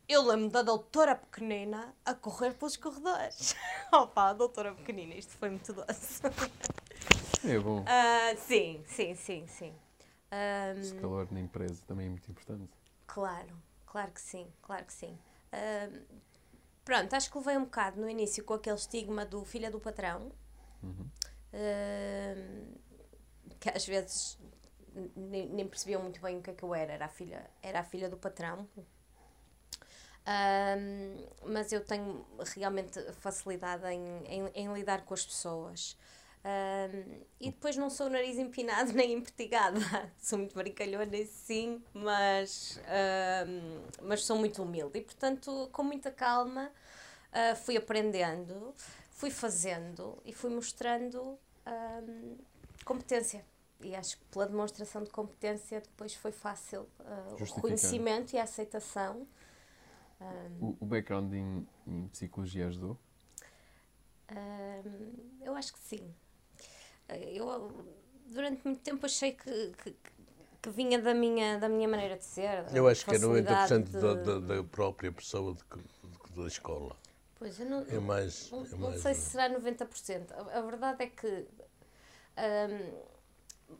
Eu 0.08 0.22
lembro 0.22 0.50
da 0.50 0.62
doutora 0.62 1.16
pequenina 1.16 1.94
a 2.06 2.14
correr 2.14 2.54
pelos 2.54 2.78
corredores. 2.78 3.56
Opa, 3.92 4.30
a 4.30 4.34
doutora 4.34 4.74
pequenina, 4.74 5.14
isto 5.16 5.34
foi 5.38 5.50
muito 5.50 5.74
doce. 5.74 6.22
É 7.46 7.60
bom. 7.60 7.84
Sim, 8.38 8.82
sim, 8.88 9.16
sim, 9.16 9.46
sim. 9.48 9.74
Ah, 10.32 10.74
Esse 10.78 10.94
calor 10.96 11.32
na 11.32 11.40
empresa 11.40 11.82
também 11.88 12.08
é 12.08 12.10
muito 12.10 12.30
importante. 12.30 12.72
Claro, 13.06 13.56
claro 13.86 14.12
que 14.12 14.22
sim, 14.22 14.48
claro 14.62 14.86
que 14.86 14.94
sim. 14.94 15.18
Ahm, 15.52 16.04
pronto, 16.84 17.14
acho 17.16 17.32
que 17.32 17.38
levei 17.38 17.58
um 17.58 17.64
bocado 17.64 18.00
no 18.00 18.10
início 18.10 18.44
com 18.44 18.54
aquele 18.54 18.76
estigma 18.76 19.26
do 19.26 19.44
filha 19.46 19.72
do 19.72 19.80
patrão, 19.80 20.32
Ahm, 21.54 22.76
que 23.60 23.70
às 23.70 23.86
vezes 23.86 24.38
nem, 25.16 25.48
nem 25.50 25.68
percebiam 25.68 26.02
muito 26.02 26.22
bem 26.22 26.38
o 26.38 26.42
que 26.42 26.50
é 26.52 26.54
que 26.54 26.64
eu 26.64 26.74
era, 26.76 26.94
era 26.94 27.06
a 27.06 27.10
filha, 27.10 27.50
era 27.62 27.80
a 27.80 27.84
filha 27.84 28.10
do 28.10 28.18
patrão. 28.18 28.68
Ahm, 30.26 31.26
mas 31.46 31.72
eu 31.72 31.84
tenho 31.84 32.26
realmente 32.56 33.00
facilidade 33.14 33.86
em, 33.88 34.02
em, 34.26 34.48
em 34.54 34.74
lidar 34.74 35.06
com 35.06 35.14
as 35.14 35.26
pessoas. 35.26 35.98
Ahm, 36.44 37.22
e 37.40 37.52
depois 37.52 37.76
não 37.76 37.90
sou 37.90 38.10
nariz 38.10 38.38
empinado 38.38 38.94
nem 38.94 39.14
empertigada. 39.14 39.80
sou 40.18 40.40
muito 40.40 40.56
brincalhona, 40.56 41.26
sim, 41.26 41.84
mas, 41.94 42.80
ahm, 42.88 43.82
mas 44.02 44.24
sou 44.24 44.38
muito 44.38 44.62
humilde. 44.64 45.00
E, 45.00 45.02
portanto, 45.02 45.70
com 45.72 45.84
muita 45.84 46.12
calma, 46.12 46.72
ah, 47.32 47.56
fui 47.56 47.78
aprendendo, 47.78 48.74
fui 49.12 49.30
fazendo 49.30 50.18
e 50.26 50.34
fui 50.34 50.50
mostrando 50.50 51.38
ahm, 51.66 52.36
competência. 52.86 53.46
E 53.82 53.96
acho 53.96 54.18
que 54.18 54.26
pela 54.26 54.48
demonstração 54.48 55.04
de 55.04 55.10
competência 55.12 55.82
depois 55.82 56.14
foi 56.14 56.32
fácil 56.32 56.88
ah, 57.02 57.36
o 57.40 57.44
reconhecimento 57.44 58.34
e 58.36 58.40
a 58.40 58.44
aceitação. 58.44 59.28
O, 60.60 60.76
o 60.80 60.86
background 60.86 61.32
em, 61.34 61.68
em 61.86 62.08
psicologia 62.08 62.68
ajudou? 62.68 62.98
Eu 65.42 65.56
acho 65.56 65.74
que 65.74 65.80
sim. 65.80 66.14
Eh, 67.10 67.36
Eu 67.38 67.72
durante 68.28 68.64
muito 68.66 68.82
tempo 68.82 69.06
achei 69.06 69.32
que, 69.34 69.72
que, 69.84 69.96
que 70.62 70.70
vinha 70.70 71.00
da 71.02 71.14
minha, 71.14 71.58
da 71.58 71.70
minha 71.70 71.88
maneira 71.88 72.18
de 72.18 72.26
ser. 72.26 72.66
Eu 72.74 72.88
acho 72.88 73.06
que 73.06 73.12
é 73.12 73.14
facilidade 73.20 73.74
90% 73.74 73.84
de- 73.86 73.98
da, 74.02 74.14
da, 74.14 74.40
da 74.56 74.64
própria 74.64 75.12
pessoa 75.12 75.54
de 75.54 75.64
que- 75.66 75.80
da 76.36 76.48
escola. 76.48 76.96
Pois, 77.36 77.60
eu 77.60 77.66
não, 77.68 77.82
É 77.88 78.00
mais. 78.00 78.50
não, 78.52 78.66
É 78.66 78.70
não 78.72 78.90
mais 78.90 79.02
sei 79.02 79.14
se 79.14 79.22
será 79.32 79.50
90%. 79.50 80.32
A, 80.34 80.58
a 80.58 80.62
verdade 80.62 81.04
é 81.04 81.08
que 81.08 81.48
ahm, 82.36 82.94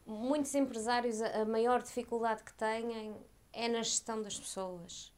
muitos 0.06 0.54
empresários, 0.56 1.22
a 1.22 1.46
maior 1.46 1.82
dificuldade 1.82 2.44
que 2.44 2.54
têm 2.54 3.16
é 3.54 3.68
na 3.68 3.82
gestão 3.84 4.22
das 4.22 4.40
pessoas. 4.40 5.14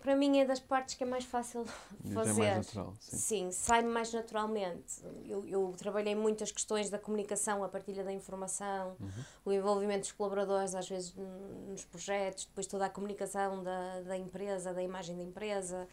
Para 0.00 0.16
mim 0.16 0.38
é 0.38 0.46
das 0.46 0.60
partes 0.60 0.94
que 0.94 1.04
é 1.04 1.06
mais 1.06 1.24
fácil 1.24 1.64
fazer. 2.14 2.30
É 2.30 2.32
mais 2.34 2.66
natural, 2.66 2.94
sim. 3.00 3.16
Sim, 3.16 3.52
sai-me 3.52 3.88
mais 3.90 4.12
naturalmente. 4.12 5.02
Eu, 5.26 5.46
eu 5.46 5.74
trabalhei 5.76 6.14
muito 6.14 6.42
as 6.42 6.50
questões 6.50 6.88
da 6.88 6.98
comunicação, 6.98 7.62
a 7.62 7.68
partilha 7.68 8.02
da 8.02 8.12
informação, 8.12 8.96
Uhum. 8.98 9.10
o 9.44 9.52
envolvimento 9.52 10.00
dos 10.00 10.12
colaboradores, 10.12 10.74
às 10.74 10.88
vezes 10.88 11.14
nos 11.68 11.84
projetos, 11.84 12.46
depois 12.46 12.66
toda 12.66 12.86
a 12.86 12.90
comunicação 12.90 13.62
da, 13.62 14.00
da 14.00 14.16
empresa, 14.16 14.72
da 14.72 14.82
imagem 14.82 15.16
da 15.16 15.22
empresa. 15.22 15.86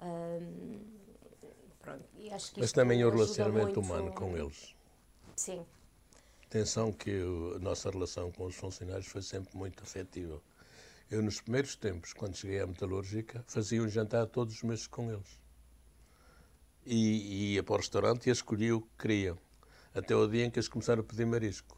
Ahm, 0.00 0.78
pronto, 1.80 2.04
e 2.18 2.30
acho 2.30 2.52
que 2.52 2.60
Mas 2.60 2.72
também 2.72 3.02
o 3.04 3.08
ajuda 3.08 3.22
relacionamento 3.24 3.80
muito- 3.80 3.80
humano 3.80 4.12
com 4.12 4.36
eles. 4.36 4.74
Sim, 5.36 5.64
Atenção 6.48 6.92
que 6.92 7.10
o- 7.22 7.56
a 7.56 7.58
nossa 7.58 7.90
relação 7.90 8.30
com 8.30 8.44
os 8.44 8.54
funcionários 8.54 9.06
foi 9.08 9.20
sempre 9.20 9.56
muito 9.56 9.82
afetiva. 9.82 10.40
Eu, 11.10 11.22
nos 11.22 11.40
primeiros 11.40 11.76
tempos, 11.76 12.12
quando 12.12 12.36
cheguei 12.36 12.60
à 12.60 12.66
metalúrgica, 12.66 13.44
fazia 13.46 13.82
um 13.82 13.88
jantar 13.88 14.26
todos 14.26 14.54
os 14.56 14.62
meses 14.62 14.86
com 14.86 15.10
eles. 15.10 15.38
E, 16.84 16.94
e 16.94 17.54
ia 17.54 17.62
para 17.62 17.74
o 17.74 17.78
restaurante 17.78 18.26
e 18.26 18.30
escolhia 18.32 18.76
o 18.76 18.80
que 18.80 18.88
queriam. 18.98 19.38
Até 19.94 20.14
o 20.14 20.26
dia 20.26 20.44
em 20.44 20.50
que 20.50 20.58
eles 20.58 20.68
começaram 20.68 21.00
a 21.00 21.04
pedir 21.04 21.24
marisco. 21.26 21.76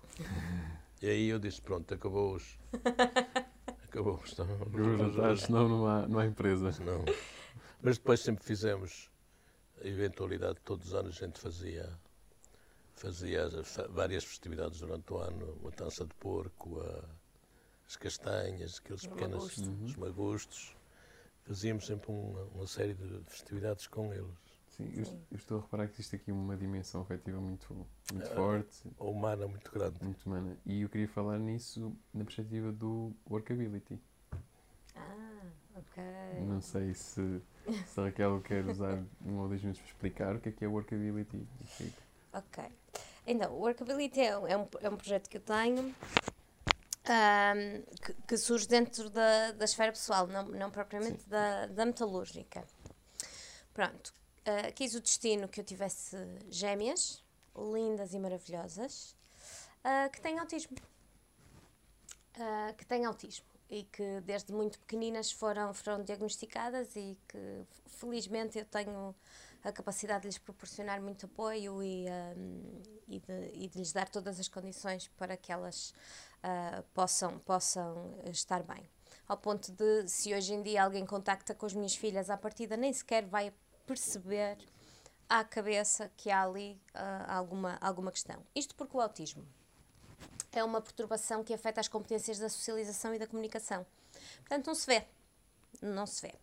E 1.01 1.09
aí 1.09 1.29
eu 1.29 1.39
disse, 1.39 1.61
pronto, 1.61 1.93
acabou 1.95 2.35
os... 2.35 2.59
Acabou 3.85 4.21
os... 4.23 4.33
Os 4.33 4.99
jantares, 4.99 5.41
senão 5.43 5.67
não 5.69 5.87
há, 5.87 6.07
não 6.07 6.19
há 6.19 6.27
empresa. 6.27 6.71
Não. 6.85 7.05
Mas 7.83 7.97
depois 7.97 8.21
sempre 8.21 8.45
fizemos 8.45 9.11
a 9.83 9.87
eventualidade, 9.89 10.59
todos 10.63 10.89
os 10.89 10.95
anos 10.95 11.17
a 11.17 11.27
gente 11.27 11.41
fazia, 11.41 11.89
fazia 12.95 13.45
as- 13.47 13.67
fa- 13.69 13.89
várias 13.89 14.25
festividades 14.25 14.81
durante 14.81 15.11
o 15.11 15.17
ano, 15.17 15.57
a 15.59 15.65
matança 15.65 16.05
de 16.05 16.13
porco, 16.17 16.81
a- 16.81 17.05
as 17.89 17.97
castanhas, 17.97 18.79
aqueles 18.85 19.03
Os 19.03 19.07
pequenos 19.09 19.35
magustos. 19.59 19.69
os 19.91 19.97
magustos. 19.97 20.77
Fazíamos 21.45 21.87
sempre 21.87 22.11
uma, 22.13 22.43
uma 22.55 22.67
série 22.67 22.93
de 22.95 23.21
festividades 23.27 23.87
com 23.87 24.13
eles. 24.13 24.27
Sim, 24.69 24.93
eu, 24.95 25.05
eu 25.33 25.37
estou 25.37 25.59
a 25.59 25.63
reparar 25.63 25.87
que 25.89 25.95
existe 25.95 26.15
aqui 26.15 26.31
uma 26.31 26.57
dimensão 26.57 27.01
afetiva 27.01 27.41
muito, 27.41 27.75
muito 28.13 28.27
Ah. 28.31 28.35
forte, 28.35 28.83
A 29.01 29.05
humana 29.05 29.47
muito 29.49 29.71
grande. 29.73 30.05
muito 30.05 30.27
humana. 30.27 30.57
E 30.67 30.83
eu 30.83 30.89
queria 30.91 31.09
falar 31.09 31.39
nisso 31.39 31.97
na 32.13 32.25
perspectiva 32.25 32.71
do 32.71 33.13
workability. 33.29 33.99
Ah, 34.95 35.41
ok. 35.75 36.05
Não 36.47 36.61
sei 36.61 36.93
se, 36.93 37.41
se 37.87 37.99
a 38.01 38.05
Raquel 38.05 38.41
quer 38.43 38.67
usar 38.67 39.03
um 39.25 39.39
ou 39.39 39.49
dois 39.49 39.63
minutos 39.63 39.81
para 39.81 39.91
explicar 39.91 40.37
o 40.37 40.41
que 40.41 40.51
é 40.51 40.53
que 40.53 40.65
é 40.65 40.69
workability. 40.69 41.47
Ok. 42.35 42.65
Então, 43.27 43.53
o 43.53 43.61
Workability 43.61 44.21
é, 44.21 44.39
um- 44.39 44.47
é 44.47 44.57
um, 44.57 44.67
é 44.81 44.89
um 44.89 44.97
projeto 44.97 45.29
que 45.29 45.37
eu 45.37 45.41
tenho 45.43 45.95
ahm, 47.09 47.83
que, 48.03 48.15
que 48.27 48.37
surge 48.37 48.67
dentro 48.67 49.11
da, 49.11 49.53
da 49.53 49.65
esfera 49.65 49.93
pessoal, 49.93 50.27
não, 50.27 50.45
não 50.45 50.71
propriamente 50.71 51.29
da, 51.29 51.67
da 51.67 51.87
metalúrgica. 51.87 52.65
Pronto. 53.73 54.13
ah, 54.45 54.73
quis 54.73 54.95
o 54.95 55.01
destino 55.01 55.49
que 55.49 55.61
eu 55.61 55.65
tivesse 55.65 56.17
gêmeas, 56.51 57.23
lindas 57.57 58.13
e 58.15 58.19
maravilhosas, 58.19 59.17
ah, 59.85 60.09
que 60.09 60.21
têm 60.21 60.39
autismo. 60.39 60.77
Ah, 62.39 62.73
que 62.77 62.87
têm 62.87 63.05
autismo 63.05 63.47
e 63.71 63.85
que 63.85 64.21
desde 64.23 64.53
muito 64.53 64.79
pequeninas 64.79 65.31
foram, 65.31 65.75
foram 65.75 66.03
diagnosticadas 66.03 66.97
e 66.97 67.19
que 67.29 67.67
felizmente 67.87 68.59
eu 68.59 68.65
tenho 68.65 69.15
a 69.63 69.73
capacidade 69.73 70.23
de 70.23 70.29
lhes 70.29 70.39
proporcionar 70.39 71.03
muito 71.03 71.27
apoio 71.27 71.83
e, 71.83 72.07
e, 72.07 73.17
e, 73.17 73.21
de, 73.21 73.51
e 73.53 73.69
de 73.69 73.79
lhes 73.79 73.93
dar 73.93 74.09
todas 74.09 74.41
as 74.41 74.49
condições 74.49 75.09
para 75.19 75.37
que 75.37 75.53
elas 75.53 75.93
uh, 76.45 76.83
possam, 76.95 77.39
possam 77.41 78.19
estar 78.25 78.63
bem. 78.63 78.89
Ao 79.27 79.37
ponto 79.37 79.71
de, 79.73 80.09
se 80.09 80.35
hoje 80.35 80.55
em 80.55 80.63
dia 80.63 80.85
alguém 80.85 81.05
contacta 81.05 81.55
com 81.55 81.67
as 81.67 81.75
minhas 81.75 81.95
filhas, 81.95 82.31
à 82.31 82.37
partida 82.37 82.77
nem 82.77 82.93
sequer 82.93 83.27
vai 83.27 83.53
perceber 83.87 84.59
à 85.29 85.45
cabeça 85.45 86.11
que 86.17 86.31
há 86.31 86.43
ali 86.43 86.81
uh, 86.95 87.31
alguma, 87.31 87.79
alguma 87.81 88.11
questão. 88.11 88.43
Isto 88.55 88.75
porque 88.75 88.97
o 88.97 89.01
autismo 89.01 89.47
é 90.53 90.65
uma 90.65 90.81
perturbação 90.81 91.45
que 91.45 91.53
afeta 91.53 91.81
as 91.81 91.89
competências 91.89 92.39
da 92.39 92.49
socialização 92.49 93.15
e 93.15 93.19
da 93.19 93.27
comunicação. 93.27 93.87
Portanto, 94.41 94.67
não 94.67 94.75
se 94.75 94.87
vê. 94.87 95.05
Não 95.83 96.07
se 96.07 96.23
vê. 96.23 96.35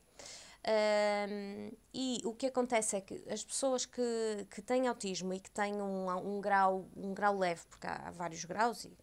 Um, 0.67 1.71
e 1.93 2.21
o 2.23 2.33
que 2.33 2.47
acontece 2.47 2.95
é 2.95 3.01
que 3.01 3.23
as 3.29 3.43
pessoas 3.43 3.85
que, 3.85 4.47
que 4.49 4.61
têm 4.61 4.87
autismo 4.87 5.33
e 5.33 5.39
que 5.39 5.51
têm 5.51 5.75
um, 5.75 6.09
um, 6.09 6.41
grau, 6.41 6.87
um 6.95 7.13
grau 7.13 7.37
leve, 7.37 7.61
porque 7.69 7.85
há, 7.85 8.09
vários 8.11 8.43
graus 8.45 8.85
e 8.85 8.97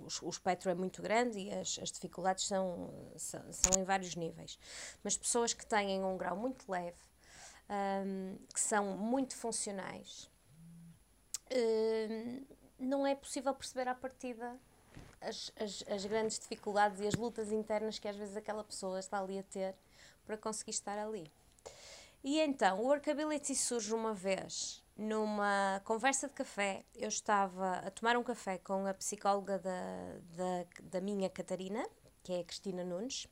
o, 0.00 0.26
o, 0.26 0.30
espectro 0.30 0.70
é 0.70 0.74
muito 0.74 1.02
grande 1.02 1.38
e 1.38 1.52
as, 1.52 1.78
as 1.80 1.90
dificuldades 1.90 2.46
são, 2.46 3.12
são, 3.16 3.52
são, 3.52 3.80
em 3.80 3.84
vários 3.84 4.14
níveis, 4.16 4.58
mas 5.02 5.16
pessoas 5.16 5.52
que 5.52 5.64
têm 5.66 6.02
um 6.02 6.16
grau 6.16 6.36
muito 6.36 6.70
leve, 6.70 6.98
um, 7.68 8.36
que 8.52 8.60
são 8.60 8.96
muito 8.96 9.36
funcionais, 9.36 10.30
um, 11.52 12.44
não 12.78 13.06
é 13.06 13.14
possível 13.14 13.54
perceber 13.54 13.88
à 13.88 13.94
partida 13.94 14.58
as, 15.20 15.52
as, 15.58 15.84
as 15.88 16.06
grandes 16.06 16.38
dificuldades 16.38 17.00
e 17.00 17.06
as 17.06 17.14
lutas 17.14 17.52
internas 17.52 17.98
que 17.98 18.08
às 18.08 18.16
vezes 18.16 18.36
aquela 18.36 18.64
pessoa 18.64 18.98
está 18.98 19.20
ali 19.20 19.38
a 19.38 19.42
ter 19.42 19.74
para 20.26 20.36
conseguir 20.36 20.70
estar 20.70 20.98
ali. 20.98 21.30
E 22.22 22.38
então, 22.38 22.80
o 22.80 22.86
Workability 22.86 23.54
surge 23.54 23.94
uma 23.94 24.12
vez 24.12 24.82
numa 25.00 25.80
conversa 25.86 26.28
de 26.28 26.34
café. 26.34 26.84
Eu 26.94 27.08
estava 27.08 27.76
a 27.78 27.90
tomar 27.90 28.18
um 28.18 28.22
café 28.22 28.58
com 28.58 28.86
a 28.86 28.92
psicóloga 28.92 29.58
da, 29.58 30.18
da, 30.36 30.66
da 30.82 31.00
minha 31.00 31.30
Catarina, 31.30 31.82
que 32.22 32.34
é 32.34 32.40
a 32.40 32.44
Cristina 32.44 32.84
Nunes, 32.84 33.26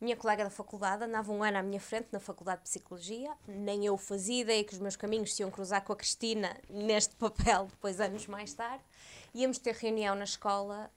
minha 0.00 0.16
colega 0.16 0.44
da 0.44 0.50
faculdade, 0.50 1.04
andava 1.04 1.32
um 1.32 1.42
ano 1.42 1.58
à 1.58 1.62
minha 1.62 1.80
frente 1.80 2.08
na 2.12 2.20
Faculdade 2.20 2.58
de 2.62 2.68
Psicologia, 2.68 3.32
nem 3.48 3.86
eu 3.86 3.96
fazia 3.96 4.42
ideia 4.42 4.62
que 4.62 4.74
os 4.74 4.78
meus 4.78 4.96
caminhos 4.96 5.34
se 5.34 5.42
iam 5.42 5.50
cruzar 5.50 5.82
com 5.82 5.92
a 5.92 5.96
Cristina 5.96 6.54
neste 6.68 7.16
papel, 7.16 7.66
depois 7.70 8.00
anos 8.00 8.26
mais 8.26 8.52
tarde. 8.52 8.84
Íamos 9.34 9.58
ter 9.58 9.74
reunião 9.74 10.14
na 10.14 10.24
escola 10.24 10.90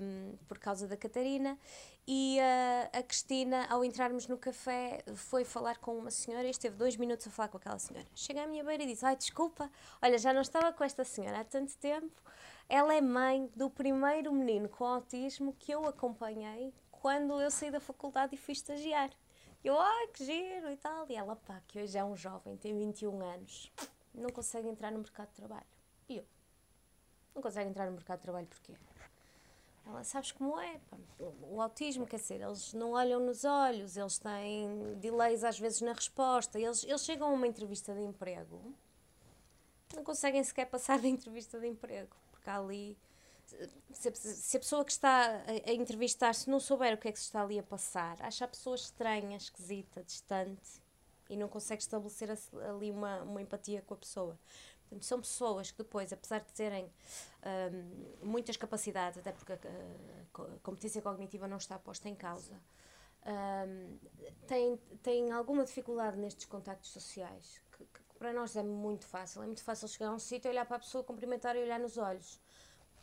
um, 0.00 0.36
por 0.46 0.58
causa 0.58 0.86
da 0.86 0.96
Catarina 0.96 1.58
e 2.06 2.38
uh, 2.40 2.98
a 2.98 3.02
Cristina, 3.02 3.66
ao 3.70 3.84
entrarmos 3.84 4.26
no 4.26 4.36
café, 4.36 5.04
foi 5.14 5.44
falar 5.44 5.78
com 5.78 5.96
uma 5.96 6.10
senhora 6.10 6.46
e 6.46 6.50
esteve 6.50 6.76
dois 6.76 6.96
minutos 6.96 7.26
a 7.28 7.30
falar 7.30 7.48
com 7.48 7.58
aquela 7.58 7.78
senhora. 7.78 8.06
Chega 8.14 8.42
à 8.42 8.46
minha 8.46 8.64
beira 8.64 8.82
e 8.82 8.86
disse: 8.86 9.04
Ai, 9.06 9.14
desculpa, 9.14 9.70
olha, 10.02 10.18
já 10.18 10.32
não 10.32 10.40
estava 10.40 10.72
com 10.72 10.82
esta 10.82 11.04
senhora 11.04 11.40
há 11.40 11.44
tanto 11.44 11.76
tempo. 11.78 12.20
Ela 12.68 12.94
é 12.94 13.00
mãe 13.00 13.48
do 13.54 13.70
primeiro 13.70 14.32
menino 14.32 14.68
com 14.68 14.84
autismo 14.84 15.54
que 15.58 15.72
eu 15.72 15.86
acompanhei 15.86 16.74
quando 16.90 17.40
eu 17.40 17.50
saí 17.50 17.70
da 17.70 17.80
faculdade 17.80 18.34
e 18.34 18.38
fui 18.38 18.52
estagiar. 18.52 19.10
Eu, 19.62 19.78
ai, 19.78 20.08
que 20.08 20.24
giro 20.24 20.70
e 20.70 20.76
tal. 20.76 21.06
E 21.08 21.14
ela, 21.14 21.36
pá, 21.36 21.62
que 21.68 21.80
hoje 21.80 21.96
é 21.96 22.04
um 22.04 22.16
jovem, 22.16 22.56
tem 22.56 22.76
21 22.76 23.22
anos, 23.22 23.72
não 24.12 24.30
consegue 24.30 24.68
entrar 24.68 24.90
no 24.90 24.98
mercado 24.98 25.28
de 25.28 25.34
trabalho. 25.34 25.66
E 26.08 26.16
eu, 26.16 26.24
não 27.32 27.40
consegue 27.40 27.70
entrar 27.70 27.86
no 27.86 27.92
mercado 27.92 28.18
de 28.18 28.22
trabalho 28.24 28.46
porquê? 28.48 28.74
Ela, 29.86 30.04
sabes 30.04 30.32
como 30.32 30.58
é? 30.60 30.80
O 31.18 31.60
autismo, 31.60 32.06
quer 32.06 32.16
dizer, 32.16 32.40
eles 32.40 32.72
não 32.72 32.92
olham 32.92 33.20
nos 33.20 33.44
olhos, 33.44 33.96
eles 33.96 34.18
têm 34.18 34.94
delays 35.00 35.42
às 35.42 35.58
vezes 35.58 35.80
na 35.80 35.92
resposta, 35.92 36.58
eles, 36.58 36.84
eles 36.84 37.04
chegam 37.04 37.28
a 37.28 37.32
uma 37.32 37.46
entrevista 37.46 37.92
de 37.92 38.00
emprego, 38.00 38.74
não 39.94 40.04
conseguem 40.04 40.42
sequer 40.44 40.66
passar 40.66 41.00
da 41.00 41.08
entrevista 41.08 41.58
de 41.58 41.66
emprego, 41.66 42.16
porque 42.30 42.48
há 42.48 42.58
ali 42.58 42.96
se, 43.92 44.14
se, 44.14 44.56
a 44.56 44.60
pessoa 44.60 44.84
que 44.84 44.92
está 44.92 45.26
a, 45.26 45.70
a 45.70 45.72
entrevistar 45.72 46.34
se 46.34 46.48
não 46.48 46.58
souber 46.58 46.94
o 46.94 46.98
que 46.98 47.08
é 47.08 47.12
que 47.12 47.18
se 47.18 47.26
está 47.26 47.42
ali 47.42 47.58
a 47.58 47.62
passar, 47.62 48.16
acha 48.20 48.44
a 48.44 48.48
pessoa 48.48 48.76
estranha, 48.76 49.36
esquisita, 49.36 50.02
distante 50.02 50.80
e 51.28 51.36
não 51.36 51.48
consegue 51.48 51.82
estabelecer 51.82 52.30
ali 52.68 52.90
uma, 52.90 53.22
uma 53.22 53.40
empatia 53.40 53.82
com 53.82 53.94
a 53.94 53.96
pessoa. 53.96 54.38
Portanto, 54.92 55.04
são 55.06 55.20
pessoas 55.20 55.70
que 55.70 55.78
depois, 55.78 56.12
apesar 56.12 56.40
de 56.40 56.52
terem 56.52 56.92
um, 58.22 58.26
muitas 58.26 58.58
capacidades, 58.58 59.18
até 59.18 59.32
porque 59.32 59.52
a, 59.52 59.56
a, 59.56 60.58
competência 60.62 61.00
cognitiva 61.00 61.48
não 61.48 61.56
está 61.56 61.78
posta 61.78 62.10
em 62.10 62.14
causa, 62.14 62.60
um, 63.24 63.98
têm, 64.46 64.76
têm 65.02 65.32
alguma 65.32 65.64
dificuldade 65.64 66.18
nestes 66.18 66.44
contactos 66.44 66.90
sociais, 66.90 67.62
que, 67.72 67.84
que, 67.84 68.00
para 68.18 68.34
nós 68.34 68.54
é 68.54 68.62
muito 68.62 69.06
fácil. 69.06 69.42
É 69.42 69.46
muito 69.46 69.62
fácil 69.64 69.88
chegar 69.88 70.08
a 70.08 70.12
um 70.12 70.18
sítio, 70.18 70.50
olhar 70.50 70.66
para 70.66 70.76
a 70.76 70.80
pessoa, 70.80 71.02
cumprimentar 71.02 71.56
e 71.56 71.62
olhar 71.62 71.80
nos 71.80 71.96
olhos 71.96 72.38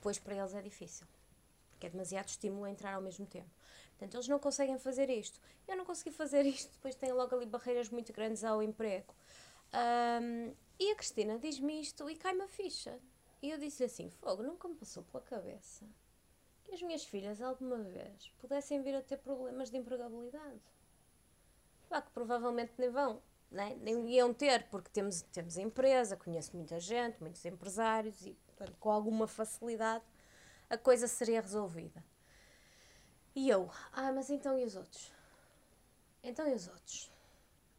pois 0.02 0.18
para 0.18 0.36
eles 0.36 0.54
é 0.54 0.62
difícil, 0.62 1.06
porque 1.72 1.88
é 1.88 1.90
demasiado 1.90 2.28
estímulo 2.28 2.66
a 2.66 2.72
entrar 2.72 2.94
ao 2.94 3.02
mesmo 3.02 3.26
tempo. 3.26 3.50
Portanto, 3.92 4.16
eles 4.16 4.28
não 4.28 4.40
conseguem 4.40 4.78
fazer 4.78 5.10
isto. 5.10 5.40
Eu 5.68 5.76
não 5.76 5.86
consegui 5.86 6.12
fazer 6.12 6.46
isto, 6.48 6.72
depois 6.72 6.96
tem 6.96 7.12
logo 7.12 7.36
ali 7.36 7.46
barreiras 7.46 7.90
muito 7.90 8.14
grandes 8.14 8.44
ao 8.44 8.64
emprego. 8.64 9.14
Um, 9.74 10.54
e 10.80 10.92
a 10.92 10.96
Cristina 10.96 11.38
diz-me 11.38 11.82
isto 11.82 12.10
e 12.10 12.16
cai-me 12.16 12.44
a 12.44 12.48
ficha. 12.48 13.00
E 13.42 13.52
eu 13.52 13.58
disse 13.58 13.84
assim: 13.84 14.10
Fogo, 14.10 14.44
nunca 14.44 14.68
me 14.68 14.76
passou 14.76 15.04
pela 15.04 15.24
cabeça 15.24 15.86
que 16.64 16.74
as 16.74 16.82
minhas 16.82 17.04
filhas 17.04 17.42
alguma 17.42 17.78
vez 17.78 18.32
pudessem 18.38 18.82
vir 18.82 18.96
a 18.96 19.02
ter 19.02 19.18
problemas 19.18 19.70
de 19.72 19.78
empregabilidade. 19.78 20.62
Vá, 21.90 22.02
que 22.02 22.12
provavelmente 22.12 22.74
nem 22.78 22.90
vão, 22.90 23.22
né? 23.50 23.76
nem 23.82 24.08
iam 24.12 24.32
ter, 24.32 24.70
porque 24.70 24.90
temos, 24.92 25.24
temos 25.24 25.58
empresa, 25.58 26.16
conheço 26.16 26.56
muita 26.56 26.80
gente, 26.80 27.20
muitos 27.20 27.44
empresários 27.44 28.24
e 28.26 28.38
Portanto, 28.60 28.78
com 28.78 28.92
alguma 28.92 29.26
facilidade 29.26 30.04
a 30.70 30.78
coisa 30.78 31.08
seria 31.08 31.40
resolvida. 31.40 32.04
E 33.34 33.50
eu, 33.50 33.72
ah, 33.94 34.12
mas 34.12 34.30
então 34.30 34.60
e 34.60 34.66
os 34.66 34.76
outros? 34.76 35.12
Então 36.22 36.46
e 36.46 36.54
os 36.54 36.68
outros? 36.68 37.10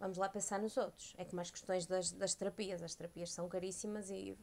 Vamos 0.00 0.18
lá 0.18 0.28
pensar 0.28 0.58
nos 0.58 0.76
outros. 0.76 1.14
É 1.16 1.24
como 1.24 1.40
as 1.40 1.50
questões 1.50 1.86
das, 1.86 2.10
das 2.10 2.34
terapias. 2.34 2.82
As 2.82 2.94
terapias 2.94 3.30
são 3.30 3.48
caríssimas 3.48 4.10
e 4.10 4.36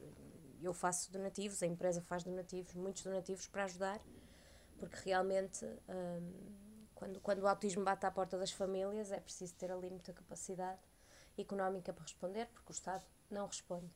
eu 0.61 0.73
faço 0.73 1.11
donativos, 1.11 1.61
a 1.61 1.67
empresa 1.67 2.01
faz 2.01 2.23
donativos, 2.23 2.73
muitos 2.75 3.03
donativos 3.03 3.47
para 3.47 3.65
ajudar, 3.65 3.99
porque 4.77 4.97
realmente 5.05 5.65
hum, 5.65 6.31
quando, 6.95 7.19
quando 7.19 7.39
o 7.39 7.47
autismo 7.47 7.83
bate 7.83 8.05
à 8.05 8.11
porta 8.11 8.37
das 8.37 8.51
famílias 8.51 9.11
é 9.11 9.19
preciso 9.19 9.53
ter 9.55 9.71
ali 9.71 9.89
muita 9.89 10.13
capacidade 10.13 10.79
económica 11.37 11.91
para 11.91 12.03
responder, 12.03 12.47
porque 12.53 12.71
o 12.71 12.73
Estado 12.73 13.05
não 13.29 13.45
responde. 13.47 13.91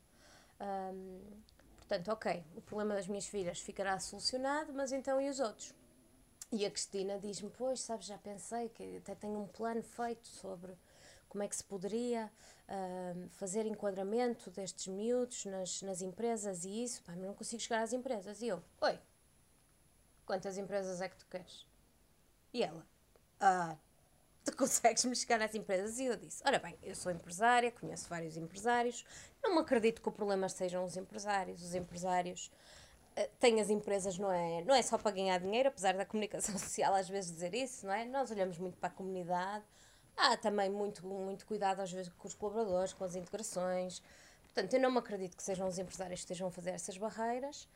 Hum, 0.59 1.41
Portanto, 1.91 2.07
ok, 2.09 2.45
o 2.55 2.61
problema 2.61 2.95
das 2.95 3.05
minhas 3.05 3.27
filhas 3.27 3.59
ficará 3.59 3.99
solucionado, 3.99 4.71
mas 4.73 4.93
então 4.93 5.19
e 5.19 5.29
os 5.29 5.41
outros? 5.41 5.73
E 6.49 6.65
a 6.65 6.71
Cristina 6.71 7.19
diz-me: 7.19 7.49
Pois, 7.49 7.81
sabes, 7.81 8.05
já 8.05 8.17
pensei 8.17 8.69
que 8.69 8.95
até 8.95 9.13
tenho 9.13 9.37
um 9.37 9.45
plano 9.45 9.83
feito 9.83 10.25
sobre 10.25 10.71
como 11.31 11.43
é 11.43 11.47
que 11.47 11.55
se 11.55 11.63
poderia 11.63 12.29
uh, 12.67 13.29
fazer 13.29 13.65
enquadramento 13.65 14.51
destes 14.51 14.87
miúdos 14.87 15.45
nas, 15.45 15.81
nas 15.81 16.01
empresas 16.01 16.65
e 16.65 16.83
isso. 16.83 17.01
Pá, 17.03 17.15
não 17.15 17.33
consigo 17.33 17.61
chegar 17.61 17.81
às 17.81 17.93
empresas. 17.93 18.41
E 18.41 18.49
eu: 18.49 18.61
Oi, 18.81 18.99
quantas 20.25 20.57
empresas 20.57 20.99
é 20.99 21.07
que 21.07 21.15
tu 21.15 21.25
queres? 21.27 21.65
E 22.53 22.61
ela: 22.61 22.85
Ah, 23.39 23.77
tu 24.43 24.57
consegues-me 24.57 25.15
chegar 25.15 25.41
às 25.41 25.55
empresas? 25.55 25.99
E 25.99 26.05
eu 26.05 26.17
disse: 26.17 26.43
Ora 26.45 26.59
bem, 26.59 26.77
eu 26.83 26.93
sou 26.95 27.09
empresária, 27.09 27.71
conheço 27.71 28.09
vários 28.09 28.35
empresários, 28.35 29.05
não 29.41 29.55
me 29.55 29.61
acredito 29.61 30.01
que 30.01 30.09
o 30.09 30.11
problema 30.11 30.49
sejam 30.49 30.83
os 30.83 30.97
empresários. 30.97 31.63
Os 31.63 31.73
empresários 31.73 32.51
uh, 33.17 33.29
têm 33.39 33.61
as 33.61 33.69
empresas, 33.69 34.17
não 34.17 34.29
é, 34.33 34.65
não 34.65 34.75
é 34.75 34.81
só 34.81 34.97
para 34.97 35.11
ganhar 35.11 35.39
dinheiro, 35.39 35.69
apesar 35.69 35.93
da 35.93 36.05
comunicação 36.05 36.57
social 36.59 36.93
às 36.93 37.07
vezes 37.07 37.31
dizer 37.31 37.55
isso, 37.55 37.85
não 37.85 37.93
é? 37.93 38.03
Nós 38.03 38.29
olhamos 38.31 38.57
muito 38.57 38.77
para 38.77 38.89
a 38.89 38.91
comunidade, 38.91 39.63
há 40.17 40.37
também 40.37 40.69
muito, 40.69 41.05
muito 41.05 41.45
cuidado 41.45 41.81
às 41.81 41.91
vezes 41.91 42.11
com 42.17 42.27
os 42.27 42.33
colaboradores, 42.33 42.93
com 42.93 43.03
as 43.03 43.15
integrações. 43.15 44.01
Portanto, 44.43 44.73
eu 44.73 44.79
não 44.79 44.91
me 44.91 44.99
acredito 44.99 45.35
que 45.37 45.43
sejam 45.43 45.67
os 45.67 45.77
empresários 45.77 46.19
que 46.19 46.25
estejam 46.25 46.47
a 46.47 46.51
fazer 46.51 46.71
essas 46.71 46.97
barreiras. 46.97 47.67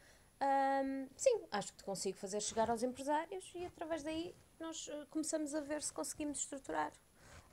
Um, 0.41 1.07
sim, 1.15 1.43
acho 1.51 1.73
que 1.73 1.83
consigo 1.83 2.17
fazer 2.17 2.41
chegar 2.41 2.69
aos 2.69 2.83
empresários 2.83 3.49
e 3.55 3.65
através 3.65 4.03
daí 4.03 4.35
nós 4.59 4.87
uh, 4.87 5.05
começamos 5.09 5.55
a 5.55 5.61
ver 5.61 5.81
se 5.81 5.93
conseguimos 5.93 6.39
estruturar 6.39 6.91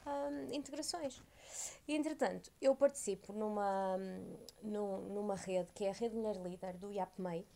um, 0.06 0.52
integrações. 0.52 1.22
E, 1.86 1.94
entretanto, 1.94 2.50
eu 2.60 2.74
participo 2.74 3.32
numa, 3.32 3.96
numa 4.62 5.36
rede 5.36 5.72
que 5.72 5.84
é 5.84 5.90
a 5.90 5.92
Rede 5.92 6.16
Mulher 6.16 6.36
Líder 6.36 6.76
do 6.76 6.90
IAPMEI. 6.90 7.46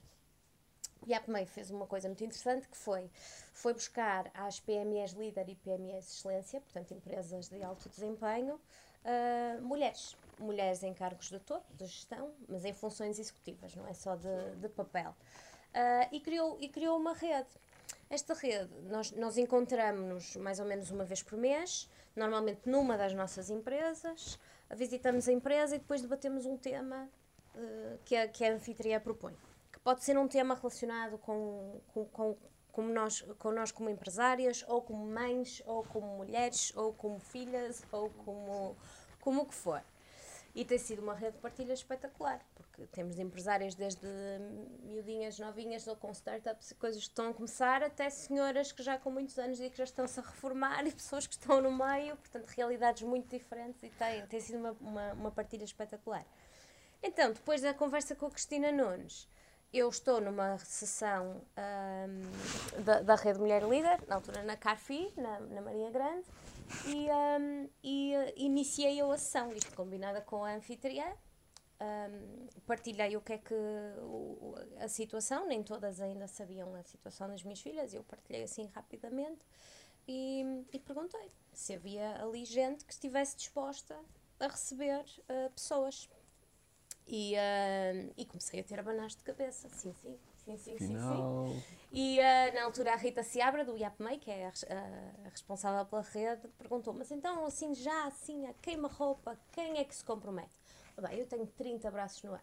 O 1.03 1.11
IAPMEI 1.11 1.47
fez 1.47 1.71
uma 1.71 1.87
coisa 1.87 2.09
muito 2.09 2.25
interessante 2.25 2.69
que 2.69 2.77
foi, 2.77 3.11
foi 3.53 3.73
buscar 3.73 4.31
às 4.35 4.61
PMEs 4.61 5.13
Líder 5.13 5.49
e 5.49 5.55
PMEs 5.55 6.07
Excelência, 6.07 6.61
portanto 6.61 6.93
empresas 6.93 7.49
de 7.49 7.63
alto 7.63 7.89
desempenho, 7.89 8.55
uh, 9.07 9.63
mulheres. 9.63 10.17
Mulheres 10.39 10.83
em 10.83 10.93
cargos 10.93 11.31
de 11.31 11.39
topo, 11.41 11.67
de 11.75 11.87
gestão, 11.87 12.31
mas 12.49 12.65
em 12.65 12.73
funções 12.73 13.19
executivas, 13.19 13.75
não 13.75 13.87
é 13.87 13.95
só 13.95 14.17
de, 14.17 14.57
de 14.61 14.69
papel. 14.69 15.11
Uh, 15.11 16.09
e, 16.13 16.21
criou, 16.21 16.59
e 16.61 16.69
criou 16.69 16.99
uma 16.99 17.15
rede. 17.15 17.49
Esta 18.11 18.35
rede, 18.35 18.71
nós, 18.85 19.13
nós 19.13 19.37
encontramos-nos 19.39 20.37
mais 20.37 20.61
ou 20.61 20.67
menos 20.67 20.91
uma 20.91 21.05
vez 21.05 21.23
por 21.23 21.39
mês, 21.39 21.89
normalmente 22.15 22.61
numa 22.67 22.97
das 22.97 23.13
nossas 23.15 23.51
empresas, 23.51 24.39
visitamos 24.75 25.29
a 25.29 25.33
empresa 25.33 25.77
e 25.77 25.79
depois 25.79 26.03
debatemos 26.03 26.47
um 26.47 26.57
tema 26.57 27.09
uh, 27.55 27.99
que, 28.05 28.17
a, 28.17 28.29
que 28.29 28.45
a 28.45 28.53
anfitriã 28.53 29.01
propõe. 29.01 29.37
Pode 29.87 30.03
ser 30.03 30.19
um 30.19 30.27
tema 30.27 30.57
relacionado 30.57 31.17
com, 31.17 31.81
com, 31.95 32.07
com, 32.07 32.37
como 32.73 32.93
nós, 32.93 33.23
com 33.39 33.53
nós 33.53 33.71
como 33.71 33.89
empresárias, 33.89 34.65
ou 34.67 34.83
como 34.83 35.07
mães, 35.07 35.63
ou 35.65 35.85
como 35.85 36.09
mulheres, 36.17 36.73
ou 36.75 36.93
como 36.93 37.21
filhas, 37.21 37.85
ou 37.93 38.11
como, 38.11 38.77
como 39.21 39.43
o 39.43 39.47
que 39.47 39.55
for. 39.55 39.81
E 40.57 40.65
tem 40.65 40.77
sido 40.77 41.03
uma 41.03 41.15
rede 41.15 41.37
de 41.37 41.39
partilha 41.41 41.73
espetacular, 41.73 42.45
porque 42.57 42.85
temos 42.89 43.17
empresárias 43.21 43.77
desde 43.77 44.09
miudinhas, 44.83 45.39
novinhas 45.39 45.87
ou 45.87 45.95
com 45.95 46.11
startups, 46.11 46.73
coisas 46.81 47.03
que 47.03 47.09
estão 47.11 47.31
a 47.31 47.33
começar, 47.33 47.81
até 47.85 48.11
senhoras 48.11 48.73
que 48.73 48.83
já 48.83 48.99
com 48.99 49.13
muitos 49.13 49.39
anos 49.39 49.61
e 49.61 49.71
que 49.71 49.79
já 49.79 49.85
estão-se 49.85 50.19
a 50.19 50.23
reformar 50.25 50.85
e 50.85 50.91
pessoas 50.91 51.29
que 51.29 51.35
estão 51.35 51.61
no 51.61 51.71
meio, 51.71 52.17
portanto, 52.17 52.47
realidades 52.47 53.05
muito 53.05 53.29
diferentes 53.29 53.81
e 53.85 53.91
tem, 53.91 54.27
tem 54.27 54.41
sido 54.41 54.59
uma, 54.59 54.73
uma, 54.81 55.13
uma 55.13 55.31
partilha 55.31 55.63
espetacular. 55.63 56.27
Então, 57.01 57.33
depois 57.33 57.63
da 57.63 57.73
conversa 57.73 58.17
com 58.17 58.27
a 58.27 58.31
Cristina 58.33 58.73
Nunes, 58.73 59.29
eu 59.73 59.89
estou 59.89 60.21
numa 60.21 60.59
sessão 60.59 61.43
um, 61.57 62.83
da, 62.83 63.03
da 63.03 63.15
Rede 63.15 63.39
Mulher 63.39 63.63
Líder, 63.63 64.07
na 64.07 64.17
altura 64.17 64.43
na 64.43 64.57
Carfi, 64.57 65.13
na, 65.17 65.41
na 65.41 65.61
Maria 65.61 65.91
Grande, 65.91 66.27
e, 66.87 67.09
um, 67.11 67.69
e 67.83 68.15
uh, 68.17 68.33
iniciei 68.37 69.01
a 69.01 69.13
ação, 69.13 69.53
isto 69.53 69.75
combinada 69.75 70.21
com 70.21 70.45
a 70.45 70.55
anfitriã. 70.55 71.07
Um, 71.79 72.47
partilhei 72.67 73.17
o 73.17 73.21
que 73.21 73.35
é 73.35 73.39
que 73.39 73.55
o, 73.99 74.55
a 74.79 74.89
situação, 74.89 75.47
nem 75.47 75.63
todas 75.63 76.01
ainda 76.01 76.27
sabiam 76.27 76.75
a 76.75 76.83
situação 76.83 77.29
das 77.29 77.43
minhas 77.43 77.61
filhas, 77.61 77.93
eu 77.93 78.03
partilhei 78.03 78.45
assim 78.45 78.65
rapidamente 78.75 79.45
e, 80.09 80.65
e 80.73 80.79
perguntei 80.79 81.31
se 81.53 81.75
havia 81.75 82.23
ali 82.23 82.45
gente 82.45 82.85
que 82.85 82.93
estivesse 82.93 83.37
disposta 83.37 83.99
a 84.39 84.47
receber 84.47 85.01
uh, 85.01 85.51
pessoas. 85.51 86.09
E, 87.09 87.35
uh, 87.35 88.13
e 88.17 88.25
comecei 88.25 88.61
a 88.61 88.65
ter 88.65 88.81
abanás 88.81 89.15
de 89.15 89.23
cabeça, 89.23 89.69
sim, 89.69 89.95
sim, 89.95 90.19
sim, 90.45 90.57
sim, 90.57 90.77
Final. 90.77 91.47
sim, 91.47 91.61
sim. 91.61 91.77
E 91.93 92.19
uh, 92.19 92.55
na 92.55 92.65
altura 92.65 92.95
a 92.95 92.97
Rita 92.97 93.23
Seabra, 93.23 93.65
do 93.65 93.77
IAPMEI, 93.77 94.19
que 94.19 94.31
é 94.31 94.47
a, 94.47 94.49
a, 94.49 95.27
a, 95.27 95.31
responsável 95.31 95.87
pela 95.87 96.03
rede, 96.03 96.49
perguntou: 96.59 96.93
Mas 96.93 97.13
então, 97.13 97.47
assim, 97.47 97.75
já 97.75 98.07
assim, 98.07 98.47
a 98.47 98.55
queima-roupa, 98.55 99.39
quem 99.53 99.79
é 99.79 99.85
que 99.85 99.95
se 99.95 100.05
compromete? 100.05 100.51
Bem, 101.01 101.19
eu 101.19 101.27
tenho 101.27 101.47
30 101.47 101.91
braços 101.93 102.23
no 102.25 102.35
ar. 102.35 102.43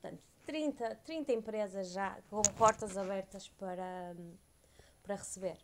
Portanto, 0.00 0.22
30, 0.46 0.94
30 1.04 1.32
empresas 1.32 1.90
já 1.90 2.16
com 2.28 2.42
portas 2.56 2.96
abertas 2.96 3.48
para, 3.48 4.14
para 5.02 5.16
receber. 5.16 5.58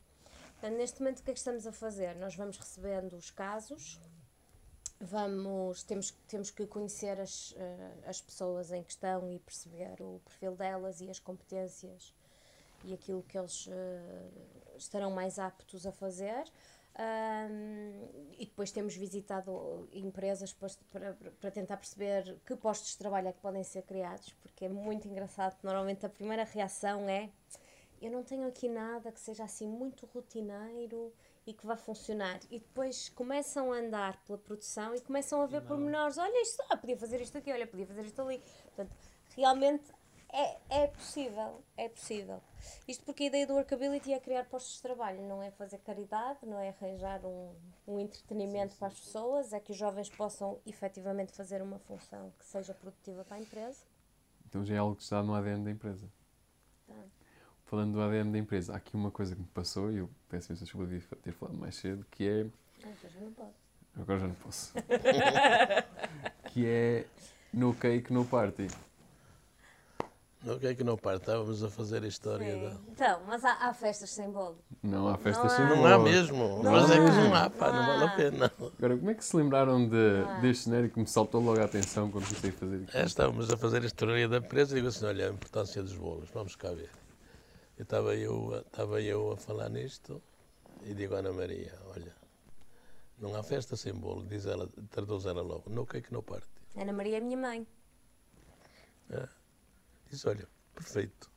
Portanto, 0.52 0.78
neste 0.78 1.00
momento, 1.00 1.20
o 1.20 1.22
que 1.22 1.30
é 1.30 1.34
que 1.34 1.38
estamos 1.38 1.66
a 1.66 1.72
fazer? 1.72 2.16
Nós 2.16 2.34
vamos 2.34 2.56
recebendo 2.56 3.14
os 3.14 3.30
casos, 3.30 4.00
vamos, 5.00 5.82
temos, 5.82 6.10
temos 6.28 6.50
que 6.50 6.66
conhecer 6.66 7.20
as, 7.20 7.52
uh, 7.52 7.56
as 8.06 8.20
pessoas 8.20 8.72
em 8.72 8.82
questão 8.82 9.30
e 9.30 9.38
perceber 9.38 10.00
o 10.00 10.20
perfil 10.24 10.56
delas 10.56 11.00
e 11.00 11.10
as 11.10 11.18
competências 11.18 12.14
e 12.84 12.94
aquilo 12.94 13.22
que 13.22 13.36
eles 13.36 13.66
uh, 13.66 13.72
estarão 14.76 15.10
mais 15.10 15.38
aptos 15.38 15.86
a 15.86 15.92
fazer. 15.92 16.44
Um, 16.98 18.32
e 18.38 18.46
depois 18.46 18.70
temos 18.70 18.96
visitado 18.96 19.86
empresas 19.92 20.50
para, 20.54 20.70
para, 20.90 21.14
para, 21.14 21.50
tentar 21.50 21.76
perceber 21.76 22.38
que 22.46 22.56
postos 22.56 22.92
de 22.92 22.96
trabalho 22.96 23.28
é 23.28 23.32
que 23.32 23.40
podem 23.40 23.62
ser 23.62 23.82
criados, 23.82 24.32
porque 24.40 24.64
é 24.64 24.68
muito 24.68 25.06
engraçado. 25.06 25.58
Normalmente 25.62 26.06
a 26.06 26.08
primeira 26.08 26.44
reação 26.44 27.06
é: 27.06 27.28
eu 28.00 28.10
não 28.10 28.22
tenho 28.22 28.48
aqui 28.48 28.66
nada 28.66 29.12
que 29.12 29.20
seja 29.20 29.44
assim 29.44 29.68
muito 29.68 30.06
rotineiro 30.06 31.12
e 31.46 31.52
que 31.54 31.66
vá 31.66 31.76
funcionar. 31.76 32.40
E 32.50 32.58
depois 32.58 33.08
começam 33.10 33.72
a 33.72 33.76
andar 33.76 34.22
pela 34.24 34.38
produção 34.38 34.94
e 34.94 35.00
começam 35.00 35.40
a 35.40 35.46
ver 35.46 35.60
não. 35.60 35.68
pormenores: 35.68 36.18
olha, 36.18 36.42
isto, 36.42 36.62
ah, 36.68 36.76
podia 36.76 36.96
fazer 36.96 37.20
isto 37.20 37.38
aqui, 37.38 37.52
olha, 37.52 37.66
podia 37.66 37.86
fazer 37.86 38.02
isto 38.02 38.20
ali. 38.20 38.42
Portanto, 38.64 38.96
realmente 39.36 39.92
é, 40.32 40.58
é 40.68 40.86
possível, 40.88 41.62
é 41.76 41.88
possível. 41.88 42.42
Isto 42.86 43.04
porque 43.04 43.24
a 43.24 43.26
ideia 43.26 43.46
do 43.46 43.54
workability 43.54 44.12
é 44.12 44.18
criar 44.18 44.44
postos 44.44 44.76
de 44.76 44.82
trabalho, 44.82 45.22
não 45.22 45.42
é 45.42 45.50
fazer 45.52 45.78
caridade, 45.78 46.40
não 46.42 46.58
é 46.58 46.70
arranjar 46.70 47.24
um, 47.24 47.54
um 47.86 48.00
entretenimento 48.00 48.68
sim, 48.68 48.74
sim. 48.74 48.78
para 48.78 48.88
as 48.88 49.00
pessoas, 49.00 49.52
é 49.52 49.60
que 49.60 49.70
os 49.70 49.78
jovens 49.78 50.10
possam 50.10 50.60
efetivamente 50.66 51.32
fazer 51.32 51.62
uma 51.62 51.78
função 51.78 52.32
que 52.38 52.44
seja 52.44 52.74
produtiva 52.74 53.24
para 53.24 53.36
a 53.36 53.40
empresa. 53.40 53.84
Então 54.48 54.64
já 54.64 54.74
é 54.74 54.78
algo 54.78 54.96
que 54.96 55.02
está 55.02 55.22
no 55.22 55.34
ADN 55.34 55.64
da 55.64 55.70
empresa. 55.70 56.10
Falando 57.66 57.94
do 57.94 58.00
ADN 58.00 58.30
da 58.30 58.38
empresa, 58.38 58.72
há 58.72 58.76
aqui 58.76 58.94
uma 58.94 59.10
coisa 59.10 59.34
que 59.34 59.40
me 59.40 59.48
passou 59.48 59.90
e 59.90 59.96
eu 59.98 60.08
peço 60.28 60.50
imensa 60.52 60.64
desculpa 60.64 60.86
de 60.86 61.00
ter 61.00 61.32
falado 61.32 61.58
mais 61.58 61.74
cedo, 61.74 62.06
que 62.10 62.26
é. 62.28 62.46
Ah, 62.84 62.88
já 63.02 63.20
não 63.20 63.32
pode. 63.32 63.50
Agora 64.00 64.18
já 64.20 64.26
não 64.28 64.34
posso. 64.34 64.72
que 66.52 66.64
é 66.66 67.06
no 67.52 67.74
cake, 67.74 68.12
no 68.12 68.24
party. 68.24 68.68
O 70.44 70.60
que 70.60 70.66
é 70.68 70.74
que 70.76 70.84
não 70.84 70.96
parte? 70.96 71.22
Estávamos 71.22 71.64
a 71.64 71.68
fazer 71.68 72.04
a 72.04 72.06
história 72.06 72.54
Sim. 72.54 72.62
da. 72.62 72.76
Então, 72.92 73.20
mas 73.26 73.44
há, 73.44 73.52
há, 73.68 73.74
festas 73.74 74.10
sem 74.10 74.30
bolo? 74.30 74.56
Não 74.80 75.08
há 75.08 75.18
festas 75.18 75.50
Não 75.50 75.56
sem 75.56 75.64
há. 75.64 75.68
bolo. 75.68 75.82
Não 75.82 75.94
há 75.94 75.98
mesmo, 75.98 76.62
Não 76.62 76.70
mas 76.70 76.90
é 76.90 76.94
que 76.94 77.00
há. 77.00 77.14
não 77.24 77.34
há, 77.34 77.50
pá, 77.50 77.72
não 77.72 77.80
Não 77.80 77.86
vale 77.86 78.04
há. 78.04 78.06
a 78.06 78.16
pena. 78.16 78.52
Agora, 78.78 78.96
como 78.96 79.10
é 79.10 79.14
que 79.14 79.24
se 79.24 79.36
lembraram 79.36 79.88
de, 79.88 80.40
deste 80.42 80.64
cenário 80.64 80.88
que 80.88 81.00
me 81.00 81.06
saltou 81.08 81.42
logo 81.42 81.60
a 81.60 81.64
atenção 81.64 82.12
quando 82.12 82.26
comecei 82.28 82.50
a 82.50 82.52
fazer 82.52 82.76
aquilo? 82.76 82.90
É, 83.02 83.04
estávamos 83.04 83.50
a 83.50 83.56
fazer 83.56 83.82
a 83.82 83.86
história 83.86 84.28
da 84.28 84.36
empresa 84.36 84.72
e 84.74 84.76
digo 84.76 84.86
assim: 84.86 85.04
olha, 85.06 85.26
a 85.26 85.32
importância 85.32 85.82
dos 85.82 85.94
bolos, 85.96 86.28
vamos 86.32 86.54
cá 86.54 86.70
ver. 86.70 86.90
Estava 87.78 88.14
eu, 88.16 88.54
a- 88.54 88.60
estava 88.60 89.00
eu 89.02 89.32
a 89.32 89.36
falar 89.36 89.68
nisto 89.68 90.22
e 90.82 90.94
digo 90.94 91.14
à 91.14 91.18
Ana 91.18 91.32
Maria: 91.32 91.78
olha, 91.86 92.14
não 93.18 93.34
há 93.34 93.42
festa 93.42 93.76
sem 93.76 93.92
bolo, 93.94 94.26
diz 94.26 94.46
ela, 94.46 94.68
traduz 94.90 95.26
ela 95.26 95.42
logo, 95.42 95.68
no 95.70 95.86
que 95.86 95.98
é 95.98 96.00
que 96.00 96.12
não 96.12 96.22
parte? 96.22 96.48
Ana 96.74 96.92
Maria 96.92 97.18
é 97.18 97.20
minha 97.20 97.36
mãe. 97.36 97.66
Diz: 100.10 100.24
olha, 100.24 100.48
perfeito, 100.74 101.30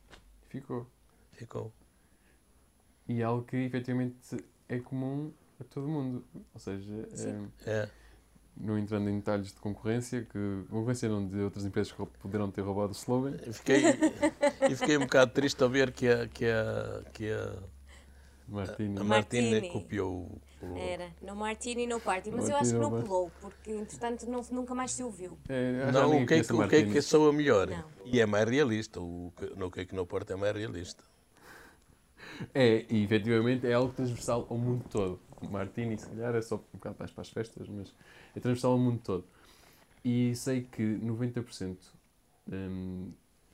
Ficou. 0.48 0.86
ficou. 1.32 1.72
E 3.08 3.20
é 3.20 3.24
algo 3.24 3.44
que 3.44 3.56
efetivamente 3.56 4.36
é 4.68 4.78
comum 4.80 5.32
a 5.60 5.64
todo 5.64 5.88
mundo. 5.88 6.24
Ou 6.54 6.60
seja, 6.60 7.08
Sim. 7.16 7.50
eh, 7.66 7.70
É, 7.70 7.90
não 8.56 8.78
entrando 8.78 9.08
em 9.08 9.16
detalhes 9.16 9.48
de 9.48 9.60
concorrência, 9.60 10.22
que 10.30 10.64
concorrência 10.70 11.08
não 11.08 11.26
de 11.26 11.38
outras 11.40 11.64
empresas 11.64 11.92
que 11.92 12.04
poderão 12.20 12.50
ter 12.50 12.60
roubado 12.62 12.92
o 12.92 12.96
slogan. 12.96 13.36
e 13.46 13.52
fiquei, 13.52 13.82
e 14.70 14.76
fiquei 14.76 14.96
um 14.96 15.00
bocado 15.02 15.32
triste 15.32 15.62
ao 15.62 15.68
ver 15.70 15.92
que 15.92 16.06
a, 16.08 16.26
que 16.28 16.44
a, 16.44 17.02
que 17.12 17.30
a, 17.32 17.54
Martini. 18.48 18.98
a 18.98 19.04
Martini. 19.04 19.50
Martina 19.52 19.72
copiou 19.72 20.12
o. 20.62 20.76
Era, 20.76 21.08
no 21.22 21.34
Martini 21.34 21.84
e 21.84 21.86
no 21.86 21.98
Party. 22.00 22.30
Mas 22.30 22.48
eu 22.50 22.54
Martini 22.54 22.60
acho 22.60 22.70
que 22.72 22.90
no 22.90 22.90
não 22.98 23.02
colou, 23.06 23.32
porque 23.40 23.70
entretanto 23.70 24.26
não, 24.28 24.42
nunca 24.50 24.74
mais 24.74 24.92
se 24.92 25.02
ouviu. 25.02 25.38
É, 25.48 25.90
Não, 25.90 26.22
o 26.22 26.26
que, 26.26 26.34
é 26.34 26.44
que, 26.44 26.52
a 26.52 26.54
o 26.54 26.58
que 26.58 26.74
é 26.76 26.78
Martini. 26.78 26.92
que 26.92 27.00
soa 27.00 27.32
melhor? 27.32 27.68
Não. 27.68 27.84
E 28.04 28.20
é 28.20 28.26
mais 28.26 28.46
realista. 28.46 29.00
O, 29.00 29.32
que- 29.36 29.54
no 29.56 29.70
que 29.70 29.80
é 29.80 29.84
que 29.86 29.94
não 29.94 30.04
porta 30.04 30.34
é 30.34 30.36
mais 30.36 30.54
realista. 30.54 31.02
É, 32.54 32.84
e 32.90 33.04
efetivamente 33.04 33.66
é 33.66 33.72
algo 33.72 33.92
transversal 33.94 34.46
ao 34.50 34.58
mundo 34.58 34.84
todo. 34.90 35.18
Martini, 35.48 35.98
se 35.98 36.08
calhar, 36.08 36.34
é 36.34 36.42
só 36.42 36.56
um 36.56 36.78
bocado 36.78 36.96
mais 36.98 37.10
para 37.10 37.22
as 37.22 37.30
festas, 37.30 37.68
mas 37.68 37.94
é 38.34 38.40
transversal 38.40 38.72
ao 38.72 38.78
mundo 38.78 39.00
todo. 39.02 39.24
E 40.04 40.34
sei 40.34 40.62
que 40.62 40.82
90% 40.82 41.76
hum, 42.50 43.12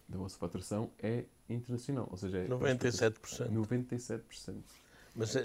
da 0.09 0.19
vossa 0.19 0.39
faturação 0.39 0.91
é 1.03 1.25
internacional, 1.49 2.09
ou 2.11 2.17
seja, 2.17 2.39
é 2.39 2.49
97%. 2.49 3.51
97%. 3.51 4.55
Mas 5.15 5.35
eh, 5.35 5.43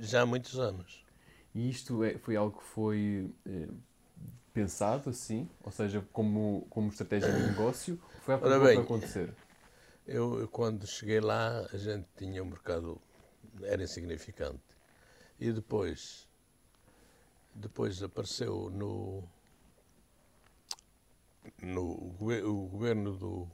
já 0.00 0.22
há 0.22 0.26
muitos 0.26 0.58
anos. 0.58 1.04
E 1.54 1.68
isto 1.68 2.02
é, 2.04 2.18
foi 2.18 2.36
algo 2.36 2.58
que 2.58 2.64
foi 2.64 3.30
eh, 3.46 3.68
pensado 4.52 5.10
assim, 5.10 5.48
ou 5.64 5.72
seja, 5.72 6.04
como, 6.12 6.66
como 6.70 6.88
estratégia 6.88 7.32
de 7.32 7.42
negócio, 7.48 7.98
foi 8.22 8.34
Ora 8.34 8.60
para 8.60 8.64
bem. 8.66 8.80
acontecer. 8.80 9.30
Eu, 10.06 10.40
eu, 10.40 10.48
quando 10.48 10.86
cheguei 10.86 11.20
lá, 11.20 11.66
a 11.72 11.76
gente 11.76 12.06
tinha 12.16 12.42
um 12.42 12.46
mercado, 12.46 13.00
era 13.62 13.82
insignificante. 13.82 14.73
E 15.38 15.52
depois, 15.52 16.28
depois 17.54 18.02
apareceu 18.02 18.70
no, 18.70 19.22
no 21.62 22.14
o 22.44 22.68
governo 22.68 23.16
do 23.16 23.50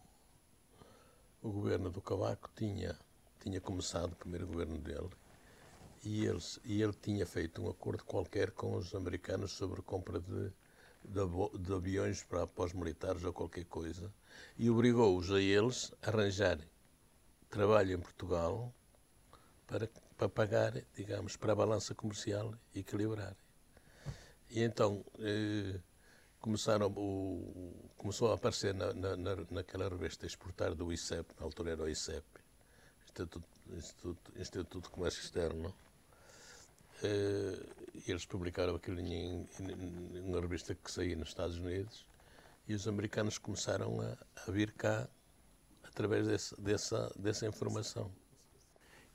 o 1.43 1.51
governo 1.51 1.91
do 1.91 2.01
Cavaco 2.03 2.51
tinha 2.55 2.99
tinha 3.41 3.61
começado 3.61 4.13
o 4.13 4.17
primeiro 4.17 4.47
governo 4.47 4.79
dele 4.79 5.11
e 6.05 6.25
ele 6.27 6.43
e 6.65 6.83
ele 6.83 6.93
tinha 6.93 7.27
feito 7.27 7.63
um 7.63 7.71
acordo 7.71 8.05
qualquer 8.05 8.51
com 8.51 8.77
os 8.77 8.95
americanos 8.95 9.53
sobre 9.53 9.81
compra 9.83 10.21
de 10.21 10.53
de, 11.03 11.59
de 11.59 11.73
aviões 11.73 12.23
para, 12.23 12.47
para 12.47 12.65
os 12.67 12.75
militares 12.75 13.25
ou 13.25 13.33
qualquer 13.33 13.65
coisa 13.65 14.13
e 14.59 14.69
obrigou-os 14.71 15.31
a 15.31 15.41
eles 15.41 15.93
a 16.03 16.09
arranjarem 16.09 16.69
trabalho 17.49 17.95
em 17.95 18.01
Portugal 18.01 18.73
para, 19.67 19.89
para 20.21 20.29
pagar, 20.29 20.73
digamos, 20.95 21.35
para 21.39 21.53
a 21.53 21.57
balança 21.57 21.95
comercial 21.95 22.55
equilibrar. 22.75 23.35
E 24.51 24.63
então 24.63 25.03
eh, 25.19 25.81
começaram, 26.39 26.89
o, 26.95 27.91
começou 27.97 28.31
a 28.31 28.35
aparecer 28.35 28.75
na, 28.75 28.93
na, 28.93 29.17
na- 29.17 29.47
naquela 29.51 29.89
revista 29.89 30.27
Exportar 30.27 30.75
do 30.75 30.93
ICEP, 30.93 31.27
na 31.39 31.47
altura 31.47 31.71
era 31.73 31.83
o 31.85 31.89
ICEP, 31.89 32.27
Instituto, 33.03 33.43
Instituto, 33.73 34.33
Instituto 34.39 34.81
de 34.83 34.89
Comércio 34.91 35.23
Externo, 35.23 35.75
eh, 37.03 37.59
e 38.07 38.11
eles 38.11 38.27
publicaram 38.27 38.75
aquilo 38.75 39.01
em, 39.01 39.49
em 39.59 40.21
uma 40.21 40.41
revista 40.43 40.75
que 40.75 40.91
saía 40.93 41.17
nos 41.17 41.29
Estados 41.29 41.57
Unidos, 41.57 42.05
E 42.69 42.75
os 42.75 42.87
americanos 42.87 43.39
começaram 43.39 44.01
a, 44.03 44.17
a 44.47 44.51
vir 44.53 44.71
cá 44.73 45.09
através 45.83 46.27
desse, 46.27 46.61
dessa, 46.61 47.11
dessa 47.19 47.47
informação. 47.47 48.13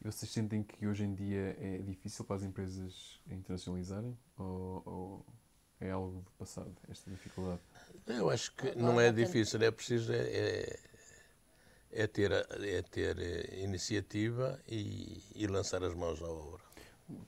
Vocês 0.06 0.30
sentem 0.32 0.62
que 0.62 0.86
hoje 0.86 1.03
em 1.03 1.16
dia 1.16 1.58
é 1.60 1.80
difícil 1.80 2.24
para 2.26 2.36
as 2.36 2.43
empresas 2.43 3.20
internacionalizarem? 3.28 4.16
Ou, 4.38 4.84
ou 4.86 5.26
é 5.82 5.89
algo 5.89 6.22
do 6.22 6.32
passado, 6.38 6.72
esta 6.88 7.10
dificuldade? 7.10 7.60
Eu 8.06 8.30
acho 8.30 8.53
que 8.56 8.76
não 8.76 9.01
é 9.01 9.12
difícil, 9.12 9.60
é 9.64 9.72
preciso 9.72 10.14
é, 10.14 10.18
é, 10.18 10.80
é 11.91 12.06
ter, 12.06 12.32
é 12.32 12.84
ter 12.84 13.18
eh, 13.18 13.64
iniciativa 13.64 14.62
e, 14.68 15.24
e 15.34 15.47
lançar 15.47 15.84
as 15.84 15.95
mãos 15.95 16.22
à 16.22 16.28
obra. 16.28 16.62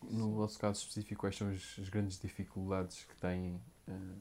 No 0.04 0.36
vosso 0.36 0.60
caso 0.60 0.82
específico, 0.82 1.22
quais 1.22 1.36
são 1.36 1.50
as, 1.50 1.80
as 1.80 1.90
grandes 1.90 2.20
dificuldades 2.20 3.06
que 3.06 3.16
têm 3.16 3.60
uh, 3.88 4.20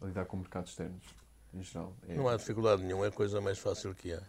a 0.00 0.06
lidar 0.06 0.24
com 0.24 0.38
mercados 0.38 0.70
externos, 0.70 1.04
em 1.52 1.62
geral? 1.62 1.94
É... 2.08 2.14
Não 2.14 2.26
há 2.26 2.38
dificuldade 2.38 2.82
nenhuma, 2.82 3.04
é 3.04 3.08
a 3.08 3.12
coisa 3.12 3.38
mais 3.38 3.58
fácil 3.58 3.94
que 3.94 4.14
há. 4.14 4.22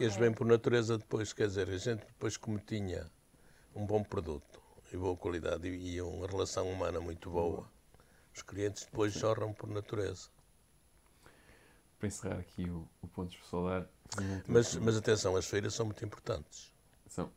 Eles 0.00 0.14
vêm 0.16 0.32
por 0.32 0.46
natureza 0.46 0.96
depois, 0.96 1.32
quer 1.32 1.48
dizer, 1.48 1.68
a 1.68 1.76
gente 1.76 2.06
depois 2.06 2.36
como 2.36 2.58
tinha 2.60 3.10
um 3.74 3.84
bom 3.84 4.02
produto 4.04 4.62
e 4.92 4.96
boa 4.96 5.16
qualidade 5.16 5.68
e 5.68 6.00
uma 6.00 6.26
relação 6.26 6.70
humana 6.70 7.00
muito 7.00 7.28
boa, 7.28 7.68
os 8.32 8.40
clientes 8.40 8.84
depois 8.84 9.12
jorram 9.12 9.52
por 9.52 9.68
natureza. 9.68 10.28
Para 11.98 12.06
encerrar 12.06 12.38
aqui 12.38 12.70
o, 12.70 12.88
o 13.02 13.08
ponto 13.08 13.34
solar. 13.46 13.88
Mas, 14.46 14.76
mas 14.76 14.96
atenção, 14.96 15.34
as 15.34 15.46
feiras 15.46 15.74
são 15.74 15.86
muito 15.86 16.04
importantes. 16.04 16.72
São. 17.08 17.32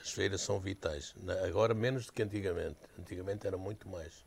As 0.00 0.10
feiras 0.10 0.40
são 0.40 0.58
vitais. 0.58 1.14
Agora 1.46 1.74
menos 1.74 2.06
do 2.06 2.14
que 2.14 2.22
antigamente. 2.22 2.78
Antigamente 2.98 3.46
era 3.46 3.58
muito 3.58 3.86
mais. 3.88 4.24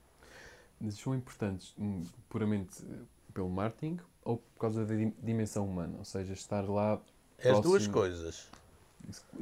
Mas 0.79 0.99
são 0.99 1.15
importantes 1.15 1.73
hum, 1.77 2.05
puramente 2.29 2.85
pelo 3.33 3.49
marketing 3.49 3.99
ou 4.23 4.37
por 4.37 4.59
causa 4.59 4.85
da 4.85 4.93
dimensão 5.21 5.65
humana? 5.65 5.97
Ou 5.97 6.05
seja, 6.05 6.33
estar 6.33 6.61
lá. 6.67 7.01
É 7.37 7.51
as 7.51 7.61
duas 7.61 7.87
coisas. 7.87 8.47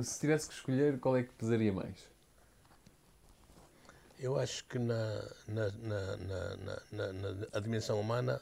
Se 0.01 0.19
tivesse 0.19 0.47
que 0.47 0.53
escolher, 0.53 0.99
qual 0.99 1.17
é 1.17 1.23
que 1.23 1.33
pesaria 1.33 1.73
mais? 1.73 2.07
Eu 4.19 4.39
acho 4.39 4.65
que 4.65 4.79
na, 4.79 5.23
na, 5.47 5.71
na, 5.71 6.17
na, 6.91 7.47
a 7.53 7.59
dimensão 7.59 7.99
humana 7.99 8.41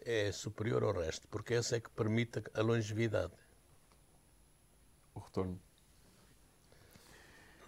é 0.00 0.30
superior 0.30 0.84
ao 0.84 0.92
resto, 0.92 1.26
porque 1.28 1.54
essa 1.54 1.76
é 1.76 1.80
que 1.80 1.90
permite 1.90 2.42
a 2.54 2.60
longevidade. 2.60 3.32
O 5.14 5.20
retorno. 5.20 5.58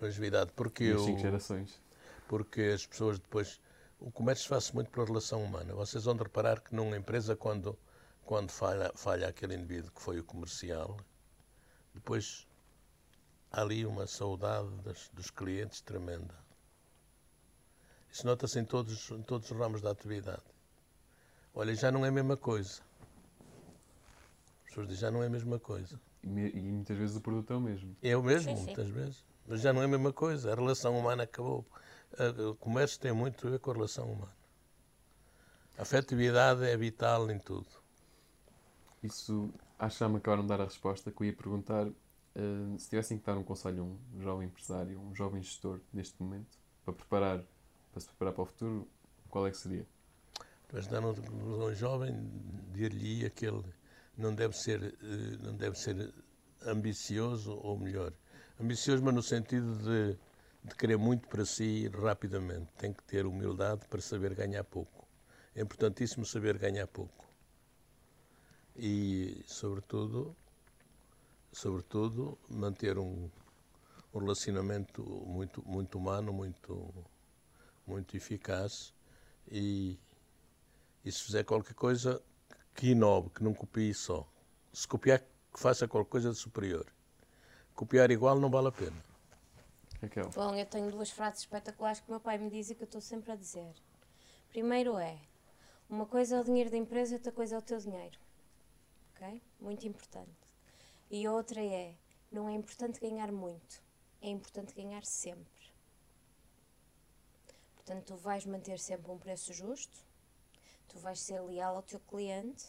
Longevidade, 0.00 0.52
porque 0.54 0.84
eu, 0.84 1.04
cinco 1.04 1.20
gerações. 1.20 1.80
Porque 2.28 2.60
as 2.60 2.86
pessoas 2.86 3.18
depois. 3.18 3.60
O 3.98 4.12
comércio 4.12 4.48
faz-se 4.48 4.72
muito 4.72 4.90
pela 4.90 5.06
relação 5.06 5.42
humana. 5.42 5.74
Vocês 5.74 6.04
vão 6.04 6.14
reparar 6.14 6.60
que 6.60 6.72
numa 6.72 6.96
empresa, 6.96 7.34
quando, 7.34 7.76
quando 8.28 8.50
falha, 8.50 8.92
falha 8.94 9.26
aquele 9.26 9.54
indivíduo 9.54 9.90
que 9.90 10.02
foi 10.02 10.20
o 10.20 10.22
comercial, 10.22 10.98
depois 11.94 12.46
há 13.50 13.62
ali 13.62 13.86
uma 13.86 14.06
saudade 14.06 14.68
das, 14.82 15.08
dos 15.14 15.30
clientes 15.30 15.80
tremenda. 15.80 16.34
Isso 18.12 18.26
nota-se 18.26 18.58
em 18.58 18.66
todos, 18.66 19.10
em 19.12 19.22
todos 19.22 19.50
os 19.50 19.56
ramos 19.56 19.80
da 19.80 19.92
atividade. 19.92 20.42
Olha, 21.54 21.74
já 21.74 21.90
não 21.90 22.04
é 22.04 22.08
a 22.08 22.12
mesma 22.12 22.36
coisa. 22.36 22.82
As 24.58 24.66
pessoas 24.66 24.88
dizem, 24.88 25.00
já 25.00 25.10
não 25.10 25.22
é 25.22 25.26
a 25.26 25.30
mesma 25.30 25.58
coisa. 25.58 25.98
E, 26.22 26.28
e 26.28 26.60
muitas 26.60 26.98
vezes 26.98 27.16
o 27.16 27.22
produto 27.22 27.54
é 27.54 27.56
o 27.56 27.60
mesmo. 27.62 27.96
É 28.02 28.14
o 28.14 28.22
mesmo, 28.22 28.50
sim, 28.50 28.56
sim. 28.58 28.64
muitas 28.66 28.88
vezes. 28.90 29.24
Mas 29.46 29.62
já 29.62 29.72
não 29.72 29.80
é 29.80 29.86
a 29.86 29.88
mesma 29.88 30.12
coisa. 30.12 30.52
A 30.52 30.54
relação 30.54 30.98
humana 30.98 31.22
acabou. 31.22 31.66
O 32.46 32.54
comércio 32.56 33.00
tem 33.00 33.10
muito 33.10 33.46
a 33.46 33.50
ver 33.52 33.58
com 33.58 33.70
a 33.70 33.74
relação 33.74 34.12
humana. 34.12 34.36
A 35.78 35.82
afetividade 35.82 36.62
é 36.66 36.76
vital 36.76 37.30
em 37.30 37.38
tudo. 37.38 37.87
Isso, 39.02 39.50
acho 39.78 39.96
que 39.96 40.00
já 40.00 40.08
me 40.08 40.16
acabaram 40.16 40.42
de 40.42 40.48
dar 40.48 40.60
a 40.60 40.64
resposta 40.64 41.10
que 41.10 41.22
eu 41.22 41.26
ia 41.26 41.32
perguntar 41.32 41.86
uh, 41.86 42.78
se 42.78 42.88
tivessem 42.88 43.18
que 43.18 43.24
dar 43.24 43.36
um 43.36 43.44
conselho 43.44 43.82
a 43.82 43.84
um 43.84 44.20
jovem 44.20 44.48
empresário, 44.48 45.00
um 45.00 45.14
jovem 45.14 45.42
gestor 45.42 45.80
neste 45.92 46.20
momento, 46.20 46.58
para 46.84 46.92
preparar, 46.92 47.44
para 47.92 48.00
se 48.00 48.06
preparar 48.06 48.34
para 48.34 48.42
o 48.42 48.46
futuro, 48.46 48.88
qual 49.28 49.46
é 49.46 49.50
que 49.50 49.56
seria? 49.56 49.86
Mas 50.72 50.86
dando 50.86 51.14
um 51.32 51.74
jovem, 51.74 52.14
dir-lhe 52.72 53.30
que 53.30 53.46
ele 53.46 53.64
não 54.16 54.34
deve 54.34 54.56
ser, 54.56 54.82
eh, 54.82 55.36
não 55.42 55.54
deve 55.54 55.78
ser 55.78 56.12
ambicioso 56.66 57.52
ou 57.62 57.78
melhor, 57.78 58.12
ambicioso, 58.60 59.02
mas 59.02 59.14
no 59.14 59.22
sentido 59.22 59.76
de, 59.76 60.18
de 60.64 60.74
querer 60.74 60.98
muito 60.98 61.26
para 61.28 61.44
si 61.44 61.88
rapidamente. 61.88 62.68
Tem 62.76 62.92
que 62.92 63.02
ter 63.04 63.24
humildade 63.24 63.86
para 63.88 64.00
saber 64.00 64.34
ganhar 64.34 64.64
pouco. 64.64 65.06
É 65.54 65.62
importantíssimo 65.62 66.26
saber 66.26 66.58
ganhar 66.58 66.86
pouco. 66.86 67.27
E, 68.78 69.42
sobretudo, 69.46 70.34
sobretudo 71.52 72.38
manter 72.48 72.96
um, 72.96 73.28
um 74.14 74.18
relacionamento 74.18 75.02
muito, 75.26 75.62
muito 75.66 75.98
humano, 75.98 76.32
muito, 76.32 76.94
muito 77.86 78.16
eficaz 78.16 78.94
e 79.50 79.98
e 81.08 81.12
se 81.12 81.22
fizer 81.22 81.42
qualquer 81.44 81.72
coisa, 81.72 82.22
que 82.74 82.90
inove, 82.90 83.30
que 83.30 83.42
não 83.42 83.54
copie 83.54 83.94
só. 83.94 84.28
Se 84.72 84.86
copiar, 84.86 85.20
que 85.20 85.58
faça 85.58 85.88
qualquer 85.88 86.10
coisa 86.10 86.30
de 86.30 86.36
superior. 86.36 86.86
Copiar 87.74 88.10
igual 88.10 88.38
não 88.38 88.50
vale 88.50 88.68
a 88.68 88.72
pena. 88.72 88.96
Raquel. 90.02 90.28
Bom, 90.34 90.54
eu 90.54 90.66
tenho 90.66 90.90
duas 90.90 91.10
frases 91.10 91.40
espetaculares 91.40 92.00
que 92.00 92.08
o 92.08 92.10
meu 92.10 92.20
pai 92.20 92.36
me 92.36 92.50
diz 92.50 92.68
e 92.68 92.74
que 92.74 92.82
eu 92.82 92.86
estou 92.86 93.00
sempre 93.00 93.32
a 93.32 93.36
dizer. 93.36 93.72
Primeiro 94.50 94.98
é, 94.98 95.18
uma 95.88 96.04
coisa 96.04 96.36
é 96.36 96.40
o 96.40 96.44
dinheiro 96.44 96.70
da 96.70 96.76
empresa, 96.76 97.14
outra 97.14 97.32
coisa 97.32 97.56
é 97.56 97.58
o 97.58 97.62
teu 97.62 97.78
dinheiro. 97.78 98.18
Ok? 99.18 99.42
Muito 99.58 99.84
importante. 99.84 100.30
E 101.10 101.26
outra 101.26 101.60
é, 101.60 101.96
não 102.30 102.48
é 102.48 102.52
importante 102.52 103.00
ganhar 103.00 103.32
muito, 103.32 103.82
é 104.22 104.28
importante 104.28 104.72
ganhar 104.72 105.04
sempre. 105.04 105.72
Portanto, 107.74 108.04
tu 108.04 108.16
vais 108.16 108.46
manter 108.46 108.78
sempre 108.78 109.10
um 109.10 109.18
preço 109.18 109.52
justo, 109.52 110.06
tu 110.86 111.00
vais 111.00 111.18
ser 111.20 111.40
leal 111.40 111.74
ao 111.74 111.82
teu 111.82 111.98
cliente, 111.98 112.66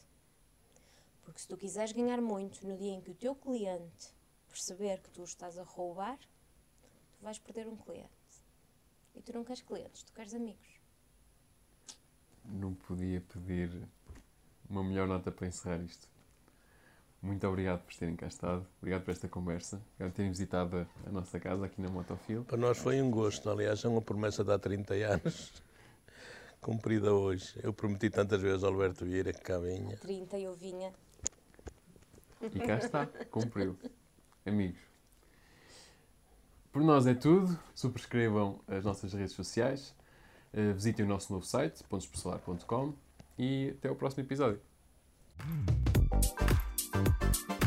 porque 1.21 1.39
se 1.39 1.47
tu 1.47 1.55
quiseres 1.55 1.91
ganhar 1.91 2.19
muito 2.19 2.65
no 2.67 2.75
dia 2.75 2.93
em 2.93 3.01
que 3.01 3.11
o 3.11 3.15
teu 3.15 3.35
cliente 3.35 4.11
perceber 4.47 5.01
que 5.01 5.11
tu 5.11 5.23
estás 5.23 5.55
a 5.57 5.63
roubar, 5.63 6.17
tu 6.17 7.21
vais 7.21 7.37
perder 7.37 7.67
um 7.67 7.77
cliente. 7.77 8.09
E 9.13 9.21
tu 9.21 9.33
não 9.33 9.43
queres 9.43 9.61
clientes, 9.61 10.01
tu 10.01 10.13
queres 10.13 10.33
amigos. 10.33 10.79
Não 12.43 12.73
podia 12.73 13.21
pedir 13.21 13.87
uma 14.67 14.83
melhor 14.83 15.07
nota 15.07 15.31
para 15.31 15.45
encerrar 15.45 15.83
isto. 15.83 16.09
Muito 17.21 17.45
obrigado 17.47 17.81
por 17.81 17.93
terem 17.93 18.15
cá 18.15 18.27
estado. 18.27 18.65
Obrigado 18.79 19.03
por 19.03 19.11
esta 19.11 19.27
conversa. 19.27 19.81
Obrigado 19.95 20.11
por 20.11 20.15
terem 20.15 20.31
visitado 20.31 20.87
a 21.05 21.11
nossa 21.11 21.39
casa 21.39 21.65
aqui 21.65 21.81
na 21.81 21.89
Motofil. 21.89 22.45
Para 22.45 22.57
nós 22.57 22.77
foi 22.77 23.01
um 23.01 23.11
gosto. 23.11 23.49
Aliás, 23.49 23.83
é 23.83 23.89
uma 23.89 24.01
promessa 24.01 24.43
de 24.43 24.51
há 24.51 24.57
30 24.57 24.93
anos 24.93 25.61
cumprida 26.61 27.13
hoje. 27.13 27.59
Eu 27.61 27.73
prometi 27.73 28.09
tantas 28.09 28.41
vezes 28.41 28.63
ao 28.63 28.71
Alberto 28.71 29.03
Vieira 29.03 29.33
que 29.33 29.41
cá 29.41 29.57
vinha. 29.59 29.97
30 29.97 30.39
eu 30.39 30.53
vinha. 30.53 30.93
E 32.41 32.59
cá 32.59 32.77
está, 32.77 33.05
cumpriu. 33.29 33.77
Amigos. 34.45 34.79
Por 36.71 36.81
nós 36.81 37.05
é 37.05 37.13
tudo. 37.13 37.59
Subscrevam 37.75 38.61
as 38.65 38.85
nossas 38.85 39.13
redes 39.13 39.33
sociais. 39.33 39.93
Eh, 40.53 40.73
visitem 40.73 41.05
o 41.05 41.09
nosso 41.09 41.33
novo 41.33 41.45
site, 41.45 41.83
pontospesolar.com 41.83 42.93
e 43.37 43.75
até 43.77 43.91
o 43.91 43.95
próximo 43.95 44.23
episódio. 44.23 44.61
Thank 47.05 47.49
you. 47.49 47.58